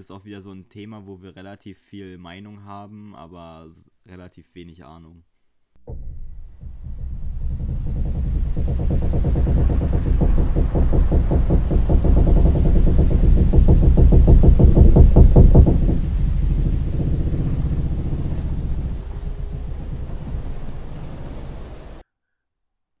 das 0.00 0.06
ist 0.06 0.12
auch 0.12 0.24
wieder 0.24 0.40
so 0.40 0.50
ein 0.50 0.70
Thema, 0.70 1.06
wo 1.06 1.20
wir 1.20 1.36
relativ 1.36 1.78
viel 1.78 2.16
Meinung 2.16 2.64
haben, 2.64 3.14
aber 3.14 3.70
relativ 4.06 4.54
wenig 4.54 4.82
Ahnung. 4.82 5.24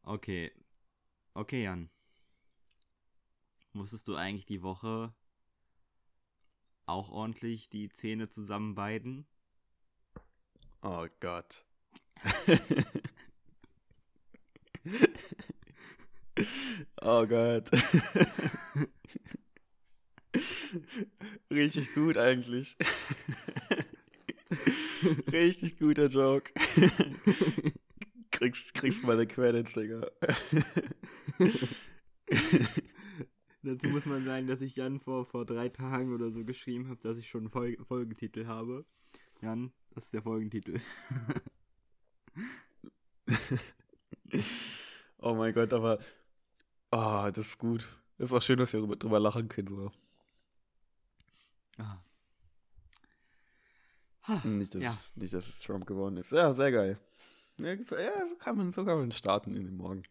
Okay. 0.02 0.52
Okay, 1.32 1.62
Jan. 1.64 1.88
Musstest 3.72 4.06
du 4.06 4.16
eigentlich 4.16 4.44
die 4.44 4.62
Woche 4.62 5.14
auch 6.90 7.10
ordentlich 7.10 7.68
die 7.68 7.88
Zähne 7.90 8.28
zusammenbeiden? 8.28 9.26
Oh 10.82 11.06
Gott. 11.20 11.64
oh 17.00 17.26
Gott. 17.26 17.70
Richtig 21.50 21.94
gut 21.94 22.16
eigentlich. 22.16 22.76
Richtig 25.32 25.78
guter 25.78 26.06
Joke. 26.06 26.52
kriegst, 28.30 28.74
kriegst 28.74 29.02
meine 29.04 29.26
Credits, 29.26 29.72
Digga. 29.74 30.10
Dazu 33.62 33.88
muss 33.88 34.06
man 34.06 34.24
sagen, 34.24 34.46
dass 34.46 34.62
ich 34.62 34.76
Jan 34.76 35.00
vor, 35.00 35.26
vor 35.26 35.44
drei 35.44 35.68
Tagen 35.68 36.14
oder 36.14 36.30
so 36.30 36.44
geschrieben 36.44 36.88
habe, 36.88 37.00
dass 37.00 37.18
ich 37.18 37.28
schon 37.28 37.42
einen 37.42 37.50
Fol 37.50 37.76
Folgentitel 37.86 38.46
habe. 38.46 38.86
Jan, 39.42 39.72
das 39.90 40.04
ist 40.06 40.14
der 40.14 40.22
Folgentitel. 40.22 40.80
oh 45.18 45.34
mein 45.34 45.52
Gott, 45.52 45.72
aber. 45.72 45.98
Oh, 46.90 47.28
das 47.32 47.48
ist 47.48 47.58
gut. 47.58 47.86
Ist 48.18 48.32
auch 48.32 48.42
schön, 48.42 48.58
dass 48.58 48.72
wir 48.72 48.80
drüber, 48.80 49.20
lachen 49.20 49.48
können. 49.48 49.68
So. 49.68 49.92
Ah. 51.78 52.02
Nicht, 54.44 54.74
dass, 54.74 54.82
Ja. 54.82 54.92
es, 54.92 55.16
nicht, 55.16 55.34
dass 55.34 55.48
es 55.48 55.60
Trump 55.60 55.86
geworden 55.86 56.16
ist. 56.16 56.30
Ja, 56.32 56.54
sehr 56.54 56.70
geil. 56.72 56.98
Ja 57.58 57.76
so, 58.28 58.36
kann 58.36 58.56
man, 58.56 58.72
so 58.72 58.84
kann 58.84 58.98
man 58.98 59.12
starten 59.12 59.54
in 59.54 59.64
den 59.64 59.76
Morgen. 59.76 60.02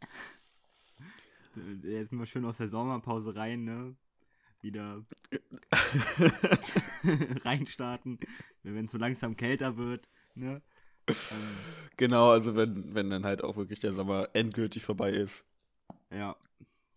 Jetzt 1.84 2.12
mal 2.12 2.26
schön 2.26 2.46
aus 2.46 2.58
der 2.58 2.70
Sommerpause 2.70 3.36
rein, 3.36 3.64
ne? 3.64 3.96
Wieder 4.62 5.06
reinstarten, 7.46 8.20
wenn 8.64 8.86
es 8.86 8.92
so 8.92 8.98
langsam 8.98 9.38
kälter 9.38 9.78
wird, 9.78 10.10
ne? 10.36 10.62
Ähm, 11.32 11.58
genau, 11.98 12.32
also 12.32 12.56
wenn, 12.56 12.94
wenn 12.94 13.10
dann 13.10 13.26
halt 13.26 13.44
auch 13.44 13.58
wirklich 13.58 13.80
der 13.80 13.94
Sommer 13.94 14.30
endgültig 14.34 14.84
vorbei 14.84 15.12
ist. 15.12 15.44
ja. 16.12 16.36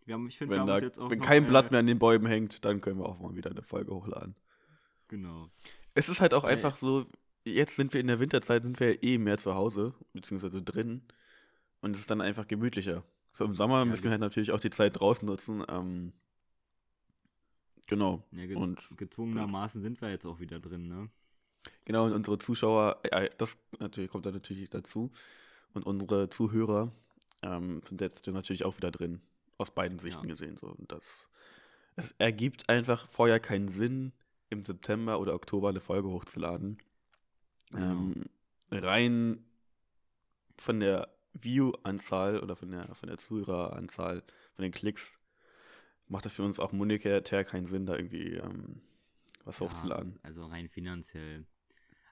Wir 0.05 0.15
haben, 0.15 0.27
ich 0.27 0.37
finde, 0.37 0.57
wir 0.57 0.61
Wenn, 0.61 0.67
da, 0.67 0.75
uns 0.75 0.83
jetzt 0.83 0.99
auch 0.99 1.11
wenn 1.11 1.21
noch, 1.21 1.27
kein 1.27 1.45
äh, 1.45 1.47
Blatt 1.47 1.71
mehr 1.71 1.81
an 1.81 1.87
den 1.87 1.99
Bäumen 1.99 2.27
hängt, 2.27 2.65
dann 2.65 2.81
können 2.81 2.99
wir 2.99 3.07
auch 3.07 3.21
mal 3.21 3.35
wieder 3.37 3.51
eine 3.51 3.63
Folge 3.63 3.95
hochladen. 3.95 4.35
Genau. 5.09 5.49
Es 5.95 6.09
ist 6.09 6.21
halt 6.21 6.35
auch 6.35 6.45
Ja, 6.45 6.45
einfach 6.45 6.77
so, 6.77 7.07
jetzt 7.45 7.77
sind 7.77 7.93
wir 7.93 8.01
in 8.01 8.09
der 8.09 8.19
Winterzeit, 8.19 8.65
sind 8.65 8.81
wir 8.81 8.95
ja 8.95 8.99
eh 9.03 9.19
mehr 9.19 9.39
zu 9.39 9.55
Hause, 9.55 9.95
beziehungsweise 10.13 10.61
drin. 10.63 11.03
Und 11.81 11.95
es 11.95 12.01
ist 12.03 12.11
dann 12.11 12.21
einfach 12.21 12.49
gemütlicher. 12.49 13.05
So 13.35 13.45
im 13.45 13.55
Sommer 13.55 13.79
Ja, 13.81 13.85
müssen 13.85 14.05
wir 14.05 14.11
halt 14.11 14.21
natürlich 14.21 14.53
auch 14.53 14.61
die 14.61 14.71
Zeit 14.71 15.01
draußen 15.01 15.27
nutzen. 15.27 15.65
Ähm, 15.69 16.13
genau. 17.87 18.25
Ja, 18.33 18.47
ge 18.47 18.57
Und 18.57 18.81
gezwungenermaßen 18.97 19.81
sind 19.81 20.01
wir 20.01 20.11
jetzt 20.11 20.27
auch 20.27 20.41
wieder 20.41 20.61
drin, 20.61 20.89
ne? 20.89 21.09
Genau, 21.85 22.07
und 22.07 22.13
unsere 22.13 22.39
Zuschauer, 22.39 22.99
äh, 23.05 23.31
das 23.39 23.57
natürlich 23.79 24.11
kommt 24.11 24.27
da 24.27 24.33
natürlich 24.33 24.69
dazu. 24.69 25.11
Und 25.75 25.87
unsere 25.87 26.29
Zuhörer 26.29 26.93
ähm, 27.43 27.83
sind 27.85 28.01
jetzt 28.01 28.27
natürlich 28.27 28.65
auch 28.65 28.77
wieder 28.77 28.91
drin. 28.91 29.21
Aus 29.59 29.71
beiden 29.71 29.99
Sichten 29.99 30.29
Ja. 30.29 30.35
gesehen. 30.35 30.57
So. 30.57 30.69
Und 30.69 30.91
das 30.91 31.27
es 31.97 32.15
ergibt 32.19 32.69
einfach 32.69 33.07
vorher 33.09 33.39
keinen 33.39 33.69
Sinn, 33.69 34.13
im 34.51 34.65
September 34.65 35.19
oder 35.19 35.35
Oktober 35.35 35.71
eine 35.71 35.81
Folge 35.81 36.09
hochzuladen. 36.09 36.79
Genau. 37.71 37.85
Ähm, 37.85 38.25
rein 38.71 39.45
von 40.59 40.81
der 40.81 41.09
View-Anzahl 41.35 42.41
oder 42.41 42.57
von 42.57 42.71
der, 42.71 42.95
von 42.95 43.09
der 43.09 43.19
Zuhöreranzahl, 43.19 44.23
von 44.55 44.63
den 44.63 44.73
Klicks, 44.73 45.19
macht 46.09 46.25
das 46.25 46.35
für 46.35 46.43
uns 46.43 46.61
auch 46.61 46.73
monetär 46.73 47.23
keinen 47.45 47.67
Sinn, 47.67 47.87
da 47.87 47.97
irgendwie 47.97 48.35
ähm, 48.35 48.83
was 49.45 49.59
Ja, 49.59 49.67
hochzuladen. 49.67 50.19
Also 50.23 50.45
rein 50.45 50.69
finanziell. 50.69 51.47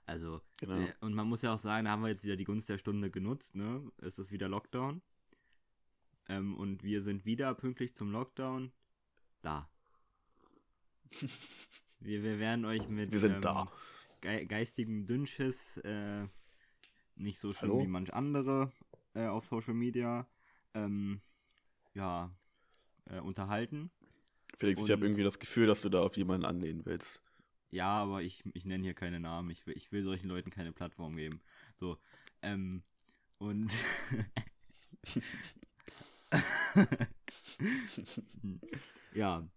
Also, 0.07 0.41
Genau. 0.59 0.81
äh, 0.81 0.93
und 1.01 1.15
man 1.15 1.29
muss 1.29 1.43
ja 1.43 1.55
auch 1.55 1.59
sagen, 1.59 1.85
da 1.85 1.93
haben 1.93 2.03
wir 2.03 2.09
jetzt 2.09 2.25
wieder 2.25 2.37
die 2.37 2.45
Gunst 2.45 2.69
der 2.69 2.79
Stunde 2.79 3.11
genutzt, 3.11 3.55
ne? 3.55 3.93
Es 3.99 4.19
ist 4.19 4.33
wieder 4.33 4.49
Lockdown. 4.49 5.03
Ähm, 6.29 6.57
und 6.57 6.83
wir 6.83 7.03
sind 7.03 7.25
wieder 7.25 7.55
pünktlich 7.55 7.95
zum 7.95 8.11
Lockdown 8.11 8.73
da. 9.43 9.69
wir, 12.01 12.23
wir 12.23 12.39
werden 12.39 12.65
euch 12.65 12.89
mit 12.89 13.13
Wir 13.13 13.25
ähm. 13.25 13.69
Ge 14.21 14.45
geistigem 14.47 15.07
Dünnschiss, 15.07 15.79
äh, 15.79 16.27
nicht 17.17 17.39
so 17.39 17.53
schlimm 17.53 17.71
Hallo? 17.71 17.83
wie 17.83 17.89
manch 17.89 18.13
andere 18.13 18.71
äh, 19.15 19.27
auf 19.27 19.45
Social 19.45 19.75
Media, 19.75 20.27
ähm, 20.75 21.21
ja, 21.95 22.31
äh, 23.07 23.21
unterhalten. 23.21 23.91
Felix, 24.59 24.83
ich 24.83 24.91
habe 24.91 25.01
Und- 25.03 25.09
irgendwie 25.09 25.25
das 25.25 25.39
Gefühl, 25.39 25.67
dass 25.67 25.81
du 25.83 25.89
da 25.89 26.03
auf 26.03 26.17
jemanden 26.17 26.45
anlehnen 26.45 26.85
willst. 26.85 27.21
Ja, 27.71 27.89
aber 27.89 28.23
ich, 28.23 28.45
ich 28.55 28.65
nenne 28.65 28.83
hier 28.83 28.95
keine 28.95 29.21
Namen. 29.21 29.51
Ich 29.51 29.65
will, 29.67 29.77
ich 29.77 29.93
will 29.93 30.03
solchen 30.03 30.29
Leuten 30.29 30.51
keine 30.51 30.73
Plattform 30.73 31.17
geben. 31.17 31.41
So. 31.77 31.99
Ähm, 32.43 32.83
und. 33.39 33.73
ja. 39.15 39.49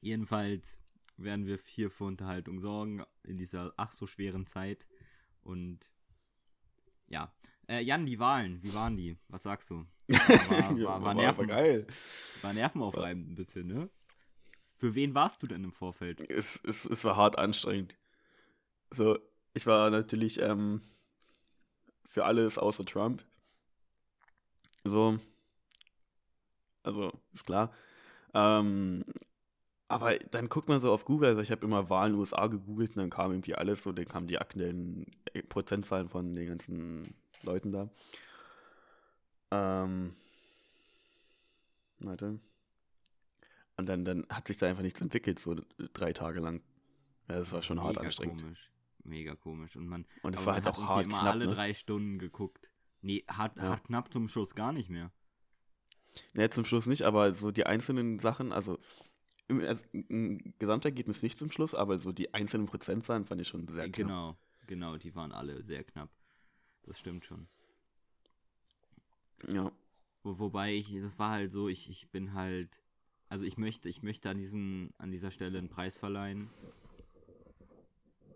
Jedenfalls 0.00 0.78
werden 1.16 1.46
wir 1.46 1.58
hier 1.66 1.90
für 1.90 2.04
Unterhaltung 2.04 2.60
sorgen 2.60 3.04
in 3.22 3.36
dieser 3.38 3.72
ach 3.76 3.92
so 3.92 4.06
schweren 4.06 4.46
Zeit. 4.46 4.86
Und. 5.42 5.90
Ja. 7.08 7.32
Äh, 7.68 7.80
Jan, 7.80 8.06
die 8.06 8.18
Wahlen, 8.18 8.62
wie 8.62 8.74
waren 8.74 8.96
die? 8.96 9.16
Was 9.28 9.44
sagst 9.44 9.70
du? 9.70 9.86
War, 10.08 10.28
war, 10.28 10.82
war, 10.82 11.04
war, 11.04 11.14
Nerven, 11.14 11.46
geil. 11.46 11.86
war 12.42 12.52
nervenaufreibend 12.52 13.30
ein 13.30 13.34
bisschen, 13.34 13.66
ne? 13.66 13.88
Für 14.76 14.94
wen 14.94 15.14
warst 15.14 15.42
du 15.42 15.46
denn 15.46 15.64
im 15.64 15.72
Vorfeld? 15.72 16.28
Es, 16.28 16.60
es, 16.66 16.84
es 16.84 17.04
war 17.04 17.16
hart 17.16 17.38
anstrengend. 17.38 17.96
So, 18.90 19.18
ich 19.54 19.64
war 19.64 19.90
natürlich 19.90 20.40
ähm, 20.40 20.82
für 22.08 22.24
alles 22.24 22.58
außer 22.58 22.84
Trump. 22.84 23.24
So. 24.84 25.18
Also, 26.82 27.12
ist 27.32 27.46
klar. 27.46 27.72
Ähm, 28.34 29.04
aber 29.88 30.18
dann 30.18 30.48
guckt 30.48 30.68
man 30.68 30.80
so 30.80 30.92
auf 30.92 31.04
Google, 31.04 31.28
also 31.28 31.42
ich 31.42 31.50
habe 31.50 31.64
immer 31.64 31.90
Wahlen 31.90 32.14
USA 32.14 32.46
gegoogelt 32.46 32.90
und 32.90 32.96
dann 32.96 33.10
kam 33.10 33.30
irgendwie 33.30 33.54
alles 33.54 33.82
so, 33.82 33.92
dann 33.92 34.08
kamen 34.08 34.26
die 34.26 34.38
aktuellen 34.38 35.06
äh, 35.32 35.42
Prozentzahlen 35.42 36.08
von 36.08 36.34
den 36.34 36.48
ganzen 36.48 37.14
Leuten 37.42 37.72
da. 37.72 37.90
Ähm, 39.50 40.14
warte. 42.00 42.40
Und 43.76 43.88
dann, 43.88 44.04
dann 44.04 44.26
hat 44.28 44.46
sich 44.46 44.58
da 44.58 44.66
einfach 44.66 44.82
nichts 44.82 45.00
entwickelt, 45.00 45.38
so 45.38 45.56
drei 45.92 46.12
Tage 46.12 46.40
lang. 46.40 46.62
Ja, 47.28 47.38
das 47.38 47.52
war 47.52 47.62
schon 47.62 47.80
hart 47.80 47.96
Mega 47.96 48.06
anstrengend. 48.06 48.42
Komisch. 48.42 48.70
Mega 49.04 49.34
komisch. 49.34 49.76
Und 49.76 49.88
man, 49.88 50.06
Und 50.22 50.36
es 50.36 50.46
war 50.46 50.54
halt 50.54 50.66
hat 50.66 50.74
auch 50.74 50.86
hart 50.86 51.06
immer 51.06 51.18
knapp, 51.18 51.34
alle 51.34 51.46
ne? 51.46 51.54
drei 51.54 51.74
Stunden 51.74 52.18
geguckt. 52.18 52.70
Nee, 53.00 53.24
hart, 53.28 53.56
Ja. 53.56 53.64
hart 53.64 53.84
knapp 53.84 54.12
zum 54.12 54.28
Schluss 54.28 54.54
gar 54.54 54.72
nicht 54.72 54.90
mehr. 54.90 55.12
Ne, 56.34 56.50
zum 56.50 56.64
Schluss 56.64 56.86
nicht, 56.86 57.02
aber 57.02 57.32
so 57.34 57.50
die 57.50 57.66
einzelnen 57.66 58.18
Sachen, 58.18 58.52
also 58.52 58.78
im, 59.48 59.60
also, 59.60 59.82
im 59.92 60.54
Gesamtergebnis 60.58 61.22
nicht 61.22 61.38
zum 61.38 61.50
Schluss, 61.50 61.74
aber 61.74 61.98
so 61.98 62.12
die 62.12 62.32
einzelnen 62.34 62.66
Prozentzahlen 62.66 63.24
fand 63.24 63.40
ich 63.40 63.48
schon 63.48 63.66
sehr 63.68 63.84
knapp. 63.84 63.94
Genau, 63.94 64.36
genau, 64.66 64.96
die 64.98 65.14
waren 65.14 65.32
alle 65.32 65.62
sehr 65.62 65.84
knapp. 65.84 66.10
Das 66.84 66.98
stimmt 66.98 67.24
schon. 67.24 67.46
Ja. 69.48 69.72
Wo, 70.22 70.38
wobei 70.38 70.74
ich, 70.74 70.92
das 71.00 71.18
war 71.18 71.30
halt 71.30 71.52
so, 71.52 71.68
ich, 71.68 71.90
ich 71.90 72.08
bin 72.10 72.34
halt, 72.34 72.80
also 73.28 73.44
ich 73.44 73.56
möchte, 73.56 73.88
ich 73.88 74.02
möchte 74.02 74.30
an 74.30 74.38
diesem, 74.38 74.92
an 74.98 75.10
dieser 75.10 75.30
Stelle 75.30 75.58
einen 75.58 75.68
Preis 75.68 75.96
verleihen. 75.96 76.50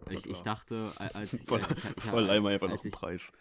Ich, 0.08 0.26
ich 0.26 0.42
dachte, 0.42 0.92
als 0.96 1.32
ich, 1.32 1.42
Voll, 1.42 1.60
äh, 1.60 1.64
ich, 1.72 2.04
ich, 2.04 2.12
einmal 2.12 2.54
einfach 2.54 2.68
noch 2.68 2.76
als 2.76 2.84
einen 2.84 2.92
ich, 2.92 2.98
Preis. 2.98 3.32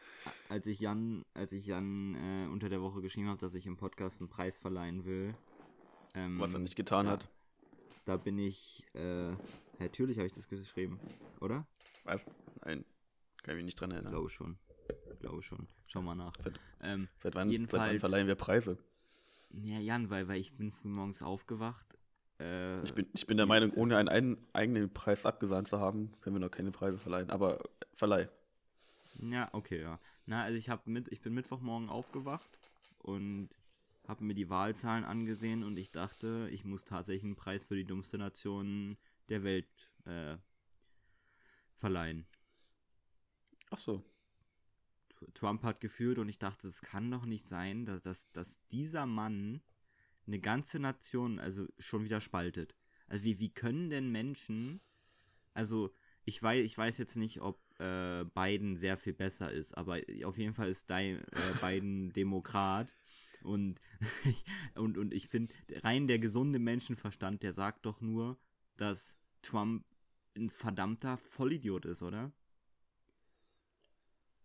als 0.50 0.66
ich 0.66 0.80
Jan, 0.80 1.24
als 1.36 1.52
ich 1.52 1.68
Jan 1.68 2.16
äh, 2.16 2.48
unter 2.48 2.70
der 2.70 2.82
Woche 2.82 3.02
geschrieben 3.02 3.28
habe, 3.28 3.40
dass 3.40 3.54
ich 3.54 3.68
im 3.68 3.78
Podcast 3.78 4.20
einen 4.20 4.30
Preis 4.30 4.58
verleihen 4.58 5.06
will. 5.06 5.36
Ähm, 6.16 6.40
Was 6.40 6.54
er 6.54 6.60
nicht 6.60 6.76
getan 6.76 7.06
ja, 7.06 7.14
hat. 7.14 7.30
Da 8.06 8.18
bin 8.18 8.40
ich, 8.40 8.84
äh, 8.94 9.34
natürlich 9.80 10.18
habe 10.18 10.28
ich 10.28 10.34
das 10.34 10.48
geschrieben, 10.48 11.00
oder? 11.40 11.68
Was? 12.04 12.26
Nein. 12.64 12.84
Kann 13.44 13.54
ich 13.54 13.58
mich 13.58 13.66
nicht 13.66 13.80
dran 13.80 13.92
erinnern. 13.92 14.12
Glaube 14.12 14.30
schon. 14.30 14.58
Glaube 15.20 15.42
schon. 15.42 15.68
Schau 15.88 16.02
mal 16.02 16.16
nach. 16.16 16.34
Seit, 16.42 16.60
Ähm, 16.82 17.08
seit, 17.22 17.34
wann, 17.34 17.34
seit 17.34 17.34
wann 17.36 17.50
jedenfalls- 17.50 18.00
verleihen 18.00 18.28
wir 18.28 18.36
Preise? 18.36 18.78
ja, 19.52 19.80
Jan, 19.80 20.10
weil, 20.10 20.28
weil 20.28 20.40
ich 20.42 20.56
bin 20.58 20.72
früh 20.72 20.90
morgens 20.90 21.22
aufgewacht 21.24 21.86
Äh, 22.40 22.84
Ich 22.84 22.94
bin, 22.94 23.08
ich 23.14 23.26
bin 23.28 23.38
der 23.38 23.46
Meinung, 23.46 23.72
ohne 23.72 23.96
einen, 23.98 24.10
einen 24.10 24.48
eigenen 24.54 24.94
Preis 24.94 25.26
abgesahnt 25.26 25.70
zu 25.70 25.80
haben, 25.80 26.12
können 26.20 26.36
wir 26.36 26.42
noch 26.42 26.52
keine 26.52 26.72
Preise 26.72 26.98
verleihen. 26.98 27.30
Aber 27.30 27.64
verleih. 27.94 28.28
Ja, 29.22 29.48
okay, 29.54 29.80
ja. 29.82 30.00
Na, 30.26 30.44
also 30.44 30.58
ich 30.58 30.68
habe 30.70 30.90
mit, 30.90 31.08
ich 31.14 31.22
bin 31.22 31.34
Mittwochmorgen 31.34 31.88
aufgewacht 31.90 32.60
und 32.98 33.50
habe 34.08 34.26
mir 34.26 34.34
die 34.36 34.50
Wahlzahlen 34.50 35.06
angesehen 35.06 35.64
und 35.64 35.78
ich 35.78 35.92
dachte, 35.92 36.50
ich 36.52 36.66
muss 36.66 36.84
tatsächlich 36.84 37.24
einen 37.24 37.38
Preis 37.38 37.64
für 37.64 37.76
die 37.78 37.86
dummste 37.86 38.18
Nation 38.18 38.98
der 39.30 39.44
Welt 39.46 39.94
äh, 40.04 40.36
verleihen. 41.78 42.28
Ach 43.72 43.78
so. 43.78 44.04
Trump 45.34 45.64
hat 45.64 45.82
geführt 45.82 46.18
und 46.20 46.30
ich 46.30 46.40
dachte, 46.40 46.68
es 46.68 46.82
kann 46.82 47.12
doch 47.12 47.26
nicht 47.26 47.48
sein, 47.48 47.86
dass, 47.86 48.02
dass, 48.04 48.32
dass 48.32 48.60
dieser 48.72 49.06
Mann 49.06 49.62
eine 50.28 50.40
ganze 50.40 50.80
Nation 50.80 51.40
also 51.40 51.68
schon 51.80 52.04
wieder 52.06 52.22
spaltet. 52.22 52.76
Also 53.08 53.24
wie, 53.26 53.40
wie 53.40 53.54
können 53.54 53.90
denn 53.90 54.12
Menschen, 54.12 54.82
also 55.54 55.94
ich 56.26 56.42
weiß, 56.42 56.66
ich 56.66 56.78
weiß 56.78 56.98
jetzt 56.98 57.16
nicht, 57.16 57.42
ob 57.42 57.60
äh, 57.80 58.26
Biden 58.34 58.78
sehr 58.78 58.98
viel 58.98 59.14
besser 59.14 59.52
ist, 59.52 59.78
aber 59.78 60.00
auf 60.24 60.38
jeden 60.38 60.54
Fall 60.54 60.70
ist 60.70 60.90
Dei- 60.90 61.14
äh, 61.32 61.54
Biden 61.62 62.12
Demokrat 62.14 62.96
und 63.44 63.80
ich, 64.26 64.44
und, 64.76 64.98
und 64.98 65.14
ich 65.14 65.28
finde, 65.28 65.54
rein 65.84 66.08
der 66.08 66.20
gesunde 66.20 66.60
Menschenverstand, 66.60 67.44
der 67.44 67.54
sagt 67.54 67.86
doch 67.86 68.02
nur, 68.02 68.38
dass 68.78 69.16
Trump 69.42 69.86
ein 70.36 70.50
verdammter 70.50 71.18
Vollidiot 71.18 71.86
ist, 71.86 72.02
oder? 72.02 72.32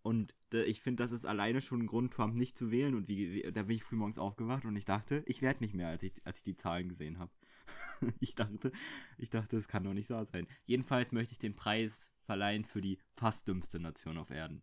Und 0.02 0.35
äh, 0.52 0.62
ich 0.64 0.81
finde, 0.81 1.02
das 1.02 1.12
ist 1.12 1.26
alleine 1.26 1.61
schon 1.61 1.82
ein 1.82 1.87
Grund, 1.87 2.12
Trump 2.12 2.35
nicht 2.35 2.56
zu 2.56 2.70
wählen. 2.70 2.94
Und 2.94 3.08
wie, 3.08 3.32
wie, 3.32 3.52
da 3.52 3.62
bin 3.64 3.76
ich 3.76 3.82
frühmorgens 3.82 4.19
aufgewacht 4.19 4.64
und 4.64 4.76
ich 4.76 4.85
dachte, 4.85 5.23
ich 5.26 5.43
werde 5.43 5.61
nicht 5.61 5.75
mehr, 5.75 5.88
als 5.88 6.02
ich, 6.02 6.12
als 6.25 6.38
ich 6.38 6.44
die 6.44 6.56
Zahlen 6.56 6.88
gesehen 6.88 7.19
habe. 7.19 7.31
ich 8.20 8.35
dachte, 8.35 8.73
ich 9.19 9.31
dachte, 9.31 9.56
es 9.56 9.69
kann 9.69 9.85
doch 9.85 9.93
nicht 9.93 10.11
wahr 10.11 10.25
sein. 10.25 10.47
Jedenfalls 10.64 11.12
möchte 11.12 11.32
ich 11.32 11.38
den 11.38 11.55
Preis 11.55 12.11
verleihen 12.25 12.64
für 12.64 12.81
die 12.81 12.99
fast 13.14 13.47
dümmste 13.47 13.79
Nation 13.79 14.19
auf 14.19 14.31
Erden. 14.31 14.62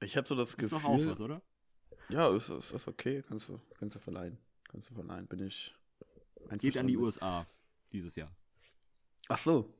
Ich 0.00 0.16
habe 0.16 0.28
so 0.28 0.34
das 0.34 0.50
Ist 0.50 0.58
Gefühl. 0.58 0.78
doch 0.78 0.84
auch 0.84 1.06
was, 1.06 1.20
oder? 1.20 1.42
Ja, 2.08 2.34
ist, 2.34 2.48
ist, 2.48 2.72
ist 2.72 2.88
okay. 2.88 3.22
Kannst 3.26 3.48
du, 3.48 3.60
kannst 3.78 3.96
du 3.96 4.00
verleihen. 4.00 4.38
Kannst 4.64 4.90
du 4.90 4.94
verleihen. 4.94 5.26
Bin 5.26 5.40
ich. 5.40 5.74
Geht 6.58 6.76
an 6.76 6.86
die. 6.86 6.96
USA 6.96 7.46
dieses 7.92 8.14
Jahr. 8.16 8.34
Ach 9.28 9.38
so. 9.38 9.74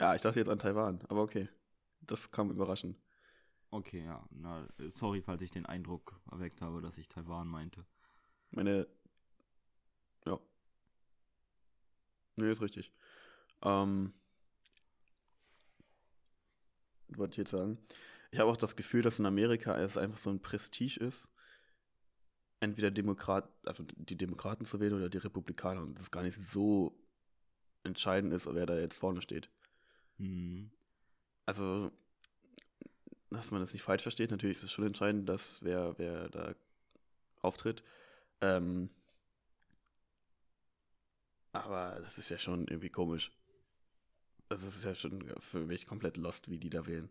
Ja, 0.00 0.14
ich 0.14 0.22
dachte 0.22 0.38
jetzt 0.38 0.48
an 0.48 0.58
Taiwan. 0.58 1.00
Aber 1.08 1.22
okay. 1.22 1.48
Das 2.02 2.30
kam 2.30 2.50
überraschend. 2.50 2.96
Okay, 3.74 4.04
ja. 4.04 4.24
Na, 4.30 4.68
sorry, 4.92 5.20
falls 5.20 5.42
ich 5.42 5.50
den 5.50 5.66
Eindruck 5.66 6.20
erweckt 6.30 6.62
habe, 6.62 6.80
dass 6.80 6.96
ich 6.96 7.08
Taiwan 7.08 7.48
meinte. 7.48 7.84
Meine. 8.52 8.86
Ja. 10.24 10.38
Nee, 12.36 12.52
ist 12.52 12.62
richtig. 12.62 12.92
Ähm. 13.62 14.14
Was 17.08 17.18
wollte 17.18 17.32
ich 17.32 17.38
jetzt 17.38 17.50
sagen? 17.50 17.78
Ich 18.30 18.38
habe 18.38 18.48
auch 18.48 18.56
das 18.56 18.76
Gefühl, 18.76 19.02
dass 19.02 19.18
in 19.18 19.26
Amerika 19.26 19.76
es 19.76 19.96
einfach 19.98 20.18
so 20.18 20.30
ein 20.30 20.40
Prestige 20.40 21.00
ist, 21.00 21.28
entweder 22.60 22.92
Demokrat, 22.92 23.48
also 23.66 23.82
die 23.82 24.16
Demokraten 24.16 24.66
zu 24.66 24.78
wählen 24.78 24.94
oder 24.94 25.08
die 25.08 25.18
Republikaner 25.18 25.82
und 25.82 25.98
das 25.98 26.12
gar 26.12 26.22
nicht 26.22 26.36
so 26.36 26.96
entscheidend 27.82 28.32
ist, 28.34 28.46
wer 28.46 28.66
da 28.66 28.78
jetzt 28.78 28.98
vorne 28.98 29.20
steht. 29.20 29.50
Hm. 30.18 30.70
Also, 31.46 31.90
dass 33.34 33.50
man 33.50 33.60
das 33.60 33.72
nicht 33.72 33.82
falsch 33.82 34.02
versteht, 34.02 34.30
natürlich 34.30 34.58
ist 34.58 34.64
es 34.64 34.72
schon 34.72 34.86
entscheidend, 34.86 35.28
dass 35.28 35.58
wer, 35.62 35.94
wer 35.98 36.28
da 36.28 36.54
auftritt. 37.42 37.82
Ähm, 38.40 38.90
aber 41.52 42.00
das 42.02 42.18
ist 42.18 42.28
ja 42.30 42.38
schon 42.38 42.66
irgendwie 42.68 42.90
komisch. 42.90 43.32
Also, 44.48 44.66
es 44.66 44.76
ist 44.76 44.84
ja 44.84 44.94
schon 44.94 45.32
für 45.40 45.60
mich 45.60 45.86
komplett 45.86 46.16
lost, 46.16 46.50
wie 46.50 46.58
die 46.58 46.70
da 46.70 46.86
wählen. 46.86 47.08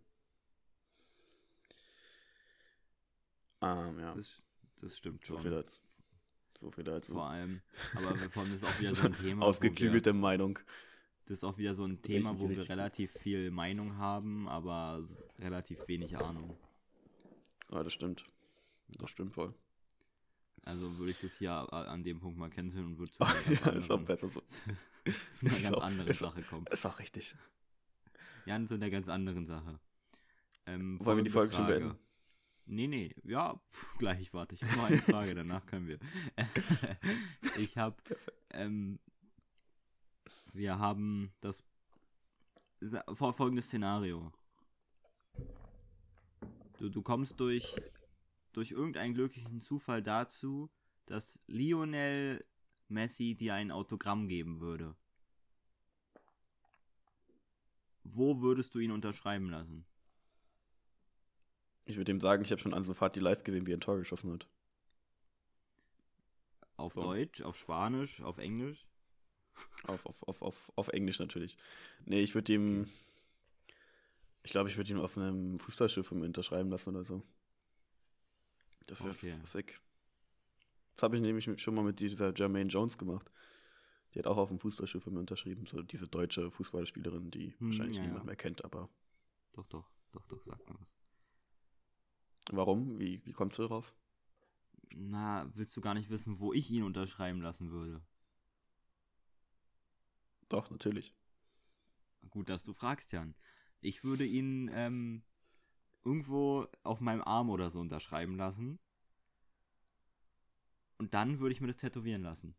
Ähm, 3.61 3.99
ja, 3.99 4.13
Das, 4.13 4.41
das 4.81 4.97
stimmt 4.97 5.25
so 5.25 5.33
schon. 5.35 5.41
viel 5.41 5.51
dazu. 5.51 5.77
So 6.59 6.71
viel 6.71 6.83
dazu. 6.83 7.13
Vor 7.13 7.29
allem. 7.29 7.61
Aber 7.95 8.19
wir 8.19 8.29
von 8.29 8.53
ist 8.53 8.63
auch 8.63 8.79
wieder 8.79 8.93
so 8.95 9.07
ein 9.07 9.17
Thema. 9.17 9.45
Ausgeklügelte 9.45 10.13
Meinung. 10.13 10.59
Das 11.25 11.37
ist 11.39 11.43
auch 11.43 11.57
wieder 11.57 11.73
so 11.73 11.85
ein 11.85 12.01
Thema, 12.01 12.31
Richtig, 12.31 12.43
wo 12.43 12.49
wir 12.49 12.57
richtig. 12.57 12.69
relativ 12.69 13.11
viel 13.13 13.49
Meinung 13.51 13.97
haben, 13.97 14.47
aber 14.49 15.01
relativ 15.39 15.87
wenig 15.87 16.17
Ahnung. 16.17 16.57
Ja, 17.71 17.81
das 17.83 17.93
stimmt. 17.93 18.25
Das 18.89 19.09
stimmt 19.09 19.33
voll. 19.33 19.53
Also 20.65 20.97
würde 20.97 21.11
ich 21.11 21.19
das 21.19 21.37
hier 21.37 21.51
a- 21.51 21.65
an 21.85 22.03
dem 22.03 22.19
Punkt 22.19 22.37
mal 22.37 22.49
canceln 22.49 22.85
und 22.85 22.97
würde 22.99 23.11
zu 23.11 23.23
einer 23.23 23.33
ganz 23.33 23.65
ja, 23.65 23.95
anderen, 23.95 24.05
besser 24.05 24.29
so. 24.29 24.41
zu 24.41 24.61
einer 25.41 25.55
Ist 25.57 25.63
ganz 25.63 25.75
auch- 25.77 25.83
anderen 25.83 26.13
Sache 26.13 26.41
kommen. 26.43 26.65
Ist 26.67 26.85
auch 26.85 26.99
richtig. 26.99 27.35
Ja, 28.45 28.65
zu 28.65 28.73
einer 28.75 28.89
ganz 28.89 29.07
anderen 29.09 29.45
Sache. 29.45 29.79
Ähm, 30.65 30.97
Wollen 31.03 31.17
wir 31.17 31.23
die 31.23 31.29
Folge 31.29 31.53
schon 31.53 31.67
beenden? 31.67 31.97
Nee, 32.65 32.87
nee, 32.87 33.13
ja, 33.25 33.59
pf, 33.69 33.97
gleich, 33.97 34.33
warte, 34.33 34.55
ich 34.55 34.63
habe 34.63 34.75
noch 34.77 34.83
eine 34.85 34.97
Frage, 35.01 35.35
danach 35.35 35.65
können 35.65 35.87
wir. 35.87 35.99
ich 37.57 37.77
habe, 37.77 37.97
ähm, 38.51 38.99
wir 40.53 40.79
haben 40.79 41.33
das 41.41 41.63
sa- 42.79 43.03
fol- 43.13 43.33
folgendes 43.33 43.65
Szenario. 43.65 44.31
Du, 46.77 46.89
du 46.89 47.01
kommst 47.01 47.39
durch, 47.39 47.75
durch 48.53 48.71
irgendeinen 48.71 49.13
glücklichen 49.13 49.61
Zufall 49.61 50.01
dazu, 50.03 50.69
dass 51.05 51.39
Lionel 51.47 52.45
Messi 52.87 53.35
dir 53.35 53.53
ein 53.55 53.71
Autogramm 53.71 54.27
geben 54.27 54.59
würde. 54.59 54.95
Wo 58.03 58.41
würdest 58.41 58.75
du 58.75 58.79
ihn 58.79 58.91
unterschreiben 58.91 59.49
lassen? 59.49 59.85
Ich 61.85 61.97
würde 61.97 62.11
ihm 62.11 62.19
sagen, 62.19 62.43
ich 62.43 62.51
habe 62.51 62.61
schon 62.61 62.73
Ansu 62.73 62.93
Fati 62.93 63.19
live 63.19 63.43
gesehen, 63.43 63.65
wie 63.65 63.71
er 63.73 63.77
ein 63.77 63.81
Tor 63.81 63.97
geschossen 63.97 64.31
hat. 64.31 64.47
Auf 66.77 66.93
So. 66.93 67.01
Deutsch, 67.01 67.41
auf 67.41 67.57
Spanisch, 67.57 68.21
auf 68.21 68.37
Englisch? 68.37 68.85
Auf, 69.87 70.05
auf, 70.05 70.23
auf, 70.23 70.41
auf, 70.41 70.71
auf 70.75 70.87
Englisch 70.89 71.19
natürlich. 71.19 71.57
Nee, 72.05 72.21
ich 72.21 72.35
würde 72.35 72.53
ihm. 72.53 72.87
Ich 74.43 74.51
glaube, 74.51 74.69
ich 74.69 74.77
würde 74.77 74.91
ihm 74.91 74.99
auf 75.01 75.17
einem 75.17 75.57
Fußballschiff 75.59 76.11
mir 76.11 76.25
unterschreiben 76.25 76.69
lassen 76.69 76.89
oder 76.95 77.03
so. 77.03 77.23
Das 78.87 79.03
wäre 79.03 79.15
Okay. 79.15 79.35
sick. 79.43 79.81
Das 80.95 81.03
habe 81.03 81.15
ich 81.17 81.21
nämlich 81.21 81.47
schon 81.61 81.75
mal 81.75 81.83
mit 81.83 81.99
dieser 81.99 82.33
Jermaine 82.33 82.69
Jones 82.69 82.97
gemacht. 82.97 83.29
Die 84.13 84.19
hat 84.19 84.27
auch 84.27 84.37
auf 84.37 84.49
dem 84.49 84.59
Fußballschiff 84.59 85.05
mir 85.07 85.19
unterschrieben. 85.19 85.65
So 85.67 85.81
diese 85.83 86.07
deutsche 86.07 86.51
Fußballspielerin, 86.51 87.31
die 87.31 87.55
Hm, 87.59 87.69
wahrscheinlich 87.69 87.93
ja, 87.93 88.03
niemand 88.03 88.25
ja. 88.25 88.25
mehr 88.25 88.35
kennt. 88.37 88.65
Aber 88.65 88.89
Doch, 89.53 89.65
doch, 89.67 89.89
doch, 90.11 90.25
doch, 90.27 90.43
sag 90.45 90.67
mal 90.67 90.75
was. 90.79 90.87
warum? 92.51 92.99
Wie, 92.99 93.21
wie 93.25 93.33
kommst 93.33 93.57
du 93.57 93.63
darauf? 93.63 93.93
Na, 94.95 95.49
willst 95.55 95.75
du 95.75 95.81
gar 95.81 95.93
nicht 95.93 96.09
wissen, 96.09 96.39
wo 96.39 96.53
ich 96.53 96.69
ihn 96.71 96.83
unterschreiben 96.83 97.41
lassen 97.41 97.71
würde? 97.71 98.01
Doch, 100.53 100.69
natürlich. 100.69 101.15
Gut, 102.29 102.47
dass 102.47 102.61
du 102.61 102.73
fragst, 102.73 103.11
Jan. 103.11 103.33
Ich 103.81 104.03
würde 104.03 104.23
ihn 104.23 104.69
ähm, 104.71 105.23
irgendwo 106.03 106.67
auf 106.83 106.99
meinem 106.99 107.23
Arm 107.23 107.49
oder 107.49 107.71
so 107.71 107.79
unterschreiben 107.79 108.37
lassen. 108.37 108.77
Und 110.99 111.15
dann 111.15 111.39
würde 111.39 111.53
ich 111.53 111.59
mir 111.59 111.65
das 111.65 111.77
tätowieren 111.77 112.21
lassen. 112.21 112.55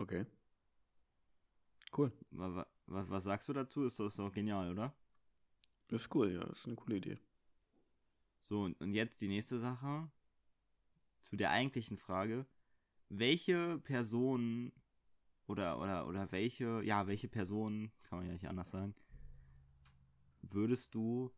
Okay. 0.00 0.26
Cool. 1.96 2.10
Was, 2.32 2.66
was, 2.86 3.08
was 3.08 3.22
sagst 3.22 3.48
du 3.48 3.52
dazu? 3.52 3.84
Ist 3.84 4.00
das 4.00 4.16
doch 4.16 4.32
genial, 4.32 4.72
oder? 4.72 4.92
Ist 5.90 6.12
cool, 6.12 6.32
ja. 6.32 6.42
Ist 6.50 6.66
eine 6.66 6.74
coole 6.74 6.96
Idee. 6.96 7.20
So, 8.42 8.64
und 8.64 8.80
und 8.80 8.94
jetzt 8.94 9.20
die 9.20 9.28
nächste 9.28 9.60
Sache. 9.60 10.10
Zu 11.20 11.36
der 11.36 11.50
eigentlichen 11.50 11.98
Frage. 11.98 12.46
Welche 13.08 13.78
Person 13.78 14.72
oder, 15.48 15.80
oder, 15.80 16.06
oder 16.06 16.30
welche, 16.32 16.82
ja, 16.84 17.06
welche 17.08 17.28
Person, 17.28 17.90
kann 18.04 18.18
man 18.18 18.28
ja 18.28 18.34
nicht 18.34 18.48
anders 18.48 18.70
sagen, 18.70 18.94
würdest 20.42 20.94
du 20.94 21.30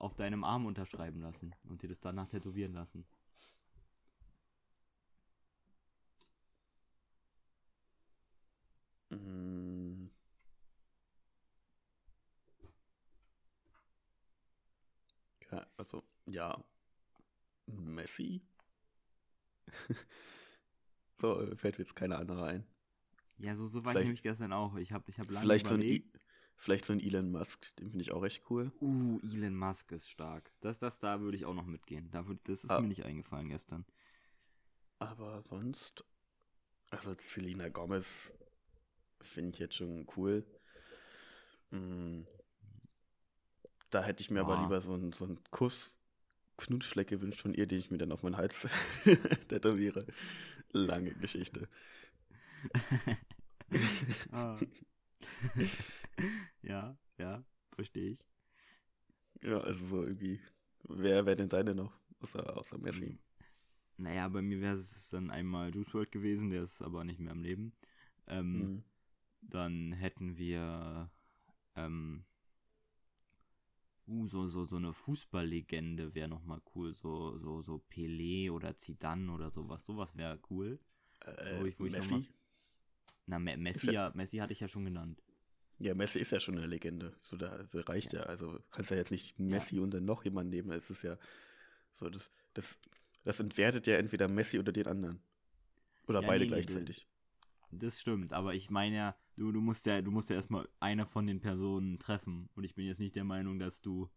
auf 0.00 0.14
deinem 0.16 0.42
Arm 0.42 0.66
unterschreiben 0.66 1.20
lassen 1.20 1.54
und 1.68 1.82
dir 1.82 1.88
das 1.88 2.00
danach 2.00 2.26
tätowieren 2.26 2.72
lassen? 2.72 3.06
Mm. 9.12 10.08
Ja, 15.50 15.66
also, 15.76 16.02
ja. 16.26 16.62
Messi? 17.94 18.42
so, 21.20 21.40
äh, 21.40 21.56
fällt 21.56 21.78
mir 21.78 21.84
jetzt 21.84 21.96
keine 21.96 22.16
andere 22.16 22.44
ein. 22.44 22.66
Ja, 23.38 23.54
so, 23.54 23.66
so 23.66 23.84
war 23.84 23.92
ich 23.92 23.94
Vielleicht- 23.94 24.04
nämlich 24.06 24.22
gestern 24.22 24.52
auch. 24.52 24.76
Ich 24.76 24.92
habe 24.92 25.04
ich 25.10 25.18
hab 25.18 25.30
lange 25.30 25.40
Vielleicht 25.44 25.66
so, 25.68 25.74
ein 25.74 25.80
überlegt. 25.80 26.20
Vielleicht 26.56 26.84
so 26.86 26.92
ein 26.92 26.98
Elon 27.00 27.30
Musk, 27.30 27.74
den 27.76 27.88
finde 27.90 28.02
ich 28.02 28.12
auch 28.12 28.22
recht 28.22 28.42
cool. 28.50 28.72
Uh, 28.80 29.20
Elon 29.32 29.54
Musk 29.54 29.92
ist 29.92 30.10
stark. 30.10 30.50
Das, 30.60 30.78
das, 30.78 30.98
da 30.98 31.20
würde 31.20 31.36
ich 31.36 31.44
auch 31.46 31.54
noch 31.54 31.66
mitgehen. 31.66 32.10
Da 32.10 32.26
würd, 32.26 32.40
das 32.48 32.64
ist 32.64 32.70
Ah. 32.70 32.80
mir 32.80 32.88
nicht 32.88 33.04
eingefallen 33.04 33.48
gestern. 33.48 33.84
Aber 34.98 35.40
sonst, 35.42 36.04
Also 36.90 37.14
Selena 37.20 37.68
Gomez 37.68 38.32
finde 39.20 39.50
ich 39.54 39.58
jetzt 39.60 39.76
schon 39.76 40.06
cool. 40.16 40.44
Mm. 41.70 42.22
Da 43.90 44.02
hätte 44.02 44.22
ich 44.22 44.30
mir 44.30 44.40
aber 44.40 44.58
Ah. 44.58 44.62
lieber 44.62 44.80
so 44.80 44.94
einen 44.94 45.12
so 45.12 45.24
einen 45.26 45.38
Kuss, 45.50 45.98
Knutschfleck 46.56 47.08
gewünscht 47.08 47.40
von 47.42 47.54
ihr, 47.54 47.66
den 47.66 47.78
ich 47.78 47.90
mir 47.90 47.98
dann 47.98 48.10
auf 48.10 48.22
meinen 48.24 48.36
Hals 48.36 48.66
tätowiere. 49.48 50.04
Lange 50.72 51.14
Geschichte. 51.14 51.68
Ah. 54.32 54.58
ja, 56.62 56.96
ja, 57.18 57.44
verstehe 57.74 58.10
ich. 58.12 58.24
Ja, 59.42 59.58
also 59.60 59.86
so 59.86 60.02
irgendwie. 60.04 60.40
Wer 60.88 61.26
wäre 61.26 61.36
denn 61.36 61.48
deine 61.48 61.74
noch? 61.74 61.92
Außer, 62.20 62.56
außer 62.56 62.78
Messi. 62.78 63.06
Hm. 63.06 63.18
Naja, 63.98 64.28
bei 64.28 64.42
mir 64.42 64.60
wäre 64.60 64.76
es 64.76 65.10
dann 65.10 65.30
einmal 65.30 65.74
Juice 65.74 65.92
WRLD 65.92 66.12
gewesen, 66.12 66.50
der 66.50 66.62
ist 66.62 66.82
aber 66.82 67.04
nicht 67.04 67.20
mehr 67.20 67.32
am 67.32 67.42
Leben. 67.42 67.72
Ähm, 68.26 68.54
Mhm. 68.54 68.82
Dann 69.40 69.92
hätten 69.92 70.36
wir 70.36 71.10
ähm, 71.76 72.24
uh, 74.08 74.26
so, 74.26 74.48
so, 74.48 74.64
so 74.64 74.76
eine 74.76 74.92
Fußballlegende 74.92 76.14
wäre 76.14 76.28
nochmal 76.28 76.60
cool. 76.74 76.94
So, 76.94 77.36
so, 77.38 77.62
so 77.62 77.82
Pelé 77.90 78.50
oder 78.50 78.76
Zidane 78.76 79.30
oder 79.32 79.50
sowas. 79.50 79.84
Sowas 79.84 80.16
wäre 80.16 80.38
cool. 80.50 80.78
Äh, 81.20 81.58
Wo 81.58 81.64
ich- 81.66 81.78
wo 81.78 81.86
ich 81.86 81.92
Messi? 81.92 82.14
mal- 82.14 82.26
Na, 83.26 83.38
Me 83.38 83.56
Messi, 83.56 83.92
ja, 83.92 84.10
Messi 84.14 84.38
hatte 84.38 84.52
ich 84.52 84.60
ja 84.60 84.68
schon 84.68 84.84
genannt. 84.84 85.22
Ja, 85.78 85.94
Messi 85.94 86.18
ist 86.18 86.32
ja 86.32 86.40
schon 86.40 86.58
eine 86.58 86.66
Legende. 86.66 87.12
So, 87.22 87.36
da 87.36 87.50
also 87.50 87.80
reicht 87.80 88.12
ja. 88.12 88.22
Also 88.22 88.58
kannst 88.70 88.90
ja 88.90 88.96
jetzt 88.96 89.10
nicht 89.10 89.38
Messi 89.38 89.78
und 89.78 89.92
dann 89.92 90.04
noch 90.04 90.24
jemanden 90.24 90.50
nehmen. 90.50 90.72
Es 90.72 90.90
ist 90.90 91.02
ja 91.02 91.16
so, 91.92 92.08
das, 92.10 92.30
das, 92.54 92.78
das 93.22 93.40
entwertet 93.40 93.86
ja 93.86 93.96
entweder 93.96 94.28
Messi 94.28 94.58
oder 94.58 94.72
den 94.72 94.86
anderen. 94.86 95.20
Oder 96.08 96.22
Ja, 96.22 96.28
beide 96.28 96.44
nee, 96.44 96.50
nee, 96.50 96.62
gleichzeitig. 96.62 97.06
Das 97.70 98.00
stimmt, 98.00 98.32
aber 98.32 98.54
ich 98.54 98.70
meine 98.70 98.96
ja, 98.96 99.16
du, 99.38 99.52
du 99.52 99.60
musst 99.60 99.86
ja, 99.86 100.02
du 100.02 100.10
musst 100.10 100.30
ja 100.30 100.36
erstmal 100.36 100.68
eine 100.80 101.06
von 101.06 101.26
den 101.26 101.40
Personen 101.40 101.98
treffen. 101.98 102.48
Und 102.54 102.64
ich 102.64 102.74
bin 102.74 102.86
jetzt 102.86 102.98
nicht 102.98 103.16
der 103.16 103.24
Meinung, 103.24 103.58
dass 103.58 103.80
du 103.80 104.10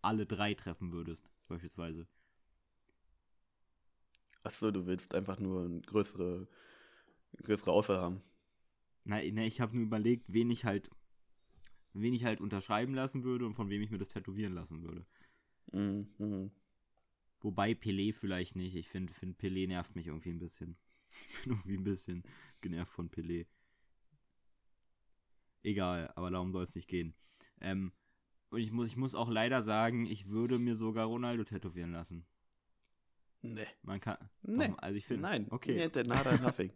alle 0.00 0.24
drei 0.24 0.54
treffen 0.54 0.92
würdest, 0.92 1.28
beispielsweise. 1.48 2.06
Achso, 4.44 4.70
du 4.70 4.86
willst 4.86 5.14
einfach 5.14 5.38
nur 5.40 5.64
eine 5.64 5.80
größere, 5.80 6.46
größere 7.42 7.72
Auswahl 7.72 8.00
haben. 8.00 8.22
Na, 9.04 9.18
na 9.32 9.42
ich 9.42 9.60
habe 9.60 9.76
nur 9.76 9.84
überlegt, 9.84 10.32
wen 10.32 10.50
ich 10.50 10.64
halt, 10.64 10.90
wen 11.92 12.14
ich 12.14 12.24
halt 12.24 12.40
unterschreiben 12.40 12.94
lassen 12.94 13.24
würde 13.24 13.46
und 13.46 13.54
von 13.54 13.68
wem 13.68 13.82
ich 13.82 13.90
mir 13.90 13.98
das 13.98 14.08
tätowieren 14.08 14.54
lassen 14.54 14.82
würde. 14.82 15.04
Mhm. 15.72 16.50
Wobei 17.40 17.72
Pelé 17.72 18.12
vielleicht 18.12 18.56
nicht. 18.56 18.74
Ich 18.74 18.88
finde, 18.88 19.12
find 19.12 19.38
Pelé 19.38 19.66
nervt 19.66 19.96
mich 19.96 20.06
irgendwie 20.06 20.30
ein 20.30 20.38
bisschen. 20.38 20.76
Ich 21.10 21.42
bin 21.42 21.52
irgendwie 21.52 21.76
ein 21.78 21.84
bisschen 21.84 22.22
genervt 22.60 22.92
von 22.92 23.10
Pelé. 23.10 23.46
Egal, 25.68 26.10
aber 26.16 26.30
darum 26.30 26.50
soll 26.52 26.64
es 26.64 26.74
nicht 26.74 26.88
gehen. 26.88 27.14
Ähm, 27.60 27.92
und 28.50 28.60
ich 28.60 28.72
muss, 28.72 28.86
ich 28.88 28.96
muss 28.96 29.14
auch 29.14 29.28
leider 29.28 29.62
sagen, 29.62 30.06
ich 30.06 30.28
würde 30.28 30.58
mir 30.58 30.76
sogar 30.76 31.06
Ronaldo 31.06 31.44
tätowieren 31.44 31.92
lassen. 31.92 32.24
Nee. 33.42 33.66
Man 33.82 34.00
kann. 34.00 34.16
Nee. 34.42 34.68
Doch, 34.68 34.78
also 34.78 34.96
ich 34.96 35.06
finde. 35.06 35.22
Nein. 35.22 35.46
Okay. 35.50 35.74
Niente, 35.76 36.04
nada, 36.04 36.36
nothing. 36.38 36.72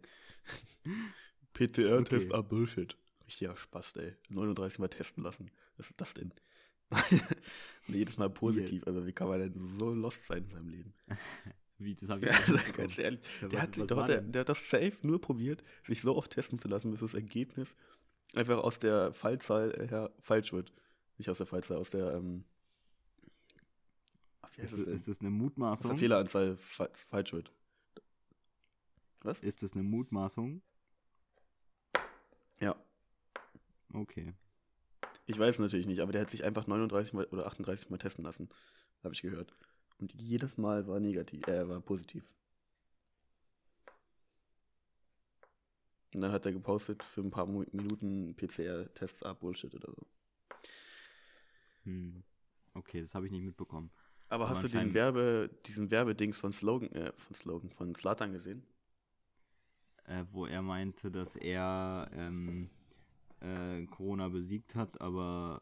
PCR-Test, 1.53 2.27
Okay. 2.27 2.33
ah, 2.37 2.41
Bullshit. 2.41 2.97
Richtiger 3.25 3.55
Spaß, 3.55 3.95
ey. 3.97 4.13
39 4.29 4.79
Mal 4.79 4.89
testen 4.89 5.23
lassen. 5.23 5.49
Was 5.77 5.87
ist 5.89 5.99
das 6.01 6.13
denn? 6.13 6.33
Und 7.87 7.95
jedes 7.95 8.17
Mal 8.17 8.29
positiv. 8.29 8.85
Also, 8.85 9.05
wie 9.05 9.13
kann 9.13 9.27
man 9.27 9.39
denn 9.39 9.67
so 9.79 9.93
lost 9.93 10.25
sein 10.25 10.43
in 10.43 10.49
seinem 10.51 10.69
Leben? 10.69 10.93
Wie, 11.79 11.95
das 11.95 12.07
habe 12.09 12.25
ich 12.27 12.31
Ja, 12.31 12.39
mitbekommen. 12.39 12.73
ganz 12.77 12.97
ehrlich. 12.97 13.19
Der 13.41 13.51
was- 13.53 13.59
hat, 13.61 13.77
was 13.79 13.87
der, 14.07 14.21
denn? 14.21 14.31
der 14.31 14.39
hat 14.41 14.49
das 14.49 14.69
safe 14.69 14.93
nur 15.01 15.19
probiert, 15.19 15.63
sich 15.87 16.01
so 16.01 16.15
oft 16.15 16.31
testen 16.31 16.59
zu 16.59 16.67
lassen, 16.67 16.91
bis 16.91 16.99
das 17.01 17.13
Ergebnis 17.13 17.75
einfach 18.33 18.57
aus 18.57 18.79
der 18.79 19.13
Fallzahl 19.13 19.87
her 19.89 20.11
falsch 20.19 20.53
wird. 20.53 20.71
Nicht 21.17 21.29
aus 21.29 21.37
der 21.37 21.45
Fallzahl, 21.45 21.77
aus 21.77 21.89
der, 21.89 22.13
ähm, 22.13 22.43
Ist, 24.57 24.73
das 24.73 24.79
ist 24.79 25.07
das 25.07 25.19
eine 25.19 25.29
aus 25.29 25.31
der 25.31 25.31
Mutmaßung? 25.31 25.97
Fehleranzahl 25.97 26.57
fa 26.57 26.89
falsch 27.09 27.33
wird. 27.33 27.51
Was? 29.21 29.39
Ist 29.39 29.63
das 29.63 29.73
eine 29.73 29.83
Mutmaßung? 29.83 30.61
Ja. 32.59 32.75
Okay. 33.93 34.33
Ich 35.25 35.39
weiß 35.39 35.59
natürlich 35.59 35.87
nicht, 35.87 36.01
aber 36.01 36.11
der 36.11 36.21
hat 36.21 36.29
sich 36.29 36.43
einfach 36.43 36.67
39 36.67 37.13
mal 37.13 37.25
oder 37.25 37.45
38 37.47 37.89
mal 37.89 37.97
testen 37.97 38.25
lassen, 38.25 38.49
habe 39.03 39.13
ich 39.13 39.21
gehört. 39.21 39.55
Und 39.99 40.13
jedes 40.13 40.57
Mal 40.57 40.85
war 40.87 40.99
negativ, 40.99 41.47
äh, 41.47 41.67
war 41.67 41.79
positiv. 41.79 42.25
Und 46.13 46.21
dann 46.21 46.31
hat 46.31 46.45
er 46.45 46.51
gepostet 46.51 47.03
für 47.03 47.21
ein 47.21 47.31
paar 47.31 47.47
Minuten 47.47 48.35
PCR-Tests 48.35 49.23
ab 49.23 49.39
Bullshit 49.39 49.73
oder 49.73 49.91
so. 49.91 50.05
Hm. 51.83 52.23
Okay, 52.73 53.01
das 53.01 53.13
habe 53.15 53.25
ich 53.25 53.31
nicht 53.31 53.43
mitbekommen. 53.43 53.91
Aber 54.29 54.45
Aber 54.45 54.49
hast 54.49 54.63
du 54.63 54.67
den 54.67 54.93
Werbe, 54.93 55.49
diesen 55.65 55.91
Werbedings 55.91 56.37
von 56.37 56.51
Slogan, 56.51 56.91
äh, 56.93 57.11
von 57.13 57.35
Slogan, 57.35 57.69
von 57.69 57.93
Slatan 57.93 58.33
gesehen? 58.33 58.65
Äh, 60.05 60.25
wo 60.31 60.45
er 60.45 60.61
meinte, 60.61 61.11
dass 61.11 61.35
er 61.35 62.09
ähm, 62.13 62.69
äh, 63.41 63.85
Corona 63.85 64.29
besiegt 64.29 64.75
hat, 64.75 64.99
aber 65.01 65.61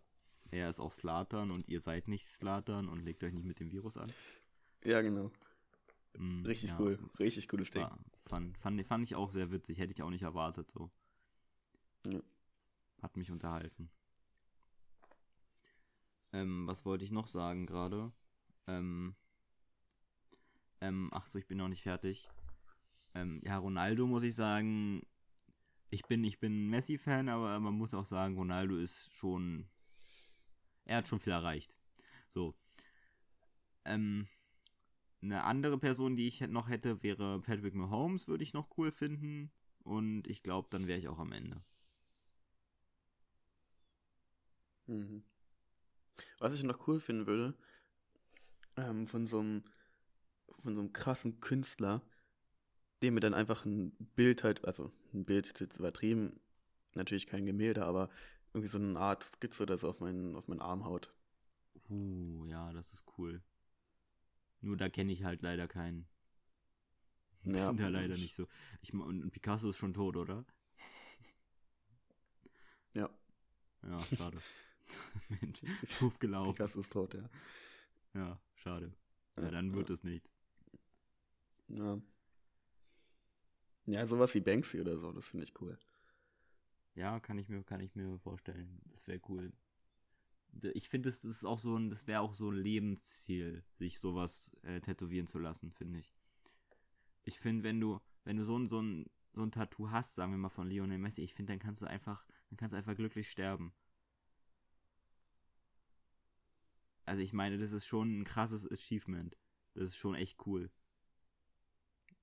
er 0.52 0.70
ist 0.70 0.80
auch 0.80 0.92
Slatan 0.92 1.52
und 1.52 1.68
ihr 1.68 1.80
seid 1.80 2.08
nicht 2.08 2.26
Slatan 2.28 2.88
und 2.88 3.04
legt 3.04 3.24
euch 3.24 3.34
nicht 3.34 3.46
mit 3.46 3.60
dem 3.60 3.72
Virus 3.72 3.98
an. 3.98 4.12
Ja, 4.84 5.02
genau. 5.02 5.32
Hm, 6.18 6.46
Richtig 6.46 6.72
ja, 6.72 6.80
cool. 6.80 7.00
Richtig 7.20 7.48
cooles 7.48 7.72
Ding. 7.72 7.88
Fand, 8.26 8.58
fand, 8.58 8.86
fand 8.86 9.04
ich 9.04 9.16
auch 9.16 9.32
sehr 9.32 9.52
witzig, 9.52 9.80
hätte 9.80 9.94
ich 9.94 10.02
auch 10.04 10.10
nicht 10.10 10.24
erwartet 10.24 10.70
so. 10.70 10.92
Ja. 12.06 12.20
Hat 13.02 13.18
mich 13.18 13.32
unterhalten. 13.32 13.90
Ähm, 16.34 16.68
was 16.68 16.86
wollte 16.86 17.04
ich 17.04 17.12
noch 17.12 17.28
sagen 17.28 17.66
gerade? 17.66 18.12
Ähm, 18.68 19.16
ähm, 20.80 21.10
ach 21.14 21.28
so, 21.28 21.40
ich 21.40 21.48
bin 21.48 21.58
noch 21.58 21.68
nicht 21.68 21.84
fertig. 21.84 22.30
Ähm, 23.14 23.42
ja, 23.44 23.58
Ronaldo 23.58 24.08
muss 24.08 24.24
ich 24.24 24.36
sagen, 24.36 25.02
ich 25.90 26.04
bin, 26.04 26.24
ich 26.24 26.40
bin 26.40 26.70
Messi-Fan, 26.70 27.28
aber 27.28 27.60
man 27.60 27.74
muss 27.74 27.94
auch 27.94 28.06
sagen, 28.06 28.36
Ronaldo 28.38 28.78
ist 28.78 29.12
schon, 29.14 29.68
er 30.86 30.98
hat 30.98 31.08
schon 31.08 31.20
viel 31.20 31.34
erreicht. 31.34 31.76
So. 32.34 32.56
Ähm, 33.84 34.28
eine 35.22 35.44
andere 35.44 35.78
Person, 35.78 36.16
die 36.16 36.28
ich 36.28 36.42
noch 36.42 36.70
hätte, 36.70 37.04
wäre 37.04 37.42
Patrick 37.42 37.76
Mahomes, 37.76 38.28
würde 38.28 38.44
ich 38.44 38.54
noch 38.54 38.78
cool 38.78 38.92
finden. 38.92 39.52
Und 39.84 40.28
ich 40.28 40.44
glaube, 40.44 40.68
dann 40.72 40.88
wäre 40.88 41.00
ich 41.00 41.08
auch 41.08 41.20
am 41.20 41.32
Ende. 41.32 41.64
Mhm. 44.88 45.24
Was 46.40 46.54
ich 46.54 46.64
noch 46.64 46.88
cool 46.88 47.00
finden 47.00 47.28
würde, 47.28 47.56
ähm, 48.78 49.08
von 49.08 49.28
so 49.28 49.40
einem 49.40 49.64
von 50.60 50.76
so 50.76 50.82
einem 50.82 50.94
krassen 50.94 51.40
Künstler, 51.40 52.02
dem 53.02 53.16
mir 53.16 53.20
dann 53.20 53.34
einfach 53.34 53.66
ein 53.66 53.92
Bild 54.16 54.44
halt, 54.44 54.66
also 54.66 54.92
ein 55.14 55.26
Bild 55.26 55.48
ist 55.48 55.60
jetzt 55.60 55.80
übertrieben, 55.80 56.40
natürlich 56.94 57.28
kein 57.28 57.46
Gemälde, 57.46 57.86
aber 57.86 58.10
irgendwie 58.54 58.70
so 58.70 58.78
eine 58.78 59.00
Art 59.00 59.24
Skizze 59.24 59.64
oder 59.64 59.78
so 59.78 59.90
auf 59.90 60.00
meinen, 60.00 60.36
auf 60.36 60.48
meinen 60.48 60.62
Arm 60.62 60.86
haut. 60.86 61.14
Uh, 61.90 62.46
ja, 62.46 62.72
das 62.74 62.94
ist 62.94 63.06
cool. 63.18 63.42
Nur 64.62 64.78
da 64.78 64.90
kenne 64.90 65.12
ich 65.12 65.24
halt 65.24 65.42
leider 65.42 65.68
keinen. 65.68 66.08
Ja, 67.44 67.70
bin 67.72 67.78
da 67.78 67.88
leider 67.88 68.14
ich- 68.16 68.22
nicht 68.22 68.36
so. 68.36 68.48
Ich, 68.82 68.94
ma- 68.94 69.06
und 69.06 69.32
Picasso 69.32 69.70
ist 69.70 69.78
schon 69.78 69.94
tot, 69.96 70.16
oder? 70.16 70.46
Ja, 72.94 73.10
Ja, 73.84 74.00
schade. 74.00 74.38
Mensch, 75.30 75.62
doof 76.00 76.20
gelaufen. 76.20 76.54
Picasso 76.54 76.82
ist 76.82 76.92
tot, 76.92 77.14
ja. 77.14 77.30
Ja, 78.14 78.40
schade. 78.56 78.94
Ja, 79.38 79.44
Ja, 79.44 79.52
dann 79.52 79.74
wird 79.74 79.90
ja. 79.90 79.94
es 79.94 80.04
nicht. 80.04 80.30
Ja. 81.70 82.00
Ja, 83.86 84.06
sowas 84.06 84.34
wie 84.36 84.42
Banksy 84.42 84.80
oder 84.82 84.98
so, 84.98 85.12
das 85.12 85.26
finde 85.26 85.46
ich 85.46 85.60
cool. 85.62 85.78
Ja, 86.94 87.20
kann 87.20 87.38
ich 87.40 87.50
mir, 87.50 87.64
kann 87.64 87.80
ich 87.80 87.96
mir 87.96 88.20
vorstellen. 88.20 88.80
Das 88.92 89.08
wäre 89.08 89.22
cool. 89.30 89.52
Ich 90.74 90.90
finde, 90.90 91.10
das 91.10 91.24
ist 91.24 91.46
auch 91.46 91.60
so 91.60 91.78
ein, 91.78 91.90
das 91.90 92.08
wäre 92.08 92.22
auch 92.22 92.34
so 92.34 92.50
ein 92.50 92.58
Lebensziel, 92.58 93.64
sich 93.78 94.00
sowas 94.00 94.52
äh, 94.64 94.82
tätowieren 94.82 95.28
zu 95.28 95.40
lassen, 95.40 95.72
finde 95.72 96.00
ich. 96.00 96.14
Ich 97.24 97.40
finde, 97.40 97.64
wenn 97.64 97.80
du, 97.80 98.00
wenn 98.26 98.38
du 98.38 98.44
so 98.44 98.58
ein, 98.58 98.68
so 98.68 98.82
ein, 98.82 99.10
so 99.34 99.44
ein 99.44 99.52
Tattoo 99.52 99.90
hast, 99.92 100.16
sagen 100.16 100.32
wir 100.32 100.38
mal 100.38 100.50
von 100.50 100.70
Lionel 100.70 100.98
Messi, 100.98 101.22
ich 101.22 101.34
finde, 101.34 101.54
dann 101.54 101.60
kannst 101.60 101.82
du 101.82 101.86
einfach, 101.86 102.26
dann 102.50 102.58
kannst 102.58 102.74
du 102.74 102.78
einfach 102.78 102.96
glücklich 102.96 103.30
sterben. 103.30 103.74
Also 107.06 107.22
ich 107.22 107.34
meine, 107.34 107.58
das 107.58 107.72
ist 107.72 107.86
schon 107.86 108.20
ein 108.20 108.24
krasses 108.26 108.70
Achievement. 108.70 109.38
Das 109.74 109.86
ist 109.86 109.98
schon 109.98 110.16
echt 110.16 110.46
cool. 110.46 110.70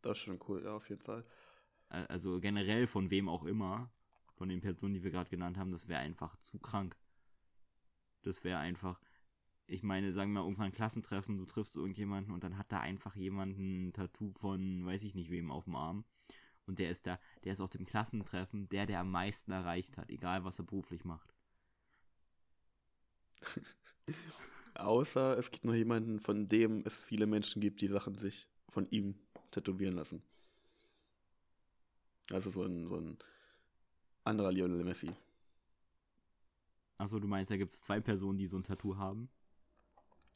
Das 0.02 0.18
ist 0.18 0.24
schon 0.24 0.38
cool, 0.48 0.62
ja, 0.64 0.74
auf 0.74 0.88
jeden 0.88 1.02
Fall. 1.02 1.24
Also 1.88 2.40
generell 2.40 2.86
von 2.86 3.10
wem 3.10 3.28
auch 3.28 3.44
immer, 3.44 3.90
von 4.34 4.48
den 4.48 4.60
Personen, 4.60 4.94
die 4.94 5.02
wir 5.02 5.10
gerade 5.10 5.30
genannt 5.30 5.56
haben, 5.56 5.72
das 5.72 5.88
wäre 5.88 6.00
einfach 6.00 6.36
zu 6.42 6.58
krank. 6.58 6.96
Das 8.22 8.44
wäre 8.44 8.58
einfach, 8.58 9.00
ich 9.66 9.82
meine, 9.82 10.12
sagen 10.12 10.32
wir 10.32 10.40
mal, 10.40 10.46
irgendwann 10.46 10.66
ein 10.66 10.72
Klassentreffen, 10.72 11.36
du 11.36 11.44
triffst 11.44 11.76
irgendjemanden 11.76 12.32
und 12.32 12.44
dann 12.44 12.58
hat 12.58 12.72
da 12.72 12.80
einfach 12.80 13.16
jemand 13.16 13.58
ein 13.58 13.92
Tattoo 13.92 14.32
von, 14.32 14.84
weiß 14.86 15.02
ich 15.02 15.14
nicht 15.14 15.30
wem, 15.30 15.50
auf 15.50 15.64
dem 15.64 15.76
Arm. 15.76 16.04
Und 16.66 16.78
der 16.78 16.90
ist 16.90 17.06
da, 17.06 17.18
der 17.44 17.54
ist 17.54 17.60
aus 17.60 17.70
dem 17.70 17.86
Klassentreffen 17.86 18.68
der, 18.68 18.86
der 18.86 19.00
am 19.00 19.10
meisten 19.10 19.52
erreicht 19.52 19.96
hat, 19.96 20.10
egal 20.10 20.44
was 20.44 20.58
er 20.58 20.66
beruflich 20.66 21.04
macht. 21.04 21.34
Außer 24.74 25.38
es 25.38 25.50
gibt 25.50 25.64
noch 25.64 25.74
jemanden, 25.74 26.20
von 26.20 26.48
dem 26.48 26.82
es 26.84 26.96
viele 26.96 27.26
Menschen 27.26 27.60
gibt, 27.60 27.80
die 27.80 27.88
Sachen 27.88 28.16
sich 28.16 28.48
von 28.68 28.88
ihm 28.90 29.18
tätowieren 29.50 29.94
lassen. 29.94 30.22
Also 32.30 32.50
so 32.50 32.62
ein, 32.62 32.86
so 32.86 32.96
ein 32.96 33.18
anderer 34.24 34.52
Lionel 34.52 34.84
Messi. 34.84 35.10
Achso, 36.98 37.18
du 37.20 37.28
meinst, 37.28 37.50
da 37.50 37.56
gibt 37.56 37.72
es 37.72 37.82
zwei 37.82 38.00
Personen, 38.00 38.38
die 38.38 38.46
so 38.46 38.56
ein 38.56 38.64
Tattoo 38.64 38.96
haben? 38.96 39.30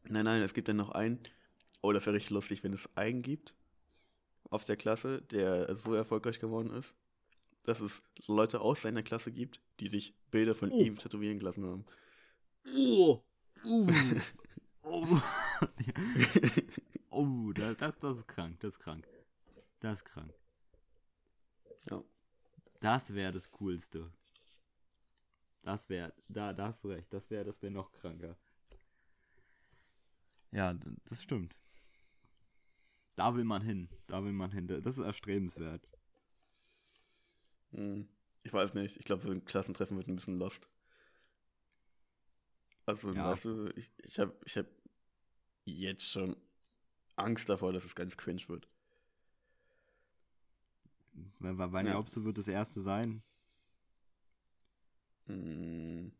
Nein, 0.04 0.25
nein, 0.25 0.42
es 0.42 0.54
gibt 0.54 0.69
dann 0.69 0.76
noch 0.76 0.90
einen. 0.90 1.21
Oh, 1.81 1.92
das 1.92 2.07
wäre 2.07 2.14
richtig 2.14 2.31
lustig, 2.31 2.62
wenn 2.62 2.73
es 2.73 2.88
einen 2.97 3.23
gibt 3.23 3.57
auf 4.50 4.64
der 4.64 4.76
Klasse, 4.76 5.23
der 5.23 5.75
so 5.75 5.95
erfolgreich 5.95 6.38
geworden 6.38 6.71
ist, 6.71 6.95
dass 7.64 7.81
es 7.81 8.02
Leute 8.26 8.61
aus 8.61 8.83
seiner 8.83 9.02
Klasse 9.02 9.33
gibt, 9.33 9.61
die 9.81 9.88
sich 9.88 10.14
Bilder 10.31 10.54
von 10.54 10.71
Oh. 10.71 10.81
ihm 10.81 10.99
tätowieren 10.99 11.38
gelassen 11.38 11.64
haben. 11.64 11.85
Oh! 12.75 13.23
Uh. 13.64 13.90
oh! 14.83 15.21
oh, 17.11 17.52
das, 17.54 17.76
das, 17.76 17.99
das 17.99 18.16
ist 18.19 18.28
krank, 18.28 18.61
das 18.61 18.75
ist 18.75 18.81
krank. 18.81 19.07
Das 19.81 19.99
ist 19.99 20.04
krank. 20.04 20.33
Ja. 21.90 22.04
Das 22.81 23.14
wäre 23.14 23.33
das 23.33 23.50
Coolste. 23.50 24.12
Das 25.64 25.88
wäre, 25.88 26.12
da, 26.28 26.52
da 26.52 26.69
hast 26.69 26.85
du 26.85 26.88
recht, 26.88 27.12
das 27.12 27.28
wäre 27.31 27.45
das 27.45 27.61
wär 27.62 27.71
noch 27.71 27.90
kranker. 27.92 28.37
Ja, 30.52 30.75
das 31.07 31.23
stimmt. 31.23 31.57
Da 33.16 33.35
will 33.35 33.45
man 33.45 33.62
hin, 33.62 33.88
da 34.07 34.23
will 34.23 34.33
man 34.35 34.50
hin. 34.52 34.66
Das 34.69 34.99
ist 34.99 35.04
erstrebenswert. 35.04 35.88
Hm, 37.73 38.09
Ich 38.45 38.52
weiß 38.52 38.75
nicht, 38.75 38.97
ich 38.97 39.04
glaube, 39.04 39.23
so 39.23 39.31
ein 39.31 39.45
Klassentreffen 39.45 39.97
wird 39.97 40.09
ein 40.09 40.16
bisschen 40.16 40.38
lost. 40.38 40.69
Also, 42.87 43.14
Ja. 43.14 43.31
weißt 43.31 43.45
du, 43.45 43.69
ich, 43.76 43.90
ich 44.04 44.19
habe 44.19 44.35
ich 44.45 44.57
hab 44.57 44.66
jetzt 45.64 46.04
schon 46.11 46.37
Angst 47.16 47.49
davor, 47.49 47.73
dass 47.73 47.85
es 47.85 47.95
ganz 47.97 48.16
cringe 48.16 48.42
wird. 48.49 48.69
Wann 51.40 51.87
Ja. 51.87 51.92
glaubst 51.92 52.16
du, 52.16 52.25
wird 52.25 52.38
das 52.38 52.49
erste 52.49 52.81
sein? 52.81 53.23
Hm, 55.33 56.12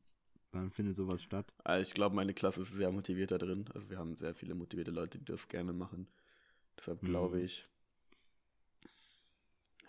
Wann 0.53 0.71
findet 0.71 0.95
sowas 0.97 1.21
statt? 1.23 1.53
Also 1.65 1.83
ich 1.89 1.95
glaube, 1.95 2.15
meine 2.15 2.35
Klasse 2.35 2.63
ist 2.63 2.71
sehr 2.71 2.93
motiviert 2.93 3.33
da 3.33 3.39
drin. 3.39 3.65
Also 3.75 3.91
wir 3.91 3.99
haben 3.99 4.15
sehr 4.17 4.33
viele 4.35 4.55
motivierte 4.55 4.91
Leute, 4.93 5.19
die 5.19 5.25
das 5.25 5.49
gerne 5.49 5.73
machen. 5.73 6.07
Deshalb 6.79 7.05
glaube 7.05 7.41
Mhm. 7.41 7.43
ich, 7.43 7.69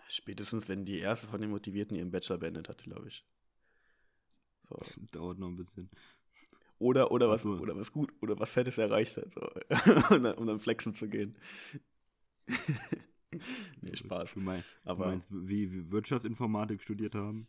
spätestens 0.07 0.69
wenn 0.69 0.85
die 0.85 0.99
erste 0.99 1.27
von 1.27 1.41
den 1.41 1.49
Motivierten 1.49 1.97
ihren 1.97 2.09
Bachelor 2.09 2.37
beendet 2.37 2.69
hat, 2.69 2.83
glaube 2.83 3.09
ich. 3.09 3.25
So. 4.69 4.75
Dauert 5.11 5.39
noch 5.39 5.47
ein 5.47 5.55
bisschen. 5.55 5.89
Oder, 6.79 7.11
oder, 7.11 7.29
was, 7.29 7.43
so. 7.43 7.49
oder 7.57 7.75
was 7.77 7.91
gut, 7.91 8.11
oder 8.21 8.37
was 8.39 8.51
Fettes 8.53 8.77
erreicht 8.77 9.15
hat, 9.17 9.33
so. 9.33 9.41
um, 10.15 10.23
dann, 10.23 10.35
um 10.35 10.47
dann 10.47 10.59
flexen 10.59 10.93
zu 10.93 11.07
gehen. 11.07 11.37
nee, 13.81 13.95
Spaß. 13.95 14.35
Du, 14.35 14.39
mein, 14.39 14.63
du 14.95 14.95
Aber 14.95 15.03
meinst, 15.03 15.29
wie, 15.31 15.71
wie 15.71 15.91
Wirtschaftsinformatik 15.91 16.81
studiert 16.81 17.15
haben? 17.15 17.47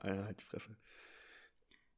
ja, 0.04 0.24
halt 0.24 0.40
die 0.40 0.44
Fresse. 0.44 0.76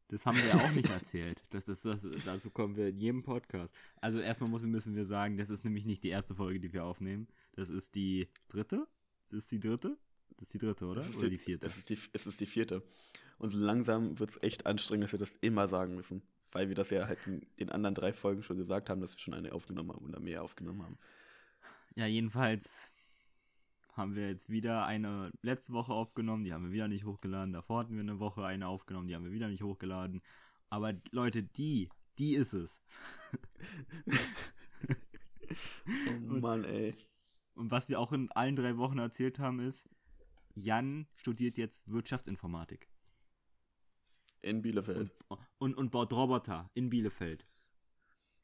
Das 0.09 0.25
haben 0.25 0.39
wir 0.39 0.47
ja 0.47 0.55
auch 0.55 0.73
nicht 0.73 0.89
erzählt. 0.89 1.43
Das, 1.51 1.67
das, 1.67 1.83
das, 1.83 2.01
dazu 2.25 2.51
kommen 2.51 2.77
wir 2.77 2.89
in 2.89 2.97
jedem 2.97 3.23
Podcast. 3.23 3.75
Also 4.01 4.21
erstmal 4.21 4.49
müssen, 4.49 4.71
müssen 4.71 4.97
wir 4.97 5.05
sagen, 5.05 5.37
das 5.37 5.51
ist 5.51 5.65
nämlich 5.65 5.85
nicht 5.85 6.03
die 6.03 6.09
erste 6.09 6.35
Folge, 6.35 6.61
die 6.61 6.73
wir 6.73 6.85
aufnehmen. 6.85 7.29
Das 7.53 7.69
ist 7.69 7.95
die 7.95 8.29
dritte? 8.49 8.89
Das 9.29 9.45
ist 9.45 9.53
die 9.53 9.61
dritte? 9.61 9.99
Das 10.39 10.49
ist 10.49 10.55
die 10.55 10.59
dritte, 10.59 10.87
oder? 10.87 11.05
Oder 11.19 11.29
die 11.29 11.37
vierte? 11.37 11.67
Es 11.67 11.77
ist 11.77 11.91
die, 11.91 11.99
es 12.13 12.27
ist 12.27 12.41
die 12.41 12.47
vierte. 12.47 12.83
Und 13.37 13.51
so 13.51 13.59
langsam 13.59 14.19
wird 14.19 14.31
es 14.31 14.43
echt 14.43 14.67
anstrengend, 14.67 15.05
dass 15.05 15.13
wir 15.13 15.19
das 15.19 15.35
immer 15.43 15.67
sagen 15.67 15.95
müssen. 15.95 16.23
Weil 16.53 16.69
wir 16.69 16.75
das 16.75 16.89
ja 16.89 17.07
halt 17.07 17.19
in 17.27 17.47
den 17.61 17.71
anderen 17.71 17.95
drei 17.95 18.15
Folgen 18.15 18.43
schon 18.43 18.57
gesagt 18.57 18.89
haben, 18.89 19.03
dass 19.03 19.13
wir 19.15 19.19
schon 19.19 19.35
eine 19.35 19.53
aufgenommen 19.53 19.93
haben 19.93 20.07
oder 20.07 20.21
mehr 20.21 20.43
aufgenommen 20.43 20.83
haben. 20.83 20.99
Ja, 21.97 22.07
jedenfalls 22.07 22.91
haben 23.99 24.15
wir 24.15 24.29
jetzt 24.29 24.49
wieder 24.49 24.87
eine 24.87 25.31
letzte 25.43 25.73
Woche 25.73 25.93
aufgenommen, 25.93 26.45
die 26.45 26.53
haben 26.53 26.65
wir 26.65 26.73
wieder 26.73 26.89
nicht 26.89 27.05
hochgeladen. 27.05 27.53
Davor 27.53 27.81
hatten 27.81 27.95
wir 27.95 28.01
eine 28.01 28.19
Woche 28.19 28.45
eine 28.45 28.69
aufgenommen, 28.69 29.09
die 29.09 29.15
haben 29.15 29.25
wir 29.25 29.33
wieder 29.33 29.49
nicht 29.49 29.63
hochgeladen. 29.63 30.23
Aber 30.71 30.95
Leute, 31.11 31.43
die, 31.43 31.91
die 32.19 32.35
ist 32.35 32.53
es. 32.53 32.81
Oh 36.09 36.21
Mann, 36.41 36.65
ey. 36.65 36.95
Und 37.55 37.71
was 37.71 37.89
wir 37.89 37.99
auch 37.99 38.13
in 38.13 38.31
allen 38.33 38.57
drei 38.57 38.77
Wochen 38.77 38.99
erzählt 38.99 39.39
haben, 39.39 39.61
ist, 39.61 39.89
Jan 40.55 41.07
studiert 41.17 41.57
jetzt 41.57 41.83
Wirtschaftsinformatik 41.91 42.89
In 44.43 44.63
Bielefeld. 44.63 45.11
und, 45.29 45.41
und, 45.59 45.75
und 45.75 45.91
baut 45.91 46.13
Roboter 46.13 46.71
in 46.75 46.91
Bielefeld. 46.91 47.47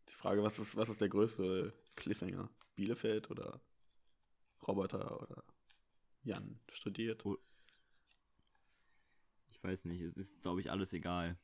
Die 0.09 0.15
Frage, 0.15 0.43
was 0.43 0.59
ist, 0.59 0.77
was 0.77 0.89
ist 0.89 1.01
der 1.01 1.09
größte 1.09 1.73
Cliffhanger? 1.97 2.51
Bielefeld 2.77 3.31
oder 3.31 3.61
Roboter 4.67 5.21
oder 5.23 5.45
Jan 6.23 6.59
studiert? 6.73 7.25
Oh. 7.27 7.39
Ich 9.51 9.63
weiß 9.63 9.85
nicht, 9.87 10.01
es 10.01 10.17
ist, 10.17 10.41
glaube 10.43 10.61
ich, 10.61 10.71
alles 10.71 10.93
egal. 10.93 11.39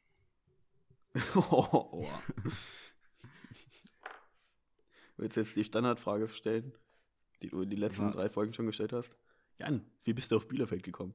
oh. 1.34 2.06
Willst 5.16 5.36
du 5.36 5.40
jetzt 5.40 5.56
die 5.56 5.64
Standardfrage 5.64 6.28
stellen, 6.28 6.72
die 7.42 7.48
du 7.48 7.62
in 7.62 7.70
die 7.70 7.76
letzten 7.76 8.06
Wa- 8.06 8.10
drei 8.10 8.28
Folgen 8.30 8.52
schon 8.52 8.66
gestellt 8.66 8.92
hast? 8.92 9.16
Jan, 9.58 9.84
wie 10.04 10.14
bist 10.14 10.30
du 10.30 10.36
auf 10.36 10.48
Bielefeld 10.48 10.82
gekommen? 10.82 11.14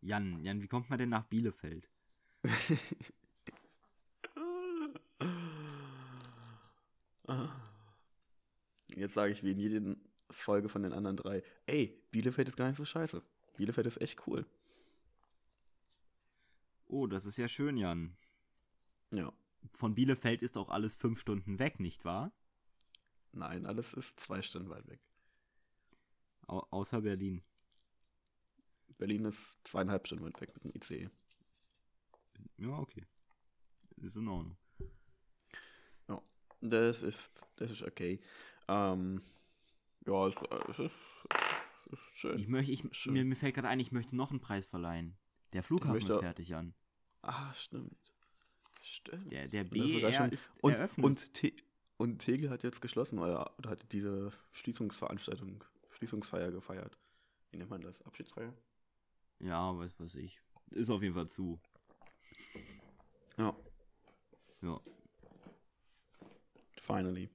Jan, 0.00 0.42
Jan, 0.42 0.62
wie 0.62 0.68
kommt 0.68 0.88
man 0.88 0.98
denn 0.98 1.10
nach 1.10 1.24
Bielefeld? 1.24 1.90
Jetzt 8.94 9.14
sage 9.14 9.32
ich 9.32 9.42
wie 9.42 9.52
in 9.52 9.58
jeder 9.58 9.96
Folge 10.30 10.68
von 10.68 10.82
den 10.82 10.92
anderen 10.92 11.16
drei, 11.16 11.42
ey, 11.66 12.00
Bielefeld 12.10 12.48
ist 12.48 12.56
gar 12.56 12.68
nicht 12.68 12.76
so 12.76 12.84
scheiße. 12.84 13.22
Bielefeld 13.56 13.86
ist 13.86 14.00
echt 14.00 14.26
cool. 14.26 14.46
Oh, 16.86 17.06
das 17.06 17.26
ist 17.26 17.36
ja 17.36 17.48
schön, 17.48 17.76
Jan. 17.76 18.16
Ja. 19.10 19.32
Von 19.72 19.94
Bielefeld 19.94 20.42
ist 20.42 20.56
auch 20.56 20.70
alles 20.70 20.96
fünf 20.96 21.20
Stunden 21.20 21.58
weg, 21.58 21.80
nicht 21.80 22.04
wahr? 22.04 22.32
Nein, 23.32 23.66
alles 23.66 23.92
ist 23.94 24.20
zwei 24.20 24.42
Stunden 24.42 24.70
weit 24.70 24.86
weg. 24.88 25.00
Au 26.46 26.66
außer 26.70 27.02
Berlin. 27.02 27.42
Berlin 28.96 29.26
ist 29.26 29.58
zweieinhalb 29.64 30.06
Stunden 30.06 30.24
weit 30.24 30.40
weg 30.40 30.54
mit 30.54 30.64
dem 30.64 30.72
ICE. 30.74 31.10
Ja, 32.56 32.78
okay. 32.78 33.06
Ist 33.96 34.16
in 34.16 34.28
Ordnung. 34.28 34.56
Das 36.60 37.02
ist, 37.02 37.30
das 37.56 37.70
ist 37.70 37.82
okay. 37.82 38.20
Ähm, 38.66 39.22
ja, 40.08 40.26
es, 40.26 40.34
es, 40.70 40.78
ist, 40.78 40.92
es 41.86 41.92
ist 41.92 42.16
schön. 42.16 42.38
Ich 42.38 42.48
möchte, 42.48 42.72
ich, 42.72 42.84
Schön. 42.92 43.12
mir, 43.12 43.24
mir 43.24 43.36
fällt 43.36 43.54
gerade 43.54 43.68
ein, 43.68 43.80
ich 43.80 43.92
möchte 43.92 44.16
noch 44.16 44.30
einen 44.30 44.40
Preis 44.40 44.66
verleihen. 44.66 45.16
Der 45.52 45.62
Flughafen 45.62 46.00
ist 46.00 46.18
fertig, 46.18 46.48
Jan. 46.48 46.74
Ah, 47.22 47.52
stimmt. 47.54 47.96
Stimmt. 48.82 49.30
Der, 49.30 49.46
der 49.48 49.64
BER 49.64 50.32
ist 50.32 50.52
und, 50.62 50.72
eröffnet. 50.72 51.04
und, 51.04 51.34
Te 51.34 51.52
und 51.98 52.18
Tegel 52.20 52.48
hat 52.48 52.62
jetzt 52.62 52.80
geschlossen, 52.80 53.18
oder, 53.18 53.52
oder 53.58 53.70
hat 53.70 53.92
diese 53.92 54.32
Schließungsveranstaltung, 54.52 55.64
Schließungsfeier 55.90 56.52
gefeiert. 56.52 56.96
Wie 57.50 57.58
nennt 57.58 57.70
man 57.70 57.82
das? 57.82 58.00
Abschiedsfeier? 58.02 58.54
ja, 59.40 59.76
weiß 59.76 59.98
was 59.98 60.14
ich. 60.14 60.40
Ist 60.70 60.90
auf 60.90 61.02
jeden 61.02 61.14
Fall 61.14 61.28
zu. 61.28 61.60
Ja. 63.36 63.54
Ja. 64.62 64.80
Finally. 66.80 67.28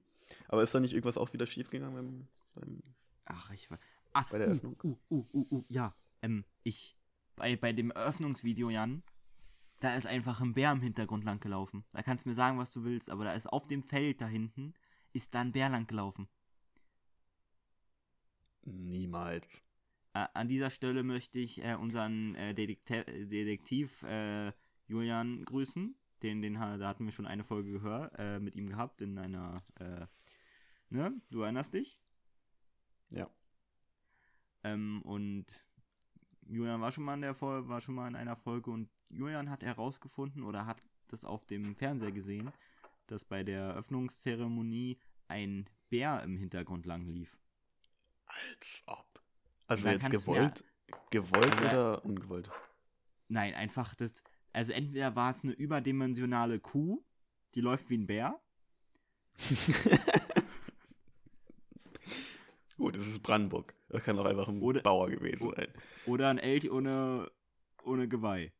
Aber 0.48 0.62
ist 0.62 0.74
da 0.74 0.80
nicht 0.80 0.92
irgendwas 0.92 1.16
auch 1.16 1.32
wieder 1.32 1.46
schiefgegangen 1.46 1.94
beim, 1.94 2.28
beim 2.54 2.82
Ach, 3.26 3.50
ich 3.52 3.70
war. 3.70 3.78
Ah, 4.12 4.24
Bei 4.30 4.38
der 4.38 4.48
uh, 4.48 4.50
Eröffnung? 4.50 4.76
Uh, 4.82 4.96
uh, 5.10 5.26
uh, 5.32 5.46
uh, 5.50 5.64
ja. 5.68 5.94
Ähm, 6.22 6.44
ich. 6.62 6.96
Bei, 7.36 7.56
bei 7.56 7.72
dem 7.72 7.90
Eröffnungsvideo, 7.90 8.70
Jan, 8.70 9.02
da 9.80 9.96
ist 9.96 10.06
einfach 10.06 10.40
ein 10.40 10.54
Bär 10.54 10.70
im 10.70 10.80
Hintergrund 10.80 11.24
lang 11.24 11.40
gelaufen. 11.40 11.84
Da 11.92 12.02
kannst 12.02 12.24
du 12.24 12.28
mir 12.28 12.34
sagen, 12.34 12.58
was 12.58 12.72
du 12.72 12.84
willst, 12.84 13.10
aber 13.10 13.24
da 13.24 13.32
ist 13.32 13.48
auf 13.48 13.66
dem 13.66 13.82
Feld 13.82 14.20
da 14.20 14.28
hinten, 14.28 14.72
ist 15.12 15.34
da 15.34 15.40
ein 15.40 15.52
Bär 15.52 15.68
lang 15.68 15.86
gelaufen. 15.86 16.28
Niemals. 18.62 19.62
Äh, 20.12 20.26
an 20.32 20.48
dieser 20.48 20.70
Stelle 20.70 21.02
möchte 21.02 21.38
ich 21.40 21.62
äh, 21.64 21.74
unseren 21.74 22.34
äh, 22.36 22.54
Detekte 22.54 23.04
Detektiv 23.04 24.02
äh, 24.04 24.52
Julian 24.86 25.44
grüßen. 25.44 25.96
Den, 26.22 26.40
den, 26.40 26.54
da 26.54 26.88
hatten 26.88 27.04
wir 27.04 27.12
schon 27.12 27.26
eine 27.26 27.44
Folge 27.44 27.72
gehört, 27.72 28.14
äh, 28.16 28.38
mit 28.38 28.54
ihm 28.54 28.68
gehabt 28.68 29.02
in 29.02 29.18
einer, 29.18 29.62
äh, 29.80 30.06
ne? 30.88 31.20
Du 31.30 31.42
erinnerst 31.42 31.74
dich? 31.74 32.00
Ja. 33.14 33.30
Ähm, 34.64 35.02
und 35.02 35.46
Julian 36.46 36.80
war 36.80 36.92
schon 36.92 37.04
mal 37.04 37.14
in 37.14 37.22
der 37.22 37.34
Folge, 37.34 37.68
war 37.68 37.80
schon 37.80 37.94
mal 37.94 38.08
in 38.08 38.16
einer 38.16 38.36
Folge 38.36 38.70
und 38.70 38.90
Julian 39.08 39.50
hat 39.50 39.62
herausgefunden 39.62 40.42
oder 40.42 40.66
hat 40.66 40.82
das 41.08 41.24
auf 41.24 41.46
dem 41.46 41.76
Fernseher 41.76 42.12
gesehen, 42.12 42.52
dass 43.06 43.24
bei 43.24 43.42
der 43.42 43.60
Eröffnungszeremonie 43.60 44.98
ein 45.28 45.68
Bär 45.90 46.22
im 46.22 46.36
Hintergrund 46.36 46.86
lang 46.86 47.06
lief. 47.06 47.38
Als 48.26 48.82
ob. 48.86 49.22
Also 49.66 49.88
jetzt 49.88 50.10
gewollt. 50.10 50.64
Gewollt 51.10 51.52
Also, 51.52 51.64
oder 51.64 52.04
ungewollt? 52.04 52.50
Nein, 53.28 53.54
einfach 53.54 53.94
das. 53.94 54.22
Also 54.52 54.72
entweder 54.72 55.16
war 55.16 55.30
es 55.30 55.42
eine 55.44 55.52
überdimensionale 55.52 56.60
Kuh, 56.60 57.04
die 57.54 57.60
läuft 57.60 57.90
wie 57.90 57.98
ein 57.98 58.06
Bär. 58.06 58.40
Gut, 62.84 62.96
das 62.96 63.06
ist 63.06 63.22
Brandenburg. 63.22 63.74
Das 63.88 64.02
kann 64.04 64.18
auch 64.18 64.26
einfach 64.26 64.46
ein 64.48 64.60
Oder- 64.60 64.82
Bauer 64.82 65.08
gewesen 65.08 65.50
sein. 65.56 65.68
Oder 66.04 66.28
ein 66.28 66.36
Elch 66.38 66.70
ohne, 66.70 67.30
ohne 67.82 68.08
Geweih. 68.08 68.52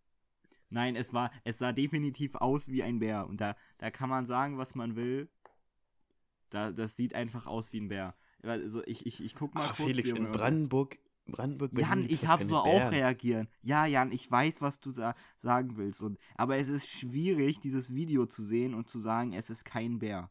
Nein, 0.70 0.96
es 0.96 1.12
war, 1.12 1.30
es 1.44 1.58
sah 1.58 1.72
definitiv 1.72 2.34
aus 2.37 2.68
wie 2.68 2.82
ein 2.82 3.00
Bär. 3.00 3.26
Und 3.26 3.40
da, 3.42 3.54
da 3.78 3.90
kann 3.90 4.08
man 4.08 4.24
sagen, 4.26 4.56
was 4.56 4.74
man 4.74 4.96
will. 4.96 5.28
Da, 6.48 6.72
das 6.72 6.96
sieht 6.96 7.14
einfach 7.14 7.46
aus 7.46 7.70
wie 7.74 7.80
ein 7.80 7.88
Bär. 7.88 8.14
Also 8.42 8.82
ich, 8.87 9.04
ich, 9.04 9.22
ich 9.22 9.34
guck 9.34 9.54
mal 9.54 9.68
Ah, 9.68 9.72
kurz. 9.76 9.88
Felix, 9.88 10.08
in 10.08 10.32
Brandenburg, 10.32 10.98
Brandenburg, 11.26 11.72
Jan, 11.78 12.04
ich 12.08 12.26
habe 12.26 12.44
so 12.46 12.62
Bären. 12.62 12.82
auch 12.88 12.92
reagieren. 12.92 13.48
Ja, 13.62 13.84
Jan, 13.87 14.10
ich 14.10 14.30
weiß, 14.30 14.62
was 14.62 14.80
du 14.80 14.90
sa 14.90 15.14
sagen 15.37 15.76
willst. 15.76 16.00
Und, 16.02 16.18
aber 16.34 16.56
es 16.56 16.68
ist 16.68 16.88
schwierig, 16.88 17.60
dieses 17.60 17.94
Video 17.94 18.24
zu 18.26 18.42
sehen 18.42 18.72
und 18.74 18.88
zu 18.88 18.98
sagen, 18.98 19.34
es 19.34 19.50
ist 19.50 19.64
kein 19.66 19.98
Bär. 19.98 20.30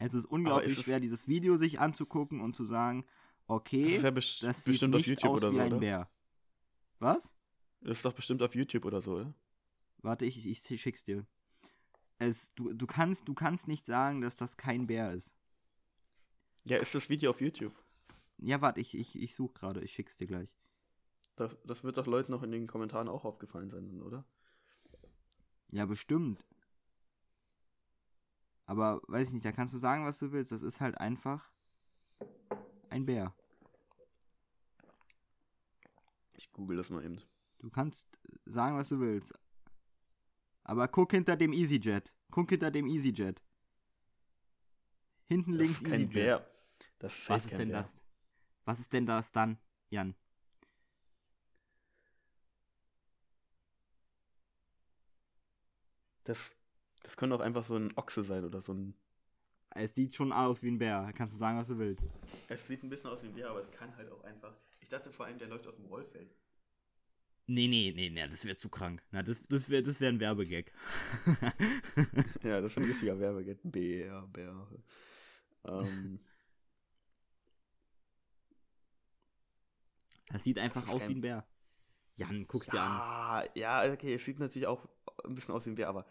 Es 0.00 0.14
ist 0.14 0.24
unglaublich 0.24 0.78
ist 0.78 0.84
schwer, 0.84 0.98
dieses 0.98 1.28
Video 1.28 1.58
sich 1.58 1.78
anzugucken 1.78 2.40
und 2.40 2.56
zu 2.56 2.64
sagen, 2.64 3.04
Das 3.46 3.56
okay, 3.56 3.96
ist 3.96 4.02
ja 4.02 4.10
best 4.10 4.42
das 4.42 4.64
sieht 4.64 4.72
bestimmt 4.72 4.94
auf 4.94 4.98
nicht 5.00 5.08
YouTube 5.08 5.30
aus 5.30 5.38
oder 5.38 5.52
wie 5.52 5.56
so, 5.56 5.60
ein 5.60 5.72
oder? 5.72 5.80
Bär. 5.80 6.10
Was? 7.00 7.34
Das 7.82 7.98
ist 7.98 8.04
doch 8.04 8.14
bestimmt 8.14 8.42
auf 8.42 8.54
YouTube 8.54 8.86
oder 8.86 9.02
so, 9.02 9.16
oder? 9.16 9.34
Warte, 9.98 10.24
ich, 10.24 10.46
ich 10.46 10.80
schick's 10.80 11.04
dir. 11.04 11.26
Es, 12.18 12.52
du, 12.54 12.72
du, 12.72 12.86
kannst, 12.86 13.28
du 13.28 13.34
kannst 13.34 13.68
nicht 13.68 13.84
sagen, 13.84 14.22
dass 14.22 14.36
das 14.36 14.56
kein 14.56 14.86
Bär 14.86 15.12
ist. 15.12 15.32
Ja, 16.64 16.78
ist 16.78 16.94
das 16.94 17.10
Video 17.10 17.30
auf 17.30 17.40
YouTube? 17.42 17.74
Ja, 18.38 18.62
warte, 18.62 18.80
ich, 18.80 18.96
ich, 18.96 19.20
ich 19.20 19.34
suche 19.34 19.52
gerade, 19.52 19.82
ich 19.82 19.92
schick's 19.92 20.16
dir 20.16 20.26
gleich. 20.26 20.48
Das, 21.36 21.54
das 21.64 21.84
wird 21.84 21.98
doch 21.98 22.06
Leuten 22.06 22.32
noch 22.32 22.42
in 22.42 22.52
den 22.52 22.66
Kommentaren 22.66 23.08
auch 23.08 23.26
aufgefallen 23.26 23.70
sein, 23.70 24.00
oder? 24.02 24.24
Ja, 25.68 25.84
bestimmt. 25.84 26.42
Aber 28.70 29.02
weiß 29.08 29.26
ich 29.26 29.34
nicht, 29.34 29.44
da 29.44 29.50
kannst 29.50 29.74
du 29.74 29.78
sagen, 29.78 30.04
was 30.04 30.20
du 30.20 30.30
willst. 30.30 30.52
Das 30.52 30.62
ist 30.62 30.80
halt 30.80 30.96
einfach 30.98 31.50
ein 32.88 33.04
Bär. 33.04 33.34
Ich 36.36 36.52
google 36.52 36.76
das 36.76 36.88
mal 36.88 37.04
eben. 37.04 37.20
Du 37.58 37.68
kannst 37.68 38.06
sagen, 38.46 38.76
was 38.76 38.88
du 38.90 39.00
willst. 39.00 39.34
Aber 40.62 40.86
guck 40.86 41.10
hinter 41.10 41.36
dem 41.36 41.52
EasyJet. 41.52 42.14
Guck 42.30 42.50
hinter 42.50 42.70
dem 42.70 42.86
EasyJet. 42.86 43.42
Hinten 45.26 45.50
Das 45.50 45.58
links 45.58 45.78
ist 45.78 45.84
kein 45.84 46.02
EasyJet. 46.02 46.12
Bär. 46.12 46.50
Das 47.00 47.12
ist 47.12 47.28
Was 47.28 47.44
ist 47.46 47.58
denn 47.58 47.70
Bär. 47.70 47.82
das? 47.82 47.96
Was 48.66 48.78
ist 48.78 48.92
denn 48.92 49.04
das 49.04 49.32
dann, 49.32 49.58
Jan? 49.88 50.14
Das, 56.22 56.54
das 57.02 57.16
könnte 57.16 57.36
auch 57.36 57.40
einfach 57.40 57.64
so 57.64 57.76
ein 57.76 57.96
Ochse 57.96 58.24
sein 58.24 58.44
oder 58.44 58.60
so 58.60 58.72
ein. 58.72 58.94
Es 59.70 59.94
sieht 59.94 60.14
schon 60.14 60.32
aus 60.32 60.62
wie 60.62 60.70
ein 60.70 60.78
Bär. 60.78 61.12
Kannst 61.14 61.34
du 61.34 61.38
sagen, 61.38 61.58
was 61.58 61.68
du 61.68 61.78
willst. 61.78 62.08
Es 62.48 62.66
sieht 62.66 62.82
ein 62.82 62.88
bisschen 62.90 63.10
aus 63.10 63.22
wie 63.22 63.28
ein 63.28 63.34
Bär, 63.34 63.50
aber 63.50 63.60
es 63.60 63.70
kann 63.70 63.94
halt 63.96 64.10
auch 64.10 64.24
einfach. 64.24 64.52
Ich 64.80 64.88
dachte 64.88 65.12
vor 65.12 65.26
allem, 65.26 65.38
der 65.38 65.48
läuft 65.48 65.66
auf 65.68 65.76
dem 65.76 65.84
Rollfeld. 65.86 66.34
Nee, 67.46 67.66
nee, 67.68 67.92
nee, 67.94 68.10
nee, 68.10 68.28
das 68.28 68.44
wäre 68.44 68.56
zu 68.56 68.68
krank. 68.68 69.02
Na, 69.10 69.22
das, 69.22 69.42
das 69.44 69.68
wäre 69.68 69.82
das 69.82 70.00
wär 70.00 70.08
ein 70.08 70.20
Werbegag. 70.20 70.72
Ja, 72.42 72.60
das 72.60 72.72
ist 72.72 72.78
ein 72.78 72.84
richtiger 72.84 73.18
Werbegag. 73.18 73.58
Bär, 73.64 74.22
Bär. 74.32 74.66
Ähm, 75.66 76.20
Das 80.32 80.44
sieht 80.44 80.58
einfach 80.58 80.82
Das 80.84 80.90
aus 80.94 81.00
kein- 81.00 81.08
wie 81.10 81.14
ein 81.16 81.20
Bär. 81.20 81.46
Jan, 82.16 82.46
guck's 82.46 82.66
dir 82.68 82.80
an. 82.80 83.48
ja, 83.54 83.82
ja, 83.84 83.92
okay, 83.92 84.14
es 84.14 84.24
sieht 84.24 84.38
natürlich 84.38 84.66
auch 84.68 84.86
ein 85.24 85.34
bisschen 85.34 85.54
aus 85.54 85.64
wie 85.66 85.70
ein 85.70 85.74
Bär, 85.76 85.88
aber. 85.88 86.06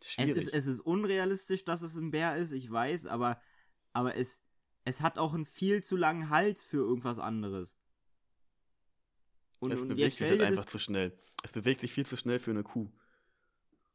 Es 0.00 0.12
Schwierig. 0.12 0.36
ist, 0.36 0.48
es 0.52 0.66
ist 0.66 0.80
unrealistisch, 0.80 1.64
dass 1.64 1.82
es 1.82 1.96
ein 1.96 2.10
Bär 2.10 2.36
ist, 2.36 2.52
ich 2.52 2.70
weiß, 2.70 3.06
aber, 3.06 3.40
aber 3.92 4.16
es, 4.16 4.40
es 4.84 5.00
hat 5.00 5.18
auch 5.18 5.34
einen 5.34 5.44
viel 5.44 5.82
zu 5.82 5.96
langen 5.96 6.30
Hals 6.30 6.64
für 6.64 6.78
irgendwas 6.78 7.18
anderes. 7.18 7.76
Und, 9.58 9.72
es 9.72 9.82
und 9.82 9.88
bewegt 9.88 10.16
sich 10.16 10.28
halt 10.28 10.40
einfach 10.40 10.64
zu 10.64 10.78
schnell. 10.78 11.18
Es 11.42 11.52
bewegt 11.52 11.82
sich 11.82 11.92
viel 11.92 12.06
zu 12.06 12.16
schnell 12.16 12.38
für 12.38 12.50
eine 12.50 12.62
Kuh. 12.62 12.90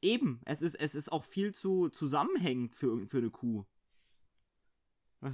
eben, 0.02 0.41
es 0.46 0.62
ist, 0.62 0.76
es 0.76 0.94
ist 0.94 1.12
auch 1.12 1.24
viel 1.24 1.54
zu 1.54 1.89
zusammenhängend 1.89 2.76
für, 2.76 3.08
für 3.08 3.18
eine 3.18 3.32
Kuh. 3.32 3.65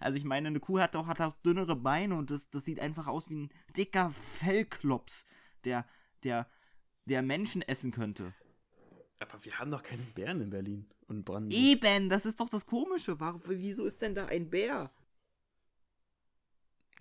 Also 0.00 0.16
ich 0.16 0.24
meine, 0.24 0.48
eine 0.48 0.60
Kuh 0.60 0.80
hat 0.80 0.96
auch, 0.96 1.06
hat 1.06 1.20
auch 1.20 1.34
dünnere 1.42 1.76
Beine 1.76 2.16
und 2.16 2.30
das, 2.30 2.48
das 2.48 2.64
sieht 2.64 2.80
einfach 2.80 3.06
aus 3.06 3.28
wie 3.28 3.42
ein 3.42 3.50
dicker 3.76 4.10
Fellklops, 4.10 5.26
der, 5.64 5.86
der, 6.22 6.48
der 7.04 7.22
Menschen 7.22 7.62
essen 7.62 7.90
könnte. 7.90 8.34
Aber 9.20 9.44
wir 9.44 9.58
haben 9.58 9.70
doch 9.70 9.82
keine 9.82 10.02
Bären 10.02 10.40
in 10.40 10.50
Berlin 10.50 10.86
und 11.06 11.24
Brandenburg. 11.24 11.60
Eben, 11.60 12.08
das 12.08 12.24
ist 12.24 12.40
doch 12.40 12.48
das 12.48 12.66
Komische. 12.66 13.20
Warum, 13.20 13.42
wieso 13.44 13.84
ist 13.84 14.00
denn 14.00 14.14
da 14.14 14.26
ein 14.26 14.48
Bär? 14.48 14.90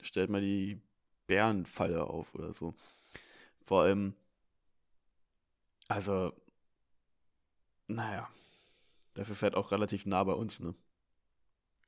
Stellt 0.01 0.29
mal 0.29 0.41
die 0.41 0.82
Bärenfalle 1.27 2.03
auf 2.03 2.36
oder 2.36 2.53
so. 2.53 2.75
Vor 3.65 3.84
allem, 3.84 4.15
also, 5.88 6.34
naja, 7.88 8.29
das 9.13 9.29
ist 9.29 9.41
halt 9.41 9.55
auch 9.55 9.71
relativ 9.71 10.05
nah 10.05 10.23
bei 10.23 10.34
uns, 10.34 10.60
ne? 10.60 10.75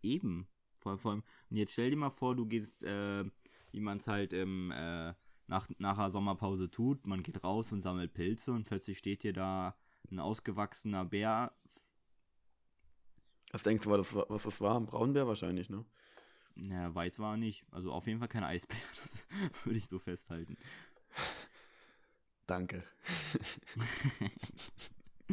Eben. 0.01 0.47
Vor, 0.77 0.97
vor 0.97 1.11
allem, 1.11 1.23
und 1.49 1.57
jetzt 1.57 1.73
stell 1.73 1.89
dir 1.89 1.97
mal 1.97 2.09
vor, 2.09 2.35
du 2.35 2.45
gehst, 2.45 2.83
äh, 2.83 3.25
wie 3.71 3.79
man 3.79 3.97
es 3.97 4.07
halt 4.07 4.33
im, 4.33 4.71
äh, 4.71 5.13
nach, 5.47 5.69
nach 5.77 5.97
der 5.97 6.09
Sommerpause 6.09 6.71
tut. 6.71 7.05
Man 7.05 7.21
geht 7.21 7.43
raus 7.43 7.71
und 7.73 7.81
sammelt 7.81 8.13
Pilze 8.13 8.53
und 8.53 8.63
plötzlich 8.63 8.97
steht 8.97 9.23
dir 9.23 9.33
da 9.33 9.75
ein 10.11 10.19
ausgewachsener 10.19 11.05
Bär. 11.05 11.51
Was 13.51 13.63
denkst 13.63 13.83
du, 13.83 13.89
war 13.89 13.97
das, 13.97 14.13
was 14.15 14.43
das 14.43 14.61
war? 14.61 14.75
Ein 14.77 14.85
Braunbär 14.85 15.27
wahrscheinlich, 15.27 15.69
ne? 15.69 15.83
Naja, 16.55 16.93
weiß 16.93 17.19
war 17.19 17.33
er 17.33 17.37
nicht. 17.37 17.65
Also 17.71 17.91
auf 17.91 18.07
jeden 18.07 18.19
Fall 18.19 18.27
kein 18.27 18.43
Eisbär. 18.43 18.77
Das 19.51 19.65
würde 19.65 19.77
ich 19.79 19.87
so 19.87 19.99
festhalten. 19.99 20.57
Danke. 22.47 22.83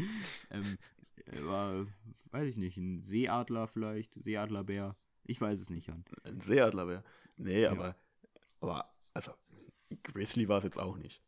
ähm, 0.51 0.79
äh, 1.27 1.45
war, 1.45 1.87
weiß 2.31 2.47
ich 2.49 2.57
nicht, 2.57 2.77
ein 2.77 3.03
Seeadler 3.03 3.67
vielleicht, 3.67 4.15
Seeadlerbär. 4.15 4.95
Ich 5.25 5.41
weiß 5.41 5.61
es 5.61 5.71
nicht, 5.71 5.89
Jan. 5.89 6.05
Ein 6.23 6.41
Seeadlerbär. 6.41 7.03
Nee, 7.37 7.63
Ja. 7.63 7.73
aber, 7.73 7.97
aber, 8.61 8.93
also, 9.15 9.33
Grizzly 10.05 10.49
war 10.49 10.59
es 10.59 10.65
jetzt 10.65 10.79
auch 10.79 10.97
nicht. 10.97 11.21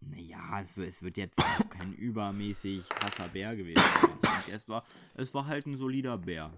Naja, 0.00 0.60
es 0.62 0.76
wird, 0.76 0.88
es 0.88 1.02
wird 1.02 1.16
jetzt 1.16 1.38
kein 1.70 1.92
übermäßig 1.94 2.88
krasser 2.88 3.28
Bär 3.28 3.54
gewesen 3.54 3.82
sein. 4.22 4.42
Es 4.52 4.68
war, 4.68 4.84
es 5.14 5.32
war 5.34 5.46
halt 5.46 5.66
ein 5.66 5.76
solider 5.76 6.16
Bär. 6.18 6.52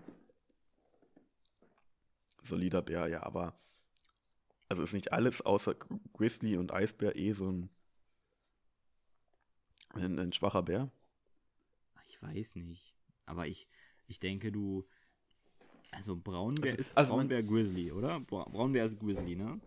Solider 2.44 2.82
Bär, 2.82 3.08
ja, 3.08 3.22
aber, 3.22 3.54
also 4.68 4.82
ist 4.82 4.92
nicht 4.92 5.12
alles 5.12 5.42
außer 5.42 5.74
Grizzly 6.14 6.56
und 6.56 6.72
Eisbär 6.72 7.16
eh 7.16 7.32
so 7.32 7.50
ein, 7.50 7.68
ein, 9.90 10.18
ein 10.18 10.32
schwacher 10.32 10.62
Bär? 10.62 10.90
Ich 12.08 12.22
weiß 12.22 12.56
nicht. 12.56 12.94
Aber 13.26 13.46
ich, 13.46 13.66
ich 14.06 14.20
denke, 14.20 14.52
du. 14.52 14.86
Also 15.90 16.16
Braunbär 16.16 16.72
Also- 16.72 16.80
ist 16.80 16.96
also 16.96 17.12
Braunbär 17.14 17.42
Grizzly, 17.42 17.92
oder? 17.92 18.20
Bra 18.20 18.44
Braunbär 18.44 18.84
ist 18.84 18.98
Grizzly, 18.98 19.36
ne? 19.36 19.60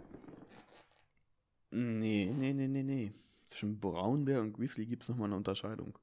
Nee, 1.71 2.31
nee, 2.33 2.53
nee, 2.53 2.67
nee, 2.67 2.83
nee. 2.83 3.11
Zwischen 3.47 3.79
Braunbär 3.79 4.41
und 4.41 4.53
Grizzly 4.53 4.85
gibt 4.85 5.03
es 5.03 5.09
nochmal 5.09 5.27
eine 5.27 5.35
Unterscheidung. 5.37 5.97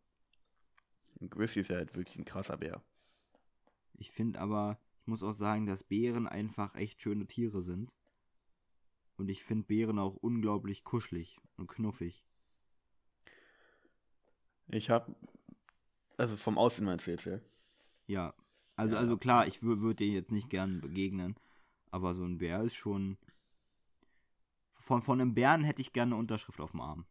Ein 1.20 1.30
Grizzly 1.30 1.62
ist 1.62 1.68
ja 1.68 1.76
halt 1.76 1.94
wirklich 1.96 2.18
ein 2.18 2.24
krasser 2.24 2.56
Bär. 2.56 2.82
Ich 3.94 4.10
finde 4.10 4.40
aber, 4.40 4.78
ich 5.00 5.06
muss 5.06 5.22
auch 5.22 5.32
sagen, 5.32 5.66
dass 5.66 5.82
Bären 5.82 6.26
einfach 6.26 6.74
echt 6.74 7.00
schöne 7.02 7.26
Tiere 7.26 7.62
sind. 7.62 7.92
Und 9.16 9.28
ich 9.28 9.44
finde 9.44 9.66
Bären 9.66 9.98
auch 9.98 10.16
unglaublich 10.16 10.84
kuschelig 10.84 11.38
und 11.56 11.68
knuffig. 11.68 12.24
Ich 14.68 14.90
hab, 14.90 15.14
also 16.16 16.36
vom 16.36 16.58
Aussehen 16.58 16.86
meinst 16.86 17.06
du 17.06 17.10
jetzt, 17.10 17.26
ja? 17.26 17.38
Ja. 18.06 18.34
Also, 18.76 18.94
Ja. 18.94 19.00
also 19.00 19.16
klar, 19.16 19.46
ich 19.46 19.62
würde 19.62 19.94
dir 19.94 20.08
jetzt 20.08 20.32
nicht 20.32 20.48
gern 20.48 20.80
begegnen. 20.80 21.36
Aber 21.90 22.14
so 22.14 22.24
ein 22.24 22.38
Bär 22.38 22.62
ist 22.62 22.74
schon. 22.74 23.18
Von, 24.70 25.02
von 25.02 25.20
einem 25.20 25.34
Bären 25.34 25.62
hätte 25.62 25.82
ich 25.82 25.92
gerne 25.92 26.14
eine 26.14 26.20
Unterschrift 26.20 26.58
auf 26.60 26.72
dem 26.72 26.80
Arm. 26.80 27.06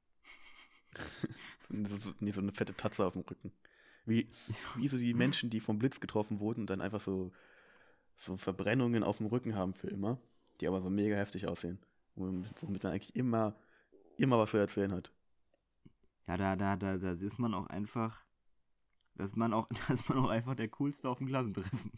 So, 1.88 1.96
so, 1.96 2.12
nee, 2.20 2.32
so 2.32 2.42
eine 2.42 2.52
fette 2.52 2.76
Tatze 2.76 3.06
auf 3.06 3.14
dem 3.14 3.22
Rücken. 3.22 3.50
Wie, 4.06 4.28
wie 4.76 4.90
so 4.90 4.98
die 4.98 5.14
Menschen, 5.14 5.50
die 5.50 5.62
vom 5.62 5.80
Blitz 5.80 6.02
getroffen 6.02 6.42
wurden 6.42 6.62
und 6.62 6.70
dann 6.70 6.82
einfach 6.82 7.00
so, 7.00 7.32
so 8.18 8.36
Verbrennungen 8.36 9.04
auf 9.04 9.18
dem 9.18 9.28
Rücken 9.28 9.56
haben 9.56 9.74
für 9.74 9.88
immer, 9.88 10.20
die 10.60 10.68
aber 10.68 10.82
so 10.82 10.90
mega 10.90 11.16
heftig 11.16 11.48
aussehen. 11.48 11.80
Womit, 12.16 12.84
man 12.84 12.92
eigentlich 12.92 13.16
immer, 13.16 13.56
immer 14.18 14.38
was 14.38 14.52
zu 14.52 14.58
erzählen 14.58 14.92
hat. 14.92 15.12
Ja, 16.28 16.38
da, 16.38 16.56
da, 16.56 16.76
da, 16.76 16.98
da 16.98 17.12
ist 17.12 17.40
man 17.40 17.54
auch 17.54 17.68
einfach. 17.68 18.24
Da 19.16 19.24
ist 19.26 19.38
man 19.38 19.54
auch, 19.54 19.68
da 19.88 19.94
ist 19.94 20.10
man 20.10 20.18
auch 20.20 20.30
einfach 20.30 20.56
der 20.56 20.68
coolste 20.68 21.10
auf 21.10 21.20
dem 21.20 21.28
Klassentreffen. 21.28 21.92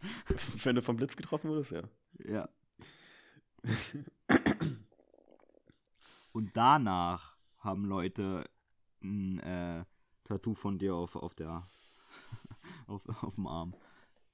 Wenn 0.62 0.76
du 0.76 0.82
vom 0.82 0.96
Blitz 0.96 1.16
getroffen 1.16 1.50
wurdest, 1.50 1.72
ja. 1.72 1.82
Ja. 2.24 2.48
Und 6.32 6.56
danach 6.56 7.36
haben 7.60 7.84
Leute 7.84 8.48
ein 9.02 9.38
äh, 9.40 9.84
Tattoo 10.24 10.54
von 10.54 10.78
dir 10.78 10.94
auf, 10.94 11.16
auf 11.16 11.34
der 11.34 11.66
auf, 12.86 13.02
auf 13.22 13.34
dem 13.36 13.46
Arm. 13.46 13.74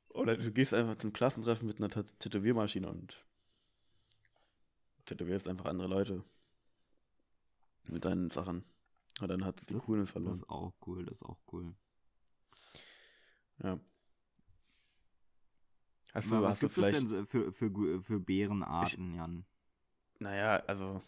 Oder 0.09 0.37
du 0.37 0.51
gehst 0.53 0.75
einfach 0.75 0.99
zum 0.99 1.13
Klassentreffen 1.13 1.67
mit 1.69 1.79
einer 1.79 1.91
Tat- 1.91 2.19
Tätowiermaschine 2.21 2.89
und 2.91 3.25
tätowierst 5.07 5.49
einfach 5.49 5.65
andere 5.67 5.89
Leute 5.89 6.23
mit 7.89 8.05
deinen 8.05 8.31
Sachen. 8.31 8.65
Und 9.21 9.29
dann 9.29 9.45
hat 9.45 9.61
es 9.61 9.67
die 9.67 9.75
Das, 9.75 9.87
Coolness 9.87 10.11
das 10.11 10.13
verloren. 10.13 10.39
ist 10.39 10.49
auch 10.51 10.75
cool, 10.87 11.05
das 11.07 11.19
ist 11.19 11.23
auch 11.25 11.39
cool. 11.53 11.75
Ja. 13.63 13.79
Hast 16.15 16.31
Aber 16.31 16.41
du, 16.41 16.43
was 16.43 16.51
hast 16.51 16.63
du 16.63 16.69
gibt 16.69 16.73
es 16.73 16.75
vielleicht. 16.75 17.01
denn 17.01 17.09
so 17.09 17.25
für, 17.27 17.53
für, 17.53 18.03
für 18.03 18.19
Bärenarten, 18.21 19.15
Jan? 19.15 19.47
Naja, 20.21 20.63
also. 20.67 21.03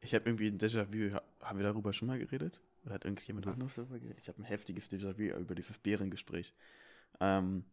Ich 0.00 0.14
habe 0.14 0.28
irgendwie 0.28 0.46
ein 0.48 0.58
Déjà-vu. 0.58 1.12
ha- 1.14 1.22
Haben 1.40 1.58
wir 1.58 1.64
darüber 1.64 1.92
schon 1.92 2.08
mal 2.08 2.18
geredet? 2.18 2.60
Oder 2.84 2.94
hat 2.94 3.04
irgendjemand 3.04 3.46
Ja. 3.46 3.52
anderes 3.52 3.74
darüber 3.74 3.98
geredet? 3.98 4.18
Ich 4.20 4.28
habe 4.28 4.40
ein 4.40 4.44
heftiges 4.44 4.90
Déjà-vu 4.90 5.36
über 5.38 5.54
dieses 5.54 5.78
Bärengespräch. 5.78 6.52
Ähm, 7.20 7.64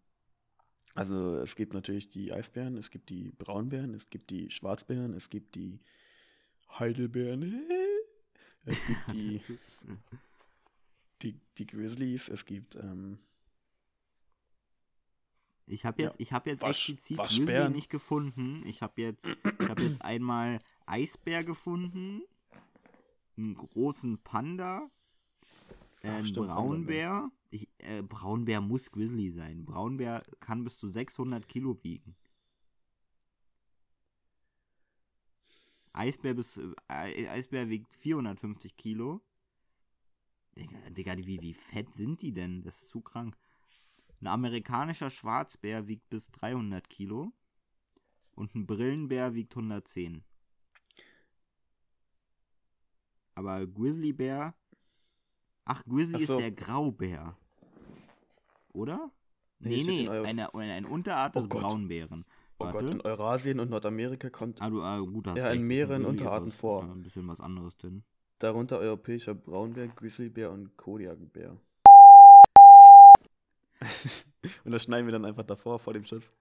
also, 0.94 1.38
es 1.40 1.56
gibt 1.56 1.74
natürlich 1.74 2.10
die 2.10 2.32
Eisbären, 2.32 2.78
es 2.78 2.90
gibt 2.90 3.10
die 3.10 3.32
Braunbären, 3.38 3.94
es 3.94 4.10
gibt 4.10 4.30
die 4.30 4.50
Schwarzbären, 4.50 5.14
es 5.14 5.30
gibt 5.30 5.56
die 5.56 5.80
Heidelbeeren, 6.80 7.44
es 8.66 8.86
gibt 8.88 9.12
die, 9.12 9.42
die, 11.22 11.40
die 11.58 11.68
Grizzlies, 11.68 12.30
es 12.30 12.46
gibt. 12.46 12.76
Ähm, 12.76 13.20
Ich 15.68 15.84
habe 15.86 16.02
Ja, 16.02 16.08
jetzt, 16.10 16.20
ich 16.20 16.32
habe 16.32 16.50
jetzt 16.50 16.62
Wasch- 16.62 16.90
explizit 16.92 17.18
Waschbären. 17.18 17.48
Grizzly 17.48 17.76
nicht 17.76 17.90
gefunden. 17.90 18.64
Ich 18.68 18.82
habe 18.82 19.02
jetzt, 19.02 19.26
ich 19.28 19.68
habe 19.70 19.82
jetzt 19.84 20.02
einmal 20.04 20.60
Eisbär 20.86 21.44
gefunden, 21.44 22.22
einen 23.38 23.56
großen 23.56 24.20
Panda, 24.20 24.90
äh, 26.04 26.10
einen 26.10 26.28
stimmt, 26.28 26.48
Braunbär. 26.48 27.32
Ich, 27.50 27.68
äh, 27.80 28.04
Braunbär 28.04 28.62
muss 28.62 28.92
Grizzly 28.92 29.32
sein. 29.32 29.66
Braunbär 29.66 30.24
kann 30.40 30.64
bis 30.64 30.78
zu 30.78 30.88
600 30.88 31.48
Kilo 31.48 31.82
wiegen. 31.84 32.16
Eisbär 35.94 36.34
bis 36.34 36.58
äh, 36.90 37.28
Eisbär 37.30 37.70
wiegt 37.70 37.94
450 37.94 38.76
Kilo. 38.76 39.22
Digga, 40.58 40.78
Digga, 40.90 41.18
wie, 41.18 41.42
wie 41.42 41.54
fett 41.54 41.94
sind 41.96 42.22
die 42.22 42.32
denn? 42.34 42.62
Das 42.62 42.82
ist 42.84 42.90
zu 42.90 43.02
krank. 43.02 43.38
Ein 44.26 44.32
amerikanischer 44.32 45.12
Schwarzbär 45.12 45.88
wiegt 45.88 46.10
bis 46.10 46.32
300 46.32 46.90
Kilo 46.90 47.32
und 48.34 48.56
ein 48.56 48.66
Brillenbär 48.66 49.36
wiegt 49.36 49.56
110. 49.56 50.24
Aber 53.36 53.68
Grizzlybär. 53.68 54.56
Ach, 55.66 55.84
Grizzly 55.86 56.24
Ach 56.24 56.28
so. 56.28 56.34
ist 56.38 56.42
der 56.42 56.52
Graubär. 56.54 57.38
Oder? 58.74 59.12
Nee, 59.60 59.84
Nee, 59.84 60.08
nee, 60.08 60.10
eine, 60.10 60.52
eine 60.56 60.88
Unterart 60.88 61.38
Oh 61.38 61.42
des 61.42 61.50
Gott. 61.50 61.62
Braunbären. 61.62 62.26
oh 62.58 62.66
Gott, 62.66 62.74
Warte. 62.74 62.88
in 62.88 63.02
Eurasien 63.02 63.60
und 63.60 63.70
Nordamerika 63.70 64.32
kommt 64.32 64.60
Ah, 64.60 64.72
du, 64.72 64.82
ah, 64.82 64.98
gut, 65.02 65.28
hast 65.28 65.38
Ja, 65.38 65.52
in 65.52 65.62
mehreren 65.66 66.04
Unterarten 66.04 66.52
vor. 66.52 66.82
Ein 66.82 67.04
bisschen 67.04 67.28
was 67.28 67.40
anderes 67.42 67.78
denn. 67.78 68.04
darunter 68.40 68.80
europäischer 68.80 69.36
Braunbär, 69.36 69.88
Grizzlybär 69.88 70.50
und 70.52 70.76
Kodiakbär. 70.78 71.60
und 74.66 74.72
das 74.72 74.84
schneiden 74.84 75.06
wir 75.08 75.12
dann 75.14 75.26
einfach 75.26 75.44
davor, 75.46 75.80
vor 75.80 75.94
dem 75.94 76.06
Schuss. 76.06 76.32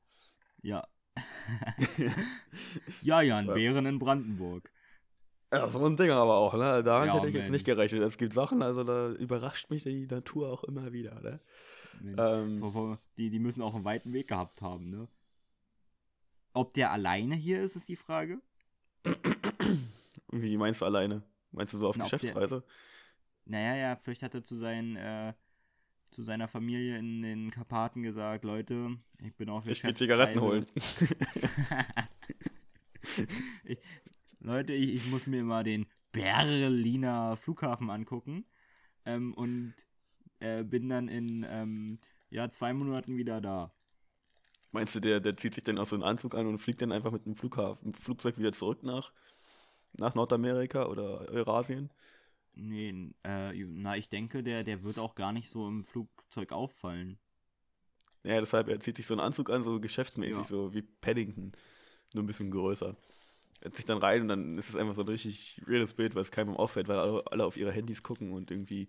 Ja. 0.63 0.87
ja, 3.03 3.21
Jan, 3.23 3.47
Ja. 3.47 3.55
Bären 3.55 3.87
in 3.87 3.99
Brandenburg. 3.99 4.71
Ja, 5.53 5.69
so 5.69 5.85
ein 5.87 5.97
Ding 5.97 6.11
aber 6.11 6.35
auch, 6.37 6.55
ne? 6.55 6.83
Daran 6.83 7.07
Ja, 7.09 7.15
hätte 7.15 7.29
ich 7.29 7.35
jetzt 7.35 7.43
Mensch. 7.45 7.53
nicht 7.53 7.65
gerechnet. 7.67 8.03
Es 8.03 8.19
gibt 8.19 8.33
Sachen, 8.33 8.61
also 8.63 8.83
da 8.83 9.11
überrascht 9.13 9.71
mich 9.71 9.85
die 9.85 10.07
Natur 10.07 10.51
auch 10.51 10.65
immer 10.65 10.93
wieder, 10.93 11.21
ne? 11.21 11.41
Nee. 12.01 12.15
Ähm, 12.19 12.99
Die, 13.17 13.31
die 13.31 13.39
müssen 13.39 13.63
auch 13.63 13.75
einen 13.75 13.85
weiten 13.85 14.13
Weg 14.13 14.29
gehabt 14.29 14.63
haben, 14.63 14.91
ne? 14.91 15.07
Ob 16.55 16.75
der 16.75 16.91
alleine 16.91 17.37
hier 17.37 17.63
ist, 17.63 17.77
ist 17.77 17.89
die 17.89 17.95
Frage. 17.97 18.41
wie 20.33 20.57
meinst 20.57 20.81
du 20.81 20.85
alleine? 20.87 21.23
Meinst 21.53 21.73
du 21.73 21.79
so 21.79 21.89
auf 21.89 21.97
Na, 21.97 22.05
ob 22.05 22.11
der- 22.11 22.19
Geschäftsreise? 22.19 22.65
Naja, 23.45 23.77
ja, 23.77 23.97
vielleicht 23.97 24.23
hat 24.23 24.35
er 24.35 24.43
zu, 24.43 24.57
seinen, 24.57 24.97
äh, 24.97 25.35
zu 26.15 26.23
seiner 26.23 26.47
Familie 26.47 26.97
in 26.97 27.23
den 27.23 27.51
Karpaten 27.51 28.03
gesagt, 28.03 28.45
Leute, 28.45 28.97
ich 29.21 29.35
bin 29.35 29.51
auf 29.51 29.67
Ich 29.67 29.83
geh 29.83 29.93
Zigaretten 29.95 30.41
holen. 30.41 30.65
ich, 33.65 33.79
Leute, 34.39 34.73
ich, 34.73 34.95
ich 34.95 35.11
muss 35.11 35.27
mir 35.27 35.43
mal 35.43 35.65
den 35.65 35.87
Berliner 36.13 37.37
Flughafen 37.37 37.91
angucken 37.91 38.45
ähm, 39.05 39.35
und 39.35 39.75
äh, 40.39 40.63
bin 40.63 40.89
dann 40.89 41.09
in 41.09 41.45
ähm, 41.49 41.99
ja, 42.31 42.49
zwei 42.49 42.73
Monaten 42.73 43.17
wieder 43.17 43.41
da. 43.41 43.73
Meinst 44.71 44.95
du, 44.95 45.01
der, 45.01 45.19
der 45.19 45.37
zieht 45.37 45.55
sich 45.55 45.65
dann 45.65 45.79
auch 45.79 45.87
so 45.87 45.97
einen 45.97 46.05
Anzug 46.05 46.37
an 46.37 46.47
und 46.47 46.59
fliegt 46.59 46.81
dann 46.81 46.93
einfach 46.93 47.11
mit 47.11 47.27
dem 47.27 47.35
Flughafen, 47.35 47.93
Flugzeug 47.93 48.39
wieder 48.39 48.53
zurück 48.53 48.85
nach, 48.85 49.11
nach 49.99 50.15
Nordamerika 50.15 50.87
oder 50.87 51.29
Eurasien? 51.29 51.91
Nee, 52.57 53.13
äh, 53.25 53.53
na, 53.53 53.97
ich 53.97 54.09
denke, 54.09 54.43
der, 54.43 54.65
der 54.65 54.83
wird 54.85 54.99
auch 54.99 55.15
gar 55.15 55.33
nicht 55.33 55.51
so 55.51 55.67
im 55.67 55.85
Flugzeug 55.85 56.53
auffallen. 56.53 57.19
Ja, 58.23 58.41
deshalb, 58.41 58.69
er 58.69 58.81
zieht 58.81 58.97
sich 58.97 59.07
so 59.07 59.15
einen 59.15 59.21
Anzug 59.21 59.51
an, 59.51 59.63
so 59.63 59.81
geschäftsmäßig, 59.81 60.39
Ja. 60.39 60.45
so 60.45 60.73
wie 60.73 60.83
Paddington, 60.83 61.53
nur 62.15 62.23
ein 62.25 62.27
bisschen 62.27 62.51
größer. 62.51 62.97
Er 63.61 63.71
zieht 63.71 63.77
sich 63.77 63.85
dann 63.87 63.99
rein 63.99 64.23
und 64.23 64.29
dann 64.29 64.57
ist 64.57 64.69
es 64.69 64.77
einfach 64.77 64.95
so 64.95 65.03
ein 65.03 65.09
richtig 65.09 65.61
weirdes 65.67 65.95
Bild, 65.95 66.15
weil 66.15 66.23
es 66.23 66.31
keinem 66.31 66.57
auffällt, 66.57 66.89
weil 66.89 66.99
alle, 66.99 67.23
alle 67.31 67.47
auf 67.47 67.57
ihre 67.57 67.73
Handys 67.73 68.03
gucken 68.03 68.33
und 68.33 68.51
irgendwie 68.51 68.89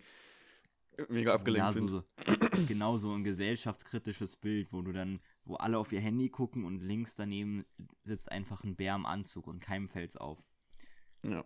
mega 1.10 1.34
abgelenkt 1.34 1.66
ja, 1.66 1.72
so, 1.72 1.80
sind. 1.88 1.90
so, 1.90 2.66
genau 2.68 2.98
so 2.98 3.12
ein 3.14 3.24
gesellschaftskritisches 3.24 4.38
Bild, 4.38 4.72
wo 4.72 4.82
du 4.82 4.92
dann, 4.92 5.20
wo 5.44 5.56
alle 5.56 5.78
auf 5.78 5.92
ihr 5.92 6.00
Handy 6.00 6.30
gucken 6.30 6.64
und 6.66 6.82
links 6.82 7.16
daneben 7.16 7.66
sitzt 8.04 8.32
einfach 8.32 8.64
ein 8.64 8.76
Bär 8.76 8.96
im 8.96 9.06
Anzug 9.06 9.48
und 9.48 9.60
keinem 9.60 9.90
fällt's 9.90 10.18
auf. 10.18 10.44
Ja. 11.24 11.44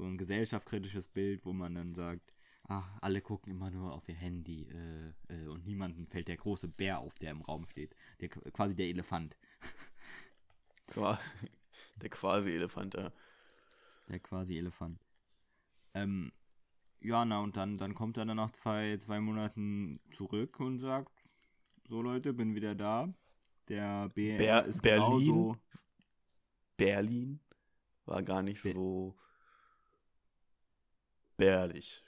So 0.00 0.06
ein 0.06 0.16
gesellschaftskritisches 0.16 1.08
Bild, 1.08 1.44
wo 1.44 1.52
man 1.52 1.74
dann 1.74 1.94
sagt, 1.94 2.32
ach, 2.68 2.88
alle 3.02 3.20
gucken 3.20 3.52
immer 3.52 3.70
nur 3.70 3.92
auf 3.92 4.08
ihr 4.08 4.14
Handy 4.14 4.66
äh, 4.66 5.12
äh, 5.28 5.46
und 5.48 5.66
niemandem 5.66 6.06
fällt 6.06 6.28
der 6.28 6.38
große 6.38 6.68
Bär 6.68 7.00
auf, 7.00 7.18
der 7.18 7.32
im 7.32 7.42
Raum 7.42 7.66
steht. 7.66 7.94
Der, 8.18 8.30
quasi 8.30 8.74
der 8.74 8.86
Elefant. 8.86 9.36
Der 12.00 12.08
quasi 12.08 12.48
Elefant, 12.48 12.94
ja. 12.94 13.12
Der 14.08 14.20
quasi 14.20 14.56
Elefant. 14.56 14.98
Ähm, 15.92 16.32
ja, 17.00 17.26
na 17.26 17.40
und 17.40 17.58
dann, 17.58 17.76
dann 17.76 17.94
kommt 17.94 18.16
er 18.16 18.24
dann 18.24 18.38
nach 18.38 18.52
zwei, 18.52 18.96
zwei 18.96 19.20
Monaten 19.20 20.00
zurück 20.12 20.58
und 20.60 20.78
sagt, 20.78 21.12
so 21.86 22.00
Leute, 22.00 22.32
bin 22.32 22.54
wieder 22.54 22.74
da. 22.74 23.12
Der 23.68 24.08
BR 24.08 24.38
Ber- 24.38 24.64
ist 24.64 24.80
Berlin? 24.80 25.18
genauso. 25.18 25.56
Berlin 26.78 27.40
war 28.06 28.22
gar 28.22 28.42
nicht 28.42 28.62
Be- 28.62 28.72
so 28.72 29.14
bärlich. 31.40 32.04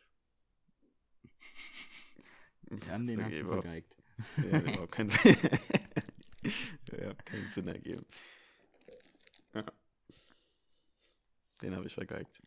Jan, 2.87 3.07
den 3.07 3.25
hast 3.25 3.39
du 3.39 3.47
vergeigt. 3.47 3.97
Ja, 4.37 4.53
hat 4.53 4.63
überhaupt 4.69 4.93
keinen 4.93 5.11
Sinn. 5.11 5.37
ja, 6.93 7.15
keinen 7.15 7.51
Sinn 7.55 7.69
ergeben. 7.69 8.07
Ja. 9.55 9.65
Den 11.63 11.75
habe 11.75 11.87
ich 11.87 11.95
vergeigt. 11.95 12.43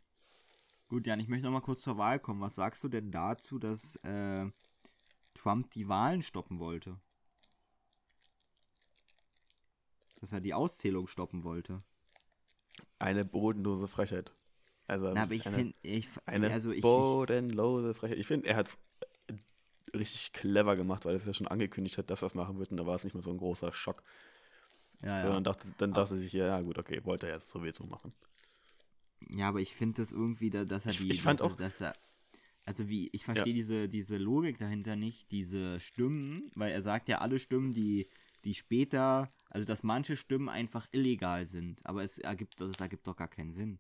Gut, 0.88 1.08
Jan, 1.08 1.20
ich 1.20 1.28
möchte 1.28 1.46
noch 1.46 1.54
mal 1.54 1.62
kurz 1.62 1.82
zur 1.82 1.98
Wahl 1.98 2.20
kommen. 2.20 2.42
Was 2.42 2.56
sagst 2.56 2.84
du 2.84 2.88
denn 2.88 3.12
dazu, 3.12 3.58
dass 3.58 3.96
äh, 3.98 4.46
Trump 5.34 5.72
die 5.72 5.88
Wahlen 5.88 6.22
stoppen 6.22 6.60
wollte? 6.60 7.00
Dass 10.22 10.32
er 10.32 10.42
die 10.42 10.54
Auszählung 10.54 11.08
stoppen 11.08 11.44
wollte. 11.44 11.82
Eine 13.00 13.26
bodenlose 13.26 13.88
Frechheit. 13.88 14.32
Also 14.88 15.12
Na, 15.14 15.24
aber 15.24 15.34
ich 15.34 15.44
finde, 15.44 15.74
ich, 15.82 16.08
eine 16.26 16.52
also 16.52 16.70
ich, 16.70 16.78
ich, 16.78 16.82
bodenlose 16.84 17.94
Frechheit. 17.94 18.20
Ich 18.20 18.28
finde, 18.28 18.48
er 18.48 18.56
hat 18.58 18.68
es 18.68 18.78
richtig 19.94 20.34
clever 20.34 20.76
gemacht, 20.76 21.06
weil 21.06 21.14
er 21.16 21.18
es 21.18 21.26
ja 21.26 21.34
schon 21.34 21.48
angekündigt 21.48 21.98
hat, 21.98 22.10
dass 22.10 22.22
er 22.22 22.28
es 22.28 22.36
machen 22.36 22.58
wird 22.60 22.70
und 22.72 22.78
da 22.78 22.86
war 22.86 22.96
es 22.96 23.04
nicht 23.04 23.14
mehr 23.14 23.24
so 23.24 23.32
ein 23.32 23.38
großer 23.38 23.72
Schock. 23.74 24.04
ja, 25.02 25.22
So, 25.22 25.28
ja. 25.28 25.34
dann 25.34 25.44
dachte, 25.44 25.68
dann 25.78 25.94
dachte 25.94 26.18
sich, 26.18 26.34
ja, 26.34 26.46
ja, 26.48 26.62
gut, 26.62 26.78
okay, 26.78 27.04
wollte 27.04 27.28
er 27.28 27.36
jetzt 27.36 27.50
sowieso 27.50 27.86
machen. 27.86 28.14
Ja, 29.30 29.48
aber 29.48 29.60
ich 29.60 29.74
finde 29.74 30.02
das 30.02 30.12
irgendwie, 30.12 30.50
da, 30.50 30.66
dass 30.66 30.86
er 30.86 30.92
Ich- 30.92 30.98
die. 31.00 31.12
ich 31.12 31.22
fand 31.24 31.40
dass, 31.40 31.52
auch- 31.52 31.58
Dass 31.58 31.82
er, 31.82 31.96
also 32.66 32.88
wie, 32.90 33.10
ich 33.12 33.24
verstehe 33.26 33.54
diese, 33.54 33.88
diese 33.90 34.18
Logik 34.18 34.58
dahinter 34.60 34.96
nicht, 34.96 35.32
diese 35.32 35.80
Stimmen, 35.80 36.52
weil 36.56 36.72
er 36.72 36.82
sagt 36.82 37.08
ja 37.10 37.20
alle 37.20 37.40
Stimmen, 37.40 37.72
die, 37.72 38.08
die 38.44 38.54
später, 38.54 39.32
also 39.50 39.66
dass 39.66 39.82
manche 39.84 40.16
Stimmen 40.16 40.50
einfach 40.50 40.88
illegal 40.92 41.46
sind, 41.48 41.84
aber 41.86 42.04
es 42.04 42.18
ergibt, 42.20 42.60
das 42.62 42.80
ergibt 42.80 43.08
doch 43.08 43.16
gar 43.16 43.28
keinen 43.30 43.52
Sinn. 43.54 43.80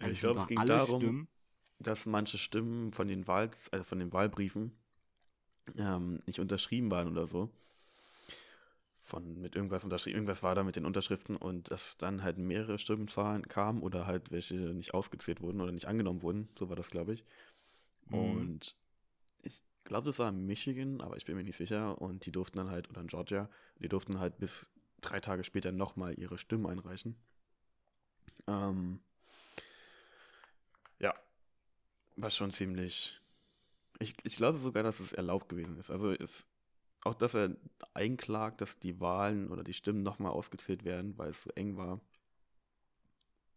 Also 0.00 0.12
ich 0.12 0.20
glaube, 0.20 0.40
es 0.40 0.46
ging 0.46 0.66
darum, 0.66 1.00
Stimmen. 1.00 1.28
dass 1.78 2.06
manche 2.06 2.38
Stimmen 2.38 2.92
von 2.92 3.08
den, 3.08 3.26
Wahl, 3.26 3.50
also 3.72 3.84
von 3.84 3.98
den 3.98 4.12
Wahlbriefen 4.12 4.72
ähm, 5.76 6.22
nicht 6.26 6.40
unterschrieben 6.40 6.90
waren 6.90 7.08
oder 7.08 7.26
so. 7.26 7.50
von 9.02 9.40
mit 9.40 9.56
irgendwas 9.56 9.84
unterschrieben, 9.84 10.16
irgendwas 10.16 10.42
war 10.42 10.54
da 10.54 10.62
mit 10.62 10.76
den 10.76 10.84
Unterschriften 10.84 11.36
und 11.36 11.70
dass 11.70 11.96
dann 11.96 12.22
halt 12.22 12.38
mehrere 12.38 12.78
Stimmenzahlen 12.78 13.48
kamen 13.48 13.82
oder 13.82 14.06
halt 14.06 14.30
welche 14.30 14.54
nicht 14.54 14.94
ausgezählt 14.94 15.40
wurden 15.40 15.60
oder 15.60 15.72
nicht 15.72 15.86
angenommen 15.86 16.22
wurden, 16.22 16.48
so 16.58 16.68
war 16.68 16.76
das, 16.76 16.90
glaube 16.90 17.14
ich. 17.14 17.24
Mhm. 18.10 18.18
Und 18.18 18.76
ich 19.42 19.62
glaube, 19.84 20.06
das 20.06 20.18
war 20.18 20.28
in 20.28 20.46
Michigan, 20.46 21.00
aber 21.00 21.16
ich 21.16 21.24
bin 21.24 21.36
mir 21.36 21.44
nicht 21.44 21.56
sicher. 21.56 22.00
Und 22.00 22.26
die 22.26 22.32
durften 22.32 22.58
dann 22.58 22.70
halt, 22.70 22.88
oder 22.90 23.00
in 23.00 23.08
Georgia, 23.08 23.48
die 23.80 23.88
durften 23.88 24.18
halt 24.20 24.38
bis 24.38 24.68
drei 25.00 25.20
Tage 25.20 25.44
später 25.44 25.72
nochmal 25.72 26.18
ihre 26.18 26.38
Stimmen 26.38 26.66
einreichen. 26.66 27.16
Ähm, 28.46 29.00
ja, 30.98 31.12
war 32.20 32.30
schon 32.30 32.50
ziemlich. 32.52 33.20
Ich, 34.00 34.14
ich 34.24 34.36
glaube 34.36 34.58
sogar, 34.58 34.82
dass 34.82 35.00
es 35.00 35.12
erlaubt 35.12 35.48
gewesen 35.48 35.78
ist. 35.78 35.90
Also 35.90 36.12
es, 36.12 36.46
auch, 37.04 37.14
dass 37.14 37.34
er 37.34 37.56
einklagt, 37.94 38.60
dass 38.62 38.78
die 38.80 39.00
Wahlen 39.00 39.50
oder 39.50 39.64
die 39.64 39.74
Stimmen 39.74 40.02
nochmal 40.02 40.32
ausgezählt 40.32 40.84
werden, 40.84 41.18
weil 41.18 41.30
es 41.30 41.42
so 41.42 41.50
eng 41.52 41.76
war, 41.76 42.00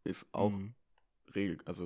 ist 0.03 0.25
auch 0.31 0.53
Mhm. 0.53 0.73
regel, 1.35 1.59
also 1.65 1.85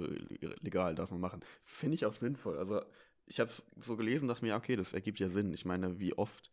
legal, 0.61 0.95
darf 0.95 1.11
man 1.11 1.21
machen. 1.21 1.41
Finde 1.65 1.95
ich 1.95 2.05
auch 2.05 2.13
sinnvoll. 2.13 2.57
Also 2.57 2.81
ich 3.27 3.39
habe 3.39 3.49
es 3.51 3.63
so 3.81 3.97
gelesen, 3.97 4.27
dachte 4.27 4.45
mir, 4.45 4.55
okay, 4.55 4.75
das 4.75 4.93
ergibt 4.93 5.19
ja 5.19 5.29
Sinn. 5.29 5.53
Ich 5.53 5.65
meine, 5.65 5.99
wie 5.99 6.13
oft 6.17 6.51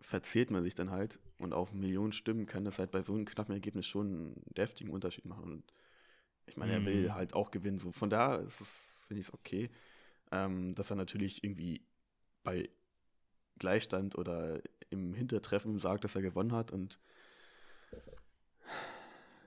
verzählt 0.00 0.50
man 0.50 0.62
sich 0.62 0.74
dann 0.74 0.90
halt 0.90 1.18
und 1.38 1.52
auf 1.52 1.72
Millionen 1.72 2.12
Stimmen 2.12 2.46
kann 2.46 2.64
das 2.64 2.78
halt 2.78 2.90
bei 2.90 3.02
so 3.02 3.14
einem 3.14 3.24
knappen 3.24 3.54
Ergebnis 3.54 3.86
schon 3.86 4.06
einen 4.06 4.42
deftigen 4.56 4.92
Unterschied 4.92 5.24
machen. 5.24 5.50
Und 5.52 5.72
ich 6.46 6.56
meine, 6.56 6.72
er 6.72 6.84
will 6.84 7.08
Mhm. 7.08 7.14
halt 7.14 7.34
auch 7.34 7.50
gewinnen. 7.50 7.78
So 7.78 7.92
von 7.92 8.10
da 8.10 8.36
ist 8.36 8.60
es, 8.60 8.92
finde 9.06 9.20
ich 9.20 9.28
es 9.28 9.34
okay, 9.34 9.70
ähm, 10.32 10.74
dass 10.74 10.90
er 10.90 10.96
natürlich 10.96 11.44
irgendwie 11.44 11.82
bei 12.42 12.68
Gleichstand 13.58 14.16
oder 14.16 14.60
im 14.90 15.14
Hintertreffen 15.14 15.78
sagt, 15.78 16.04
dass 16.04 16.14
er 16.14 16.22
gewonnen 16.22 16.52
hat 16.52 16.72
und 16.72 16.98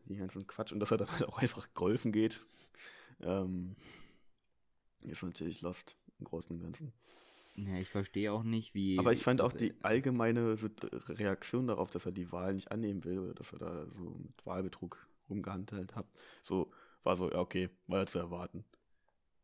die 0.05 0.15
ganzen 0.15 0.47
Quatsch 0.47 0.71
und 0.71 0.79
dass 0.79 0.91
er 0.91 0.97
dann 0.97 1.11
halt 1.11 1.23
auch 1.25 1.37
einfach 1.39 1.67
golfen 1.73 2.11
geht, 2.11 2.43
ähm, 3.21 3.75
ist 5.01 5.23
natürlich 5.23 5.61
lost 5.61 5.95
im 6.19 6.25
Großen 6.25 6.55
und 6.55 6.61
Ganzen. 6.61 6.93
Ja, 7.55 7.75
ich 7.79 7.89
verstehe 7.89 8.31
auch 8.31 8.43
nicht, 8.43 8.73
wie. 8.75 8.99
Aber 8.99 9.13
ich 9.13 9.23
fand 9.23 9.41
auch 9.41 9.51
die 9.51 9.73
allgemeine 9.81 10.57
Sit- 10.57 10.87
Reaktion 11.09 11.67
darauf, 11.67 11.89
dass 11.89 12.05
er 12.05 12.11
die 12.11 12.31
Wahl 12.31 12.53
nicht 12.53 12.71
annehmen 12.71 13.03
will 13.03 13.19
oder 13.19 13.33
dass 13.33 13.51
er 13.51 13.59
da 13.59 13.85
so 13.95 14.11
mit 14.11 14.45
Wahlbetrug 14.45 15.07
rumgehandelt 15.29 15.95
hat, 15.95 16.05
so 16.43 16.71
war 17.03 17.15
so, 17.15 17.31
ja, 17.31 17.39
okay, 17.39 17.69
war 17.87 17.99
ja 17.99 18.05
zu 18.05 18.19
erwarten. 18.19 18.65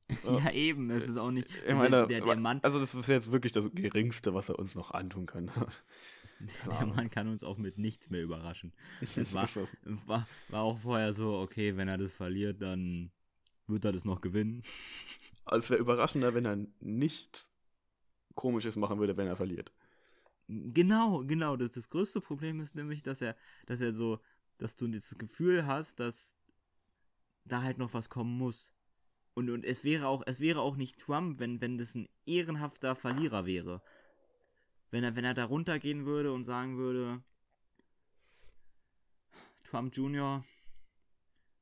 Ja, 0.26 0.52
eben, 0.52 0.92
es 0.92 1.08
ist 1.08 1.18
auch 1.18 1.32
nicht. 1.32 1.48
Ich 1.66 1.74
meine, 1.74 1.90
der, 1.90 2.08
der, 2.08 2.22
der, 2.22 2.36
Mann, 2.36 2.60
also 2.62 2.80
das 2.80 2.94
ist 2.94 3.08
jetzt 3.08 3.32
wirklich 3.32 3.52
das 3.52 3.70
Geringste, 3.74 4.34
was 4.34 4.50
er 4.50 4.60
uns 4.60 4.76
noch 4.76 4.92
antun 4.92 5.26
kann. 5.26 5.50
der 6.68 6.80
Ahnung. 6.80 6.96
Mann 6.96 7.10
kann 7.10 7.30
uns 7.30 7.44
auch 7.44 7.58
mit 7.58 7.78
nichts 7.78 8.10
mehr 8.10 8.22
überraschen. 8.22 8.74
Es 9.02 9.34
war, 9.34 9.48
so. 9.48 9.68
war, 10.06 10.28
war 10.50 10.62
auch 10.62 10.78
vorher 10.78 11.14
so, 11.14 11.40
okay, 11.40 11.78
wenn 11.78 11.88
er 11.88 11.98
das 11.98 12.12
verliert, 12.12 12.62
dann 12.62 13.12
wird 13.68 13.86
er 13.86 13.92
das 13.92 14.06
noch 14.06 14.22
gewinnen. 14.22 14.64
Also 15.46 15.66
es 15.66 15.70
wäre 15.70 15.80
überraschender, 15.80 16.34
wenn 16.34 16.46
er 16.46 16.58
nichts 16.80 17.50
Komisches 18.36 18.76
machen 18.76 19.00
würde, 19.00 19.16
wenn 19.18 19.28
er 19.28 19.36
verliert. 19.36 19.72
Genau, 20.48 21.24
genau. 21.26 21.56
Das, 21.56 21.72
das 21.72 21.90
größte 21.90 22.22
Problem 22.22 22.60
ist 22.60 22.76
nämlich, 22.76 23.04
dass 23.04 23.22
er, 23.22 23.36
dass 23.66 23.80
er 23.80 23.94
so, 23.94 24.20
dass 24.58 24.76
du 24.76 24.88
das 24.88 25.18
Gefühl 25.18 25.66
hast, 25.66 26.00
dass 26.00 26.36
da 27.46 27.62
halt 27.62 27.78
noch 27.78 27.94
was 27.94 28.10
kommen 28.10 28.38
muss. 28.38 28.72
Und, 29.34 29.50
und 29.50 29.66
es 29.66 29.84
wäre 29.84 30.08
auch, 30.08 30.24
es 30.26 30.40
wäre 30.40 30.62
auch 30.62 30.76
nicht 30.76 31.00
Trump, 31.00 31.40
wenn, 31.40 31.60
wenn 31.62 31.78
das 31.78 31.96
ein 31.96 32.08
ehrenhafter 32.26 32.96
Verlierer 32.96 33.46
wäre. 33.46 33.82
Wenn 34.92 35.04
er, 35.04 35.16
wenn 35.16 35.26
er 35.26 35.34
da 35.34 35.46
runtergehen 35.46 36.06
würde 36.06 36.32
und 36.32 36.44
sagen 36.44 36.78
würde, 36.78 37.24
Trump 39.64 39.96
Jr., 39.96 40.46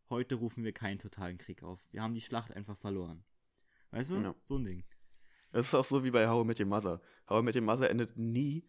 heute 0.09 0.35
rufen 0.35 0.65
wir 0.65 0.73
keinen 0.73 0.99
totalen 0.99 1.37
Krieg 1.37 1.63
auf. 1.63 1.79
Wir 1.91 2.01
haben 2.01 2.13
die 2.13 2.21
Schlacht 2.21 2.51
einfach 2.51 2.77
verloren. 2.77 3.23
Weißt 3.91 4.11
du? 4.11 4.15
Ja. 4.17 4.35
So 4.43 4.57
ein 4.57 4.65
Ding. 4.65 4.83
Das 5.51 5.67
ist 5.67 5.75
auch 5.75 5.85
so 5.85 6.03
wie 6.03 6.11
bei 6.11 6.27
How 6.27 6.45
Met 6.45 6.59
Your 6.59 6.65
Mother. 6.65 7.01
How 7.29 7.41
Met 7.41 7.55
Your 7.55 7.61
Mother 7.61 7.89
endet 7.89 8.17
nie 8.17 8.65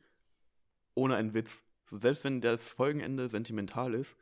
ohne 0.95 1.17
einen 1.17 1.35
Witz. 1.35 1.65
So, 1.87 1.99
selbst 1.99 2.25
wenn 2.25 2.41
das 2.41 2.69
Folgenende 2.69 3.29
sentimental 3.29 3.95
ist, 3.95 4.17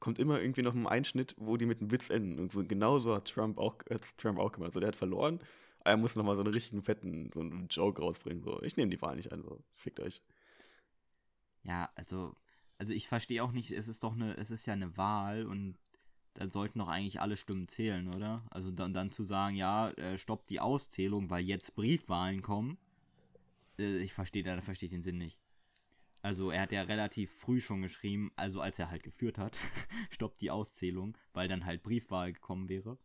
kommt 0.00 0.18
immer 0.18 0.40
irgendwie 0.40 0.62
noch 0.62 0.74
ein 0.74 0.86
Einschnitt, 0.86 1.34
wo 1.38 1.56
die 1.56 1.66
mit 1.66 1.80
einem 1.80 1.90
Witz 1.90 2.10
enden. 2.10 2.38
Und 2.38 2.52
so 2.52 2.64
genauso 2.64 3.14
hat 3.14 3.28
Trump 3.28 3.58
auch, 3.58 3.76
hat's 3.90 4.16
Trump 4.16 4.38
auch 4.38 4.52
gemacht. 4.52 4.68
Also 4.68 4.80
der 4.80 4.88
hat 4.88 4.96
verloren, 4.96 5.40
aber 5.80 5.90
er 5.90 5.96
muss 5.96 6.16
nochmal 6.16 6.36
so 6.36 6.42
einen 6.42 6.52
richtigen 6.52 6.82
fetten, 6.82 7.30
so 7.32 7.40
einen 7.40 7.68
Joke 7.68 8.00
rausbringen. 8.00 8.42
So, 8.42 8.62
ich 8.62 8.76
nehme 8.76 8.90
die 8.90 9.00
Wahl 9.00 9.16
nicht 9.16 9.32
an, 9.32 9.42
so, 9.42 9.62
fickt 9.74 10.00
euch. 10.00 10.22
Ja, 11.64 11.90
also, 11.94 12.34
also 12.78 12.92
ich 12.92 13.08
verstehe 13.08 13.42
auch 13.42 13.52
nicht, 13.52 13.70
es 13.72 13.88
ist 13.88 14.04
doch 14.04 14.14
eine, 14.14 14.36
es 14.36 14.50
ist 14.50 14.66
ja 14.66 14.74
eine 14.74 14.96
Wahl 14.96 15.46
und 15.46 15.76
dann 16.34 16.50
sollten 16.52 16.78
doch 16.78 16.88
eigentlich 16.88 17.20
alle 17.20 17.36
Stimmen 17.36 17.66
zählen, 17.66 18.14
oder? 18.14 18.44
Also 18.50 18.70
dann, 18.70 18.94
dann 18.94 19.10
zu 19.10 19.24
sagen, 19.24 19.56
ja, 19.56 19.90
äh, 19.90 20.16
stoppt 20.18 20.50
die 20.50 20.60
Auszählung, 20.60 21.30
weil 21.30 21.44
jetzt 21.44 21.74
Briefwahlen 21.74 22.42
kommen, 22.42 22.78
äh, 23.78 23.98
ich 23.98 24.12
verstehe 24.12 24.44
da 24.44 24.60
verstehe 24.60 24.88
den 24.88 25.02
Sinn 25.02 25.18
nicht. 25.18 25.38
Also 26.28 26.50
er 26.50 26.60
hat 26.60 26.72
ja 26.72 26.82
relativ 26.82 27.32
früh 27.32 27.58
schon 27.58 27.80
geschrieben, 27.80 28.30
also 28.36 28.60
als 28.60 28.78
er 28.78 28.90
halt 28.90 29.02
geführt 29.02 29.38
hat, 29.38 29.56
stoppt 30.10 30.42
die 30.42 30.50
Auszählung, 30.50 31.16
weil 31.32 31.48
dann 31.48 31.64
halt 31.64 31.82
Briefwahl 31.82 32.34
gekommen 32.34 32.68
wäre. 32.68 32.98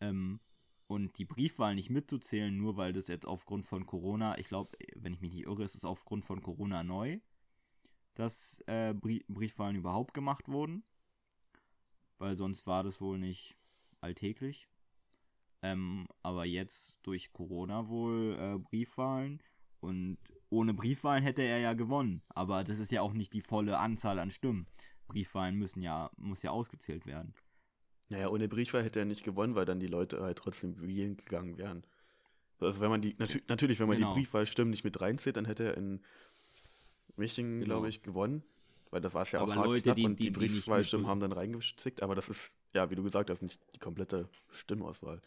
Ähm, 0.00 0.38
und 0.86 1.18
die 1.18 1.24
Briefwahl 1.24 1.74
nicht 1.74 1.90
mitzuzählen, 1.90 2.56
nur 2.56 2.76
weil 2.76 2.92
das 2.92 3.08
jetzt 3.08 3.26
aufgrund 3.26 3.66
von 3.66 3.86
Corona, 3.86 4.38
ich 4.38 4.46
glaube, 4.46 4.78
wenn 4.94 5.12
ich 5.12 5.20
mich 5.20 5.32
nicht 5.32 5.46
irre, 5.46 5.64
ist 5.64 5.74
es 5.74 5.84
aufgrund 5.84 6.24
von 6.24 6.42
Corona 6.42 6.84
neu, 6.84 7.18
dass 8.14 8.62
äh, 8.68 8.94
Brie 8.94 9.24
Briefwahlen 9.26 9.74
überhaupt 9.74 10.14
gemacht 10.14 10.46
wurden. 10.46 10.84
Weil 12.18 12.36
sonst 12.36 12.68
war 12.68 12.84
das 12.84 13.00
wohl 13.00 13.18
nicht 13.18 13.56
alltäglich. 14.00 14.68
Ähm, 15.60 16.06
aber 16.22 16.44
jetzt 16.44 16.94
durch 17.02 17.32
Corona 17.32 17.88
wohl 17.88 18.38
äh, 18.38 18.58
Briefwahlen. 18.60 19.42
Und 19.84 20.18
ohne 20.50 20.72
Briefwahlen 20.74 21.22
hätte 21.22 21.42
er 21.42 21.58
ja 21.58 21.74
gewonnen. 21.74 22.22
Aber 22.30 22.64
das 22.64 22.78
ist 22.78 22.90
ja 22.90 23.02
auch 23.02 23.12
nicht 23.12 23.32
die 23.32 23.40
volle 23.42 23.78
Anzahl 23.78 24.18
an 24.18 24.30
Stimmen. 24.30 24.66
Briefwahlen 25.08 25.56
müssen 25.56 25.82
ja, 25.82 26.10
muss 26.16 26.42
ja 26.42 26.50
ausgezählt 26.50 27.04
werden. 27.06 27.34
Naja, 28.08 28.28
ohne 28.28 28.48
Briefwahl 28.48 28.82
hätte 28.84 29.00
er 29.00 29.04
nicht 29.04 29.24
gewonnen, 29.24 29.54
weil 29.54 29.64
dann 29.66 29.80
die 29.80 29.86
Leute 29.86 30.22
halt 30.22 30.38
trotzdem 30.38 30.80
wählen 30.80 31.16
gegangen 31.16 31.58
wären. 31.58 31.84
Also 32.60 32.80
wenn 32.80 32.88
man 32.90 33.02
die, 33.02 33.14
natü 33.18 33.42
natürlich, 33.48 33.78
wenn 33.80 33.88
man 33.88 33.98
Genau. 33.98 34.14
die 34.14 34.20
Briefwahlstimmen 34.20 34.70
nicht 34.70 34.84
mit 34.84 35.00
reinzieht, 35.00 35.36
dann 35.36 35.44
hätte 35.44 35.64
er 35.64 35.76
in 35.76 36.02
Michigan, 37.16 37.60
Genau. 37.60 37.64
glaube 37.66 37.88
ich, 37.88 38.02
gewonnen. 38.02 38.42
Weil 38.90 39.00
das 39.00 39.12
war 39.12 39.22
es 39.22 39.32
ja 39.32 39.40
auch 39.40 39.44
Aber 39.44 39.56
hart 39.56 39.66
Leute, 39.66 39.82
knapp 39.82 39.96
die- 39.96 40.04
und 40.06 40.18
die, 40.20 40.24
die- 40.24 40.30
Briefwahlstimmen 40.30 41.06
haben 41.06 41.20
dann 41.20 41.32
reingezickt, 41.32 42.02
aber 42.02 42.14
das 42.14 42.28
ist, 42.28 42.56
ja, 42.74 42.88
wie 42.90 42.94
du 42.94 43.02
gesagt 43.02 43.28
hast, 43.28 43.42
nicht 43.42 43.60
die 43.74 43.80
komplette 43.80 44.28
Stimmauswahl. 44.52 45.20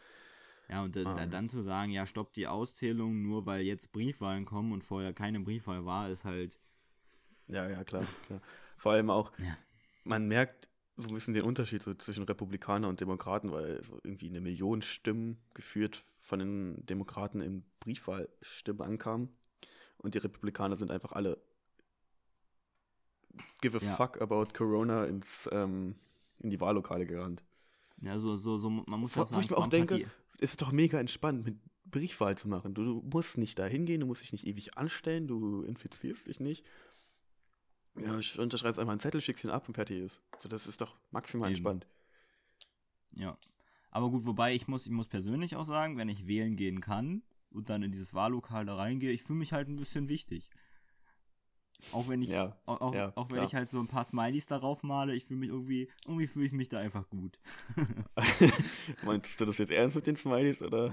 Ja, 0.70 0.84
und 0.84 0.98
Ah. 0.98 1.26
dann 1.26 1.50
zu 1.50 1.62
sagen, 1.64 1.92
ja, 1.92 2.06
stoppt 2.06 2.36
die 2.36 2.48
Auszählung 2.48 3.22
nur, 3.22 3.46
weil 3.46 3.62
jetzt 3.62 3.92
Briefwahlen 3.94 4.44
kommen 4.46 4.74
und 4.74 4.84
vorher 4.84 5.14
keine 5.14 5.40
Briefwahl 5.40 5.86
war, 5.86 6.10
ist 6.10 6.26
halt. 6.26 6.60
Ja, 7.48 7.70
ja, 7.70 7.84
klar, 7.86 8.04
klar. 8.26 8.42
Vor 8.78 8.92
allem 8.92 9.10
auch, 9.10 9.32
Ja. 9.38 9.58
man 10.04 10.28
merkt 10.28 10.68
so 10.98 11.08
ein 11.08 11.14
bisschen 11.14 11.34
den 11.34 11.44
Unterschied 11.44 11.82
so 11.84 11.94
zwischen 11.94 12.24
Republikanern 12.24 12.90
und 12.90 13.00
Demokraten, 13.00 13.52
weil 13.52 13.82
so 13.84 14.00
irgendwie 14.04 14.28
eine 14.30 14.42
Million 14.42 14.82
Stimmen 14.82 15.38
geführt 15.54 16.04
von 16.20 16.40
den 16.40 16.86
Demokraten 16.86 17.40
in 17.40 17.64
Briefwahlstimmen 17.80 18.82
ankamen 18.82 19.30
und 20.00 20.16
die 20.16 20.20
Republikaner 20.20 20.76
sind 20.76 20.92
einfach 20.92 21.14
alle 21.14 21.38
give 23.62 23.78
a 23.78 23.82
Ja. 23.82 23.96
fuck 23.96 24.22
about 24.22 24.48
Corona 24.54 25.06
ins, 25.06 25.48
ähm, 25.52 25.96
in 26.40 26.50
die 26.50 26.60
Wahllokale 26.60 27.06
gerannt. 27.06 27.44
Ja, 28.02 28.20
so, 28.20 28.36
so, 28.36 28.58
so, 28.58 28.70
man 28.70 29.00
muss 29.00 29.16
Wo- 29.16 29.22
auch 29.22 29.26
wo 29.28 29.30
sagen, 29.32 29.44
ich 29.44 29.50
mir 29.52 29.58
auch 29.58 29.68
denke, 29.68 30.10
Es 30.40 30.52
ist 30.52 30.62
doch 30.62 30.72
mega 30.72 31.00
entspannt, 31.00 31.46
mit 31.46 31.58
Briefwahl 31.86 32.38
zu 32.38 32.48
machen. 32.48 32.74
Du, 32.74 32.84
du 32.84 33.10
musst 33.12 33.38
nicht 33.38 33.58
da 33.60 33.66
hingehen, 33.66 34.02
du 34.02 34.06
musst 34.06 34.22
dich 34.22 34.34
nicht 34.34 34.46
ewig 34.46 34.78
anstellen, 34.78 35.28
du 35.28 35.64
infizierst 35.64 36.28
dich 36.28 36.40
nicht. 36.40 36.66
Ja, 37.96 38.18
ich 38.20 38.38
unterschreibst 38.38 38.80
einfach 38.80 38.92
einen 38.92 39.00
Zettel, 39.00 39.22
schickst 39.22 39.44
ihn 39.44 39.50
ab 39.50 39.68
und 39.68 39.74
fertig 39.74 40.00
ist. 40.00 40.22
So, 40.40 40.50
das 40.50 40.68
ist 40.68 40.82
doch 40.82 40.98
maximal 41.12 41.50
Eben. 41.50 41.56
entspannt. 41.56 41.88
Ja. 43.14 43.38
Aber 43.90 44.12
gut, 44.12 44.26
wobei 44.26 44.54
ich 44.54 44.68
muss, 44.68 44.86
ich 44.86 44.92
muss 44.92 45.08
persönlich 45.08 45.56
auch 45.56 45.66
sagen, 45.66 45.98
wenn 45.98 46.10
ich 46.10 46.28
wählen 46.28 46.56
gehen 46.56 46.82
kann 46.82 47.24
und 47.50 47.70
dann 47.70 47.82
in 47.82 47.92
dieses 47.92 48.14
Wahllokal 48.14 48.66
da 48.66 48.76
reingehe, 48.76 49.12
ich 49.12 49.24
fühle 49.24 49.40
mich 49.40 49.54
halt 49.54 49.68
ein 49.68 49.78
bisschen 49.78 50.08
wichtig. 50.08 50.50
Auch 51.92 52.08
wenn 52.08 52.22
ich, 52.22 52.30
Ja, 52.30 52.58
auch, 52.66 52.94
ja, 52.94 53.12
auch 53.16 53.30
wenn 53.32 53.44
ich 53.44 53.54
halt 53.54 53.70
so 53.70 53.80
ein 53.80 53.88
paar 53.88 54.04
Smileys 54.04 54.48
darauf 54.48 54.84
male, 54.84 55.16
ich 55.16 55.26
fühle 55.26 55.40
mich 55.42 55.50
irgendwie, 55.50 55.90
irgendwie 56.06 56.28
fühle 56.28 56.48
ich 56.48 56.52
mich 56.52 56.70
da 56.70 56.80
einfach 56.80 57.08
gut. 57.10 57.40
Meintest 59.04 59.40
du 59.40 59.46
das 59.46 59.58
jetzt 59.60 59.72
ernst 59.72 59.96
mit 59.96 60.08
den 60.08 60.16
Smileys 60.16 60.62
oder? 60.62 60.92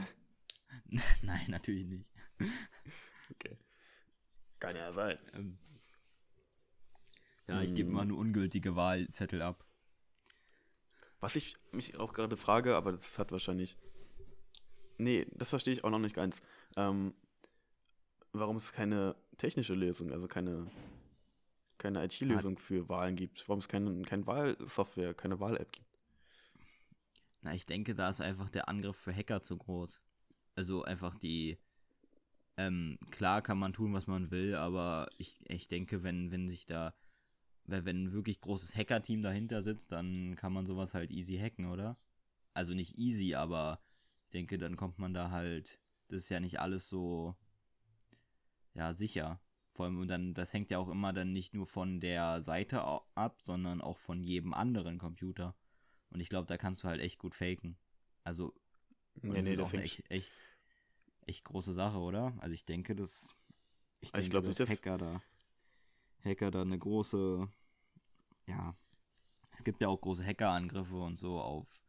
Nein, 1.22 1.46
natürlich 1.48 1.86
nicht. 1.86 2.06
Okay. 3.30 3.56
Kann 4.60 4.76
ja 4.76 4.92
sein. 4.92 5.18
Ähm, 5.32 5.58
ja, 7.48 7.62
ich 7.62 7.74
gebe 7.74 7.90
mal 7.90 8.02
eine 8.02 8.14
ungültige 8.14 8.76
Wahlzettel 8.76 9.42
ab. 9.42 9.64
Was 11.20 11.36
ich 11.36 11.56
mich 11.72 11.96
auch 11.96 12.12
gerade 12.12 12.36
frage, 12.36 12.76
aber 12.76 12.92
das 12.92 13.18
hat 13.18 13.32
wahrscheinlich. 13.32 13.76
Nee, 14.98 15.26
das 15.32 15.50
verstehe 15.50 15.72
ich 15.72 15.84
auch 15.84 15.90
noch 15.90 15.98
nicht 15.98 16.14
ganz. 16.14 16.42
Ähm, 16.76 17.14
warum 18.34 18.58
ist 18.58 18.72
keine 18.72 19.16
technische 19.38 19.74
Lösung, 19.74 20.12
also 20.12 20.28
keine 20.28 20.66
keine 21.78 22.04
IT-Lösung 22.04 22.58
für 22.58 22.88
Wahlen 22.88 23.14
gibt, 23.14 23.46
warum 23.48 23.60
es 23.60 23.68
keine, 23.68 24.00
keine 24.02 24.26
Wahlsoftware, 24.26 25.12
keine 25.12 25.38
Wahl-App 25.38 25.70
gibt. 25.70 26.00
Na, 27.42 27.52
ich 27.54 27.66
denke, 27.66 27.94
da 27.94 28.08
ist 28.08 28.22
einfach 28.22 28.48
der 28.48 28.68
Angriff 28.68 28.96
für 28.96 29.14
Hacker 29.14 29.42
zu 29.42 29.58
groß. 29.58 30.00
Also 30.54 30.82
einfach 30.84 31.14
die, 31.14 31.58
ähm, 32.56 32.98
klar 33.10 33.42
kann 33.42 33.58
man 33.58 33.74
tun, 33.74 33.92
was 33.92 34.06
man 34.06 34.30
will, 34.30 34.54
aber 34.54 35.08
ich, 35.18 35.44
ich 35.48 35.68
denke, 35.68 36.02
wenn, 36.02 36.30
wenn 36.30 36.48
sich 36.48 36.64
da, 36.64 36.94
wenn 37.66 38.04
ein 38.04 38.12
wirklich 38.12 38.40
großes 38.40 38.74
Hacker-Team 38.74 39.22
dahinter 39.22 39.62
sitzt, 39.62 39.92
dann 39.92 40.36
kann 40.36 40.52
man 40.54 40.64
sowas 40.64 40.94
halt 40.94 41.10
easy 41.10 41.36
hacken, 41.36 41.66
oder? 41.66 41.98
Also 42.54 42.72
nicht 42.72 42.96
easy, 42.96 43.34
aber 43.34 43.80
ich 44.24 44.30
denke, 44.30 44.56
dann 44.56 44.76
kommt 44.76 44.98
man 44.98 45.12
da 45.12 45.30
halt, 45.30 45.78
das 46.08 46.22
ist 46.22 46.28
ja 46.30 46.40
nicht 46.40 46.60
alles 46.60 46.88
so, 46.88 47.36
ja, 48.74 48.92
sicher. 48.92 49.40
Vor 49.72 49.86
allem, 49.86 49.98
und 49.98 50.08
dann, 50.08 50.34
das 50.34 50.52
hängt 50.52 50.70
ja 50.70 50.78
auch 50.78 50.88
immer 50.88 51.12
dann 51.12 51.32
nicht 51.32 51.52
nur 51.54 51.66
von 51.66 51.98
der 52.00 52.42
Seite 52.42 52.82
ab, 52.82 53.40
sondern 53.44 53.80
auch 53.80 53.98
von 53.98 54.22
jedem 54.22 54.54
anderen 54.54 54.98
Computer. 54.98 55.56
Und 56.10 56.20
ich 56.20 56.28
glaube, 56.28 56.46
da 56.46 56.56
kannst 56.56 56.84
du 56.84 56.88
halt 56.88 57.00
echt 57.00 57.18
gut 57.18 57.34
faken. 57.34 57.76
Also, 58.22 58.54
Nee, 59.22 59.42
nee, 59.42 59.52
ist 59.52 59.58
das 59.58 59.68
auch 59.68 59.72
eine 59.72 59.82
echt, 59.82 60.08
echt, 60.10 60.30
echt 61.26 61.44
große 61.44 61.72
Sache, 61.72 61.98
oder? 61.98 62.34
Also 62.38 62.52
ich 62.54 62.64
denke, 62.64 62.94
dass 62.94 63.34
ich, 64.00 64.08
Ich 64.08 64.12
denke, 64.12 64.28
glaub 64.30 64.44
nicht, 64.44 64.60
dass 64.60 64.68
dass- 64.68 64.76
Hacker 64.78 64.98
da 64.98 65.22
Hacker 66.24 66.50
da 66.50 66.62
eine 66.62 66.78
große 66.78 67.48
ja 68.46 68.74
es 69.56 69.62
gibt 69.64 69.80
ja 69.80 69.88
auch 69.88 70.00
große 70.00 70.24
Hackerangriffe 70.24 70.96
und 70.96 71.18
so 71.18 71.40
auf 71.40 71.84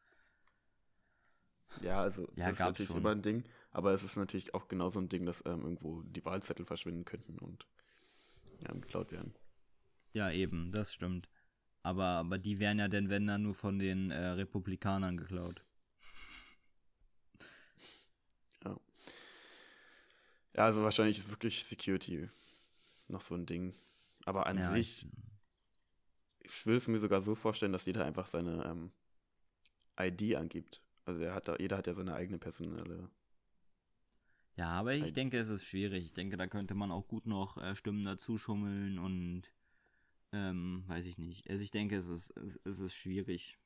Ja, 1.81 2.01
also 2.01 2.23
Ja, 2.35 2.45
das 2.45 2.53
ist 2.53 2.59
natürlich 2.59 2.87
schon. 2.87 2.97
immer 2.97 3.11
ein 3.11 3.21
Ding, 3.21 3.43
aber 3.75 3.93
es 3.93 4.03
ist 4.03 4.15
natürlich 4.15 4.53
auch 4.53 4.69
genauso 4.69 4.99
ein 4.99 5.09
Ding, 5.09 5.25
dass 5.25 5.45
ähm, 5.45 5.61
irgendwo 5.63 6.01
die 6.03 6.23
Wahlzettel 6.23 6.65
verschwinden 6.65 7.03
könnten 7.03 7.37
und 7.39 7.67
ja, 8.61 8.71
geklaut 8.71 9.11
werden. 9.11 9.35
ja 10.13 10.31
eben, 10.31 10.71
das 10.71 10.93
stimmt. 10.93 11.27
Aber 11.83 12.05
aber 12.05 12.37
die 12.37 12.59
werden 12.59 12.79
ja 12.79 12.87
denn 12.87 13.09
wenn 13.09 13.27
dann 13.27 13.43
nur 13.43 13.53
von 13.53 13.77
den 13.77 14.11
äh, 14.11 14.27
Republikanern 14.29 15.17
geklaut. 15.17 15.63
Ja, 20.55 20.63
also 20.63 20.83
wahrscheinlich 20.83 21.17
ist 21.17 21.29
wirklich 21.29 21.65
Security 21.65 22.29
noch 23.09 23.21
so 23.21 23.35
ein 23.35 23.45
Ding. 23.45 23.75
Aber 24.23 24.47
an 24.47 24.57
ja, 24.57 24.71
sich, 24.71 25.05
ich, 26.39 26.65
würde 26.65 26.77
es 26.77 26.87
mir 26.87 26.99
sogar 26.99 27.21
so 27.21 27.35
vorstellen, 27.35 27.73
dass 27.73 27.85
jeder 27.85 28.05
einfach 28.05 28.25
seine 28.25 28.63
ähm, 28.63 28.91
ID 29.99 30.37
angibt. 30.37 30.81
Also 31.03 31.21
er 31.21 31.35
hat 31.35 31.49
da, 31.49 31.57
jeder 31.57 31.77
hat 31.77 31.87
ja 31.87 31.93
seine 31.93 32.15
eigene 32.15 32.37
personelle. 32.37 33.09
Ja, 34.55 34.69
aber 34.69 34.93
ich 34.93 35.03
Ein- 35.07 35.13
denke, 35.13 35.37
es 35.39 35.49
ist 35.49 35.65
schwierig. 35.65 36.05
Ich 36.05 36.13
denke, 36.13 36.37
da 36.37 36.47
könnte 36.47 36.75
man 36.75 36.91
auch 36.91 37.07
gut 37.07 37.25
noch 37.27 37.57
äh, 37.57 37.75
Stimmen 37.75 38.05
dazu 38.05 38.37
schummeln 38.37 38.99
und 38.99 39.43
ähm, 40.33 40.83
weiß 40.87 41.05
ich 41.05 41.17
nicht. 41.17 41.49
Also 41.49 41.63
ich 41.63 41.71
denke, 41.71 41.97
es 41.97 42.07
ist, 42.09 42.31
es, 42.37 42.59
es 42.65 42.79
ist 42.79 42.95
schwierig. 42.95 43.59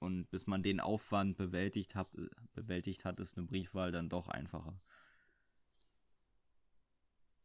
Und 0.00 0.30
bis 0.30 0.46
man 0.46 0.62
den 0.62 0.80
Aufwand 0.80 1.36
bewältigt 1.38 1.94
hat, 1.96 2.08
bewältigt 2.54 3.04
hat, 3.04 3.20
ist 3.20 3.38
eine 3.38 3.46
Briefwahl 3.46 3.92
dann 3.92 4.08
doch 4.10 4.28
einfacher. 4.28 4.80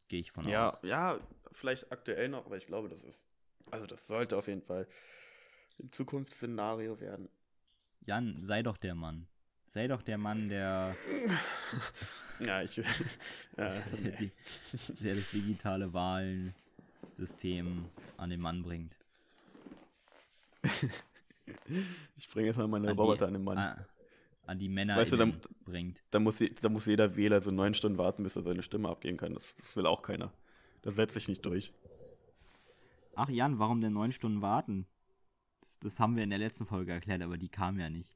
Gehe 0.08 0.22
ich 0.22 0.32
von 0.32 0.48
Ja, 0.48 0.78
aus. 0.78 0.80
ja, 0.84 1.20
vielleicht 1.52 1.92
aktuell 1.92 2.30
noch, 2.30 2.46
aber 2.46 2.58
ich 2.58 2.68
glaube, 2.68 2.90
das 2.90 3.02
ist, 3.04 3.28
also 3.72 3.86
das 3.86 4.08
sollte 4.08 4.38
auf 4.38 4.48
jeden 4.48 4.62
Fall 4.62 4.88
ein 5.80 5.92
Zukunftsszenario 5.92 7.00
werden. 7.02 7.30
Jan, 8.06 8.46
sei 8.46 8.62
doch 8.64 8.78
der 8.78 8.94
Mann. 8.96 9.28
Sei 9.74 9.88
doch 9.88 10.02
der 10.04 10.18
Mann, 10.20 10.50
der, 10.50 10.96
Ja, 12.40 12.62
ich 12.62 12.76
ja, 12.78 12.84
der, 13.58 13.84
nee. 14.02 14.12
die, 14.20 14.32
der 15.04 15.16
das 15.16 15.30
digitale 15.32 15.92
Wahlsystem 15.94 17.86
an 18.18 18.30
den 18.30 18.40
Mann 18.42 18.62
bringt. 18.64 18.96
Ich 22.18 22.30
bringe 22.30 22.48
jetzt 22.48 22.56
mal 22.58 22.68
meine 22.70 22.88
An 22.88 22.96
die- 22.96 23.00
Roboter 23.02 23.28
an 23.28 23.34
den 23.34 23.44
Mann. 23.44 23.58
An, 23.58 23.86
an 24.46 24.60
die 24.60 24.70
Männer 24.70 24.96
Weißt 24.96 25.12
du, 25.12 25.18
dann- 25.18 25.42
bringt. 25.66 26.02
Da 26.10 26.20
muss, 26.20 26.42
da 26.62 26.70
muss 26.70 26.86
jeder 26.86 27.18
Wähler 27.18 27.42
so 27.42 27.52
neun 27.52 27.74
Stunden 27.74 27.98
warten, 27.98 28.24
bis 28.24 28.36
er 28.38 28.44
seine 28.44 28.64
Stimme 28.64 28.88
abgeben 28.90 29.18
kann. 29.18 29.34
Das, 29.34 29.54
das 29.58 29.76
will 29.76 29.86
auch 29.86 30.02
keiner. 30.02 30.32
Das 30.84 30.96
setzt 30.96 31.16
sich 31.16 31.28
nicht 31.28 31.46
durch. 31.46 31.74
Ach 33.16 33.28
Jan, 33.30 33.60
warum 33.60 33.82
denn 33.82 33.92
neun 33.94 34.14
Stunden 34.14 34.42
warten? 34.42 34.86
Das, 35.62 35.80
das 35.80 36.00
haben 36.00 36.16
wir 36.16 36.24
in 36.24 36.30
der 36.30 36.40
letzten 36.40 36.66
Folge 36.66 36.94
erklärt, 36.94 37.22
aber 37.22 37.38
die 37.38 37.50
kam 37.50 37.78
ja 37.78 37.90
nicht. 37.90 38.16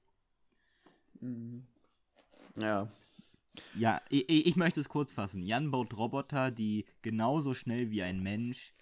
Ja. 2.59 2.91
Ja, 3.75 4.01
ich, 4.09 4.29
ich 4.29 4.55
möchte 4.55 4.79
es 4.79 4.89
kurz 4.89 5.11
fassen. 5.11 5.41
Jan 5.41 5.71
baut 5.71 5.95
Roboter, 5.97 6.51
die 6.51 6.85
genauso 7.01 7.53
schnell 7.53 7.89
wie 7.91 8.03
ein 8.03 8.21
Mensch 8.21 8.73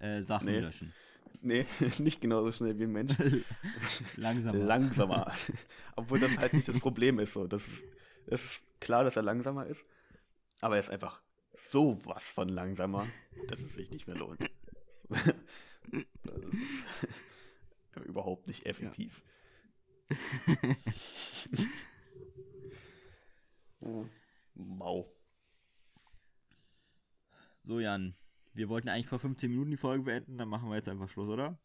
äh, 0.00 0.22
Sachen 0.22 0.46
Nee. 0.46 0.60
löschen. 0.60 0.92
Nee, 1.40 1.66
nicht 1.98 2.20
genauso 2.20 2.50
schnell 2.52 2.78
wie 2.78 2.84
ein 2.84 2.92
Mensch. 2.92 3.14
Langsamer. 4.16 4.58
Langsamer. 4.58 5.32
Obwohl 5.96 6.18
das 6.20 6.38
halt 6.38 6.52
nicht 6.54 6.66
das 6.66 6.80
Problem 6.80 7.18
ist. 7.18 7.34
So. 7.34 7.46
Das, 7.46 7.66
ist, 7.66 7.84
das 8.26 8.44
ist 8.44 8.64
klar, 8.80 9.04
dass 9.04 9.16
er 9.16 9.22
langsamer 9.22 9.66
ist. 9.66 9.84
Aber 10.60 10.76
er 10.76 10.80
ist 10.80 10.90
einfach 10.90 11.20
so 11.56 12.00
was 12.04 12.24
von 12.24 12.48
langsamer, 12.48 13.06
dass 13.48 13.60
es 13.60 13.74
sich 13.74 13.90
nicht 13.90 14.06
mehr 14.06 14.16
lohnt. 14.16 14.40
das 15.10 15.26
ist 17.96 18.06
überhaupt 18.06 18.46
nicht 18.46 18.66
effektiv. 18.66 19.22
Mau. 24.54 25.12
So, 27.64 27.80
Jan, 27.80 28.14
wir 28.52 28.68
wollten 28.68 28.88
eigentlich 28.88 29.06
vor 29.06 29.18
15 29.18 29.50
Minuten 29.50 29.70
die 29.70 29.76
Folge 29.76 30.04
beenden, 30.04 30.38
dann 30.38 30.48
machen 30.48 30.68
wir 30.68 30.76
jetzt 30.76 30.88
einfach 30.88 31.08
Schluss, 31.08 31.28
oder? 31.28 31.58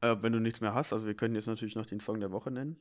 Äh, 0.00 0.16
wenn 0.20 0.32
du 0.32 0.40
nichts 0.40 0.60
mehr 0.60 0.74
hast, 0.74 0.92
also 0.92 1.06
wir 1.06 1.14
können 1.14 1.34
jetzt 1.34 1.46
natürlich 1.46 1.76
noch 1.76 1.86
den 1.86 2.00
Song 2.00 2.20
der 2.20 2.30
Woche 2.30 2.50
nennen. 2.50 2.78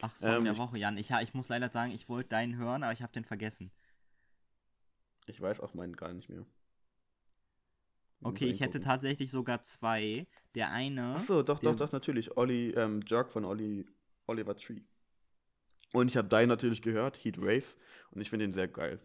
Ach, 0.00 0.14
Song 0.16 0.36
Ähm, 0.36 0.44
der 0.44 0.56
Woche, 0.56 0.78
Jan. 0.78 0.96
Ich, 0.96 1.10
ich 1.10 1.34
muss 1.34 1.48
leider 1.48 1.70
sagen, 1.70 1.92
ich 1.92 2.08
wollte 2.08 2.30
deinen 2.30 2.56
hören, 2.56 2.82
aber 2.82 2.92
ich 2.92 3.02
habe 3.02 3.12
den 3.12 3.24
vergessen. 3.24 3.72
Ich 5.26 5.40
weiß 5.40 5.60
auch 5.60 5.74
meinen 5.74 5.96
gar 5.96 6.12
nicht 6.12 6.28
mehr. 6.28 6.46
Okay, 8.20 8.46
ich 8.46 8.60
hätte 8.60 8.80
tatsächlich 8.80 9.30
sogar 9.30 9.62
zwei. 9.62 10.26
Der 10.58 10.72
eine. 10.72 11.14
Achso, 11.14 11.44
doch, 11.44 11.60
doch, 11.60 11.76
doch, 11.76 11.92
natürlich. 11.92 12.36
Olli, 12.36 12.70
ähm, 12.70 12.98
Jerk 13.06 13.30
von 13.30 13.44
Olli, 13.44 13.86
Oliver 14.26 14.56
Tree. 14.56 14.80
Und 15.92 16.10
ich 16.10 16.16
habe 16.16 16.26
deinen 16.26 16.48
natürlich 16.48 16.82
gehört, 16.82 17.16
Heat 17.16 17.40
Waves, 17.40 17.78
und 18.10 18.20
ich 18.20 18.28
finde 18.28 18.44
ihn 18.44 18.52
sehr 18.52 18.66
geil. 18.66 18.98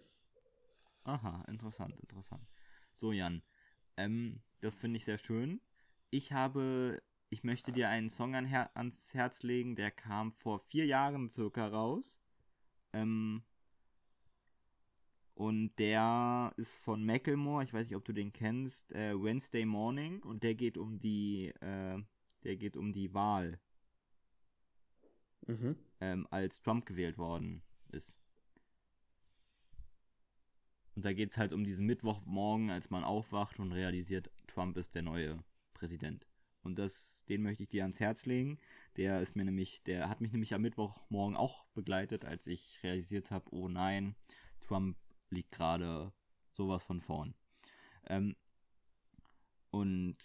Aha, 1.04 1.46
interessant, 1.48 1.96
interessant. 2.00 2.42
So, 2.96 3.12
Jan. 3.12 3.44
Ähm, 3.98 4.42
das 4.62 4.76
finde 4.76 4.98
ich 4.98 5.06
sehr 5.06 5.20
schön. 5.20 5.62
Ich 6.10 6.32
habe, 6.32 7.00
ich 7.30 7.44
möchte 7.44 7.72
dir 7.72 7.88
einen 7.88 8.10
Song 8.10 8.34
an 8.34 8.46
Her 8.46 8.72
ans 8.76 9.14
Herz 9.14 9.44
legen, 9.44 9.76
der 9.76 9.92
kam 9.92 10.32
vor 10.32 10.58
vier 10.58 10.88
Jahren 10.88 11.30
circa 11.30 11.68
raus. 11.68 12.20
Ähm, 12.94 13.44
und 15.36 15.76
der 15.78 16.54
ist 16.58 16.76
von 16.80 17.04
Macklemore, 17.06 17.64
ich 17.64 17.74
weiß 17.74 17.88
nicht, 17.88 17.96
ob 17.96 18.06
du 18.06 18.14
den 18.14 18.32
kennst, 18.34 18.92
äh, 18.94 19.14
Wednesday 19.22 19.66
Morning. 19.66 20.22
Und 20.24 20.44
der 20.44 20.56
geht 20.56 20.78
um 20.78 21.00
die, 21.00 21.48
äh, 21.62 22.02
der 22.44 22.56
geht 22.58 22.78
um 22.78 22.94
die 22.94 23.14
Wahl, 23.14 23.60
Mhm. 25.48 25.76
ähm, 26.00 26.28
als 26.32 26.62
Trump 26.62 26.86
gewählt 26.86 27.18
worden 27.18 27.64
ist. 27.92 28.16
Und 30.96 31.04
da 31.04 31.12
geht 31.14 31.32
es 31.32 31.38
halt 31.38 31.54
um 31.54 31.64
diesen 31.64 31.86
Mittwochmorgen, 31.86 32.70
als 32.70 32.90
man 32.90 33.04
aufwacht 33.04 33.60
und 33.60 33.72
realisiert, 33.72 34.30
Trump 34.48 34.78
ist 34.78 34.94
der 34.96 35.02
neue 35.02 35.44
Präsident. 35.74 36.28
Und 36.62 36.78
das, 36.80 37.26
den 37.28 37.42
möchte 37.42 37.64
ich 37.64 37.70
dir 37.70 37.82
ans 37.84 38.00
Herz 38.00 38.26
legen. 38.26 38.58
Der 38.96 39.20
ist 39.22 39.36
mir 39.36 39.44
nämlich, 39.44 39.84
der 39.84 40.08
hat 40.08 40.22
mich 40.22 40.32
nämlich 40.32 40.54
am 40.54 40.62
Mittwochmorgen 40.62 41.36
auch 41.36 41.66
begleitet, 41.74 42.24
als 42.24 42.48
ich 42.48 42.82
realisiert 42.84 43.32
habe, 43.32 43.54
oh 43.54 43.68
nein, 43.68 44.16
Trump 44.62 44.96
liegt 45.34 45.52
gerade 45.52 46.12
sowas 46.52 46.84
von 46.84 47.02
vorn. 47.02 47.34
Ähm, 48.08 48.36
und 49.72 50.18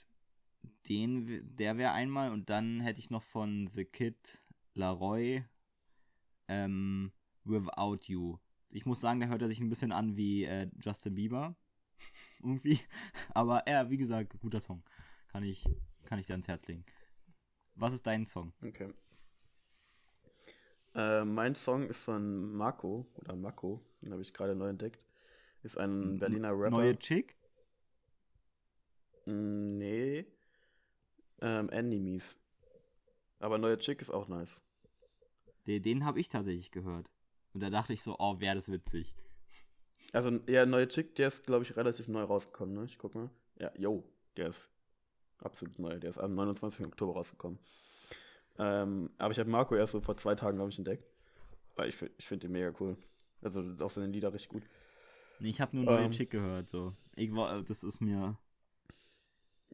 den, 0.88 1.56
der 1.56 1.76
wäre 1.78 1.92
einmal 1.92 2.32
und 2.32 2.50
dann 2.50 2.80
hätte 2.80 3.00
ich 3.00 3.10
noch 3.10 3.22
von 3.22 3.68
The 3.68 3.84
Kid 3.84 4.38
Laroi 4.74 5.44
ähm, 6.48 7.12
Without 7.44 8.00
You. 8.06 8.38
Ich 8.70 8.84
muss 8.86 9.00
sagen, 9.00 9.20
der 9.20 9.28
hört 9.28 9.42
er 9.42 9.48
sich 9.48 9.60
ein 9.60 9.68
bisschen 9.68 9.92
an 9.92 10.16
wie 10.16 10.44
äh, 10.44 10.68
Justin 10.80 11.14
Bieber. 11.14 11.56
Irgendwie. 12.40 12.80
Aber 13.30 13.68
ja, 13.68 13.88
wie 13.90 13.96
gesagt, 13.96 14.38
guter 14.40 14.60
Song. 14.60 14.82
Kann 15.28 15.42
ich, 15.42 15.64
kann 16.04 16.18
ich 16.18 16.26
dir 16.26 16.34
ans 16.34 16.48
Herz 16.48 16.66
legen. 16.66 16.84
Was 17.74 17.92
ist 17.92 18.06
dein 18.06 18.26
Song? 18.26 18.52
Okay. 18.62 18.92
Äh, 20.94 21.24
mein 21.24 21.54
Song 21.54 21.86
ist 21.88 22.00
von 22.00 22.52
Marco, 22.54 23.06
oder 23.16 23.36
Marco, 23.36 23.80
den 24.02 24.12
habe 24.12 24.22
ich 24.22 24.32
gerade 24.32 24.54
neu 24.54 24.68
entdeckt. 24.68 25.00
Ist 25.62 25.76
ein 25.78 26.18
Berliner 26.18 26.52
Rapper. 26.52 26.70
Neue 26.70 26.98
Chick? 26.98 27.36
Mm, 29.26 29.66
Nee. 29.78 30.26
Ähm, 31.40 31.68
Enemies. 31.70 32.36
Aber 33.38 33.58
neue 33.58 33.78
Chick 33.78 34.00
ist 34.00 34.10
auch 34.10 34.26
nice. 34.28 34.50
Den, 35.66 35.82
den 35.82 36.04
habe 36.04 36.18
ich 36.20 36.28
tatsächlich 36.28 36.70
gehört. 36.70 37.08
Und 37.54 37.62
da 37.62 37.70
dachte 37.70 37.92
ich 37.92 38.02
so, 38.02 38.16
oh, 38.18 38.40
wäre 38.40 38.56
das 38.56 38.70
witzig. 38.72 39.14
Also, 40.12 40.30
ja, 40.48 40.64
neue 40.66 40.88
Chick, 40.88 41.14
der 41.16 41.28
ist, 41.28 41.44
glaube 41.44 41.64
ich, 41.64 41.76
relativ 41.76 42.08
neu 42.08 42.22
rausgekommen, 42.22 42.74
ne? 42.74 42.84
Ich 42.84 42.98
guck 42.98 43.14
mal. 43.14 43.30
Ja, 43.58 43.70
yo, 43.76 44.04
Der 44.36 44.48
ist 44.48 44.68
absolut 45.38 45.78
neu. 45.78 45.98
Der 45.98 46.10
ist 46.10 46.18
am 46.18 46.34
29. 46.34 46.86
Oktober 46.86 47.12
rausgekommen. 47.14 47.58
Ähm, 48.58 49.10
aber 49.18 49.32
ich 49.32 49.38
habe 49.38 49.50
Marco 49.50 49.76
erst 49.76 49.92
so 49.92 50.00
vor 50.00 50.16
zwei 50.16 50.34
Tagen, 50.34 50.56
glaube 50.56 50.70
ich, 50.70 50.78
entdeckt. 50.78 51.04
Weil 51.76 51.90
ich, 51.90 52.02
ich 52.16 52.26
finde 52.26 52.46
den 52.46 52.52
mega 52.52 52.72
cool. 52.80 52.96
Also 53.42 53.62
auch 53.80 53.90
seine 53.90 54.08
Lieder 54.08 54.32
richtig 54.32 54.48
gut. 54.50 54.62
Nee, 55.40 55.50
ich 55.50 55.60
habe 55.60 55.76
nur 55.76 55.84
neue 55.84 56.04
Ähm. 56.04 56.10
Chick 56.10 56.30
gehört, 56.30 56.68
so. 56.68 56.94
Ich 57.14 57.32
war, 57.34 57.62
das 57.62 57.84
ist 57.84 58.00
mir. 58.00 58.36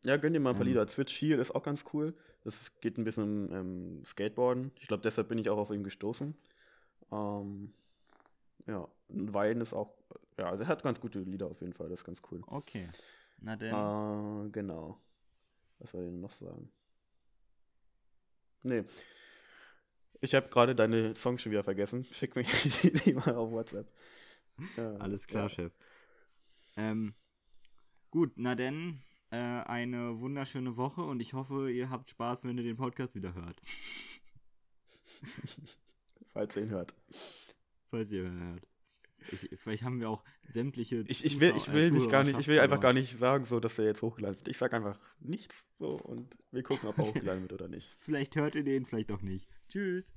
Ja, 0.02 0.16
gönn 0.18 0.34
dir 0.34 0.40
mal 0.40 0.50
ein 0.50 0.56
paar 0.56 0.62
Ähm. 0.66 0.68
Lieder. 0.68 0.86
Switch 0.88 1.18
Heel 1.20 1.38
ist 1.38 1.54
auch 1.54 1.62
ganz 1.62 1.84
cool. 1.92 2.14
Das 2.42 2.60
ist- 2.60 2.80
geht 2.82 2.98
ein 2.98 3.04
bisschen 3.04 3.48
um 3.48 3.54
ähm, 3.54 4.04
Skateboarden. 4.04 4.70
Ich 4.78 4.88
glaube, 4.88 5.02
deshalb 5.02 5.28
bin 5.28 5.38
ich 5.38 5.48
auch 5.48 5.56
auf 5.56 5.70
ihn 5.70 5.82
gestoßen. 5.84 6.36
Ähm, 7.10 7.72
ja, 8.66 8.86
Weiden 9.08 9.62
ist 9.62 9.72
auch, 9.72 9.94
ja, 10.38 10.50
also 10.50 10.64
er 10.64 10.68
hat 10.68 10.82
ganz 10.82 11.00
gute 11.00 11.20
Lieder 11.20 11.46
auf 11.46 11.60
jeden 11.60 11.72
Fall. 11.72 11.88
Das 11.88 12.00
ist 12.00 12.04
ganz 12.04 12.20
cool. 12.30 12.42
Okay. 12.46 12.88
Na 13.40 13.56
denn. 13.56 13.74
Äh, 13.74 14.50
genau. 14.50 14.98
Was 15.78 15.90
soll 15.92 16.02
ich 16.02 16.10
denn 16.10 16.20
noch 16.20 16.32
sagen? 16.32 16.70
Nee. 18.62 18.84
Ich 20.20 20.34
habe 20.34 20.48
gerade 20.48 20.74
deine 20.74 21.14
Songs 21.14 21.42
schon 21.42 21.52
wieder 21.52 21.64
vergessen. 21.64 22.06
Schick 22.12 22.34
mir 22.36 22.44
die 23.04 23.14
mal 23.14 23.34
auf 23.34 23.50
WhatsApp. 23.50 23.90
Ja, 24.76 24.96
Alles 24.96 25.26
klar, 25.26 25.44
ja. 25.44 25.48
Chef. 25.48 25.72
Ähm, 26.76 27.14
gut, 28.10 28.32
na 28.36 28.54
denn, 28.54 29.02
äh, 29.30 29.36
eine 29.36 30.20
wunderschöne 30.20 30.76
Woche 30.76 31.02
und 31.02 31.20
ich 31.20 31.34
hoffe, 31.34 31.70
ihr 31.70 31.90
habt 31.90 32.10
Spaß, 32.10 32.44
wenn 32.44 32.56
ihr 32.58 32.64
den 32.64 32.76
Podcast 32.76 33.14
wieder 33.14 33.34
hört. 33.34 33.60
Falls 36.32 36.56
ihr 36.56 36.62
ihn 36.62 36.70
hört. 36.70 36.94
Falls 37.90 38.10
ihr 38.10 38.24
ihn 38.24 38.40
hört. 38.40 38.66
Ich, 39.32 39.48
vielleicht 39.58 39.82
haben 39.82 40.00
wir 40.00 40.10
auch 40.10 40.22
sämtliche. 40.48 41.04
Ich, 41.08 41.24
ich 41.24 41.40
will, 41.40 41.54
ich 41.56 41.72
will 41.72 41.90
mich 41.90 42.10
gar 42.10 42.24
nicht, 42.24 42.38
ich 42.38 42.46
will 42.46 42.60
einfach 42.60 42.80
gar 42.80 42.92
nicht 42.92 43.16
sagen, 43.16 43.44
so, 43.44 43.58
dass 43.58 43.78
er 43.78 43.86
jetzt 43.86 44.02
hochgeladen 44.02 44.36
wird. 44.36 44.48
Ich 44.48 44.58
sag 44.58 44.74
einfach 44.74 44.98
nichts 45.20 45.68
so 45.78 45.96
und 45.96 46.36
wir 46.50 46.62
gucken, 46.62 46.88
ob 46.88 46.98
er 46.98 47.04
hochgeladen 47.06 47.42
wird 47.42 47.52
oder 47.52 47.68
nicht. 47.68 47.94
Vielleicht 47.98 48.36
hört 48.36 48.54
ihr 48.54 48.64
den, 48.64 48.84
vielleicht 48.84 49.10
auch 49.12 49.22
nicht. 49.22 49.48
Tschüss. 49.68 50.12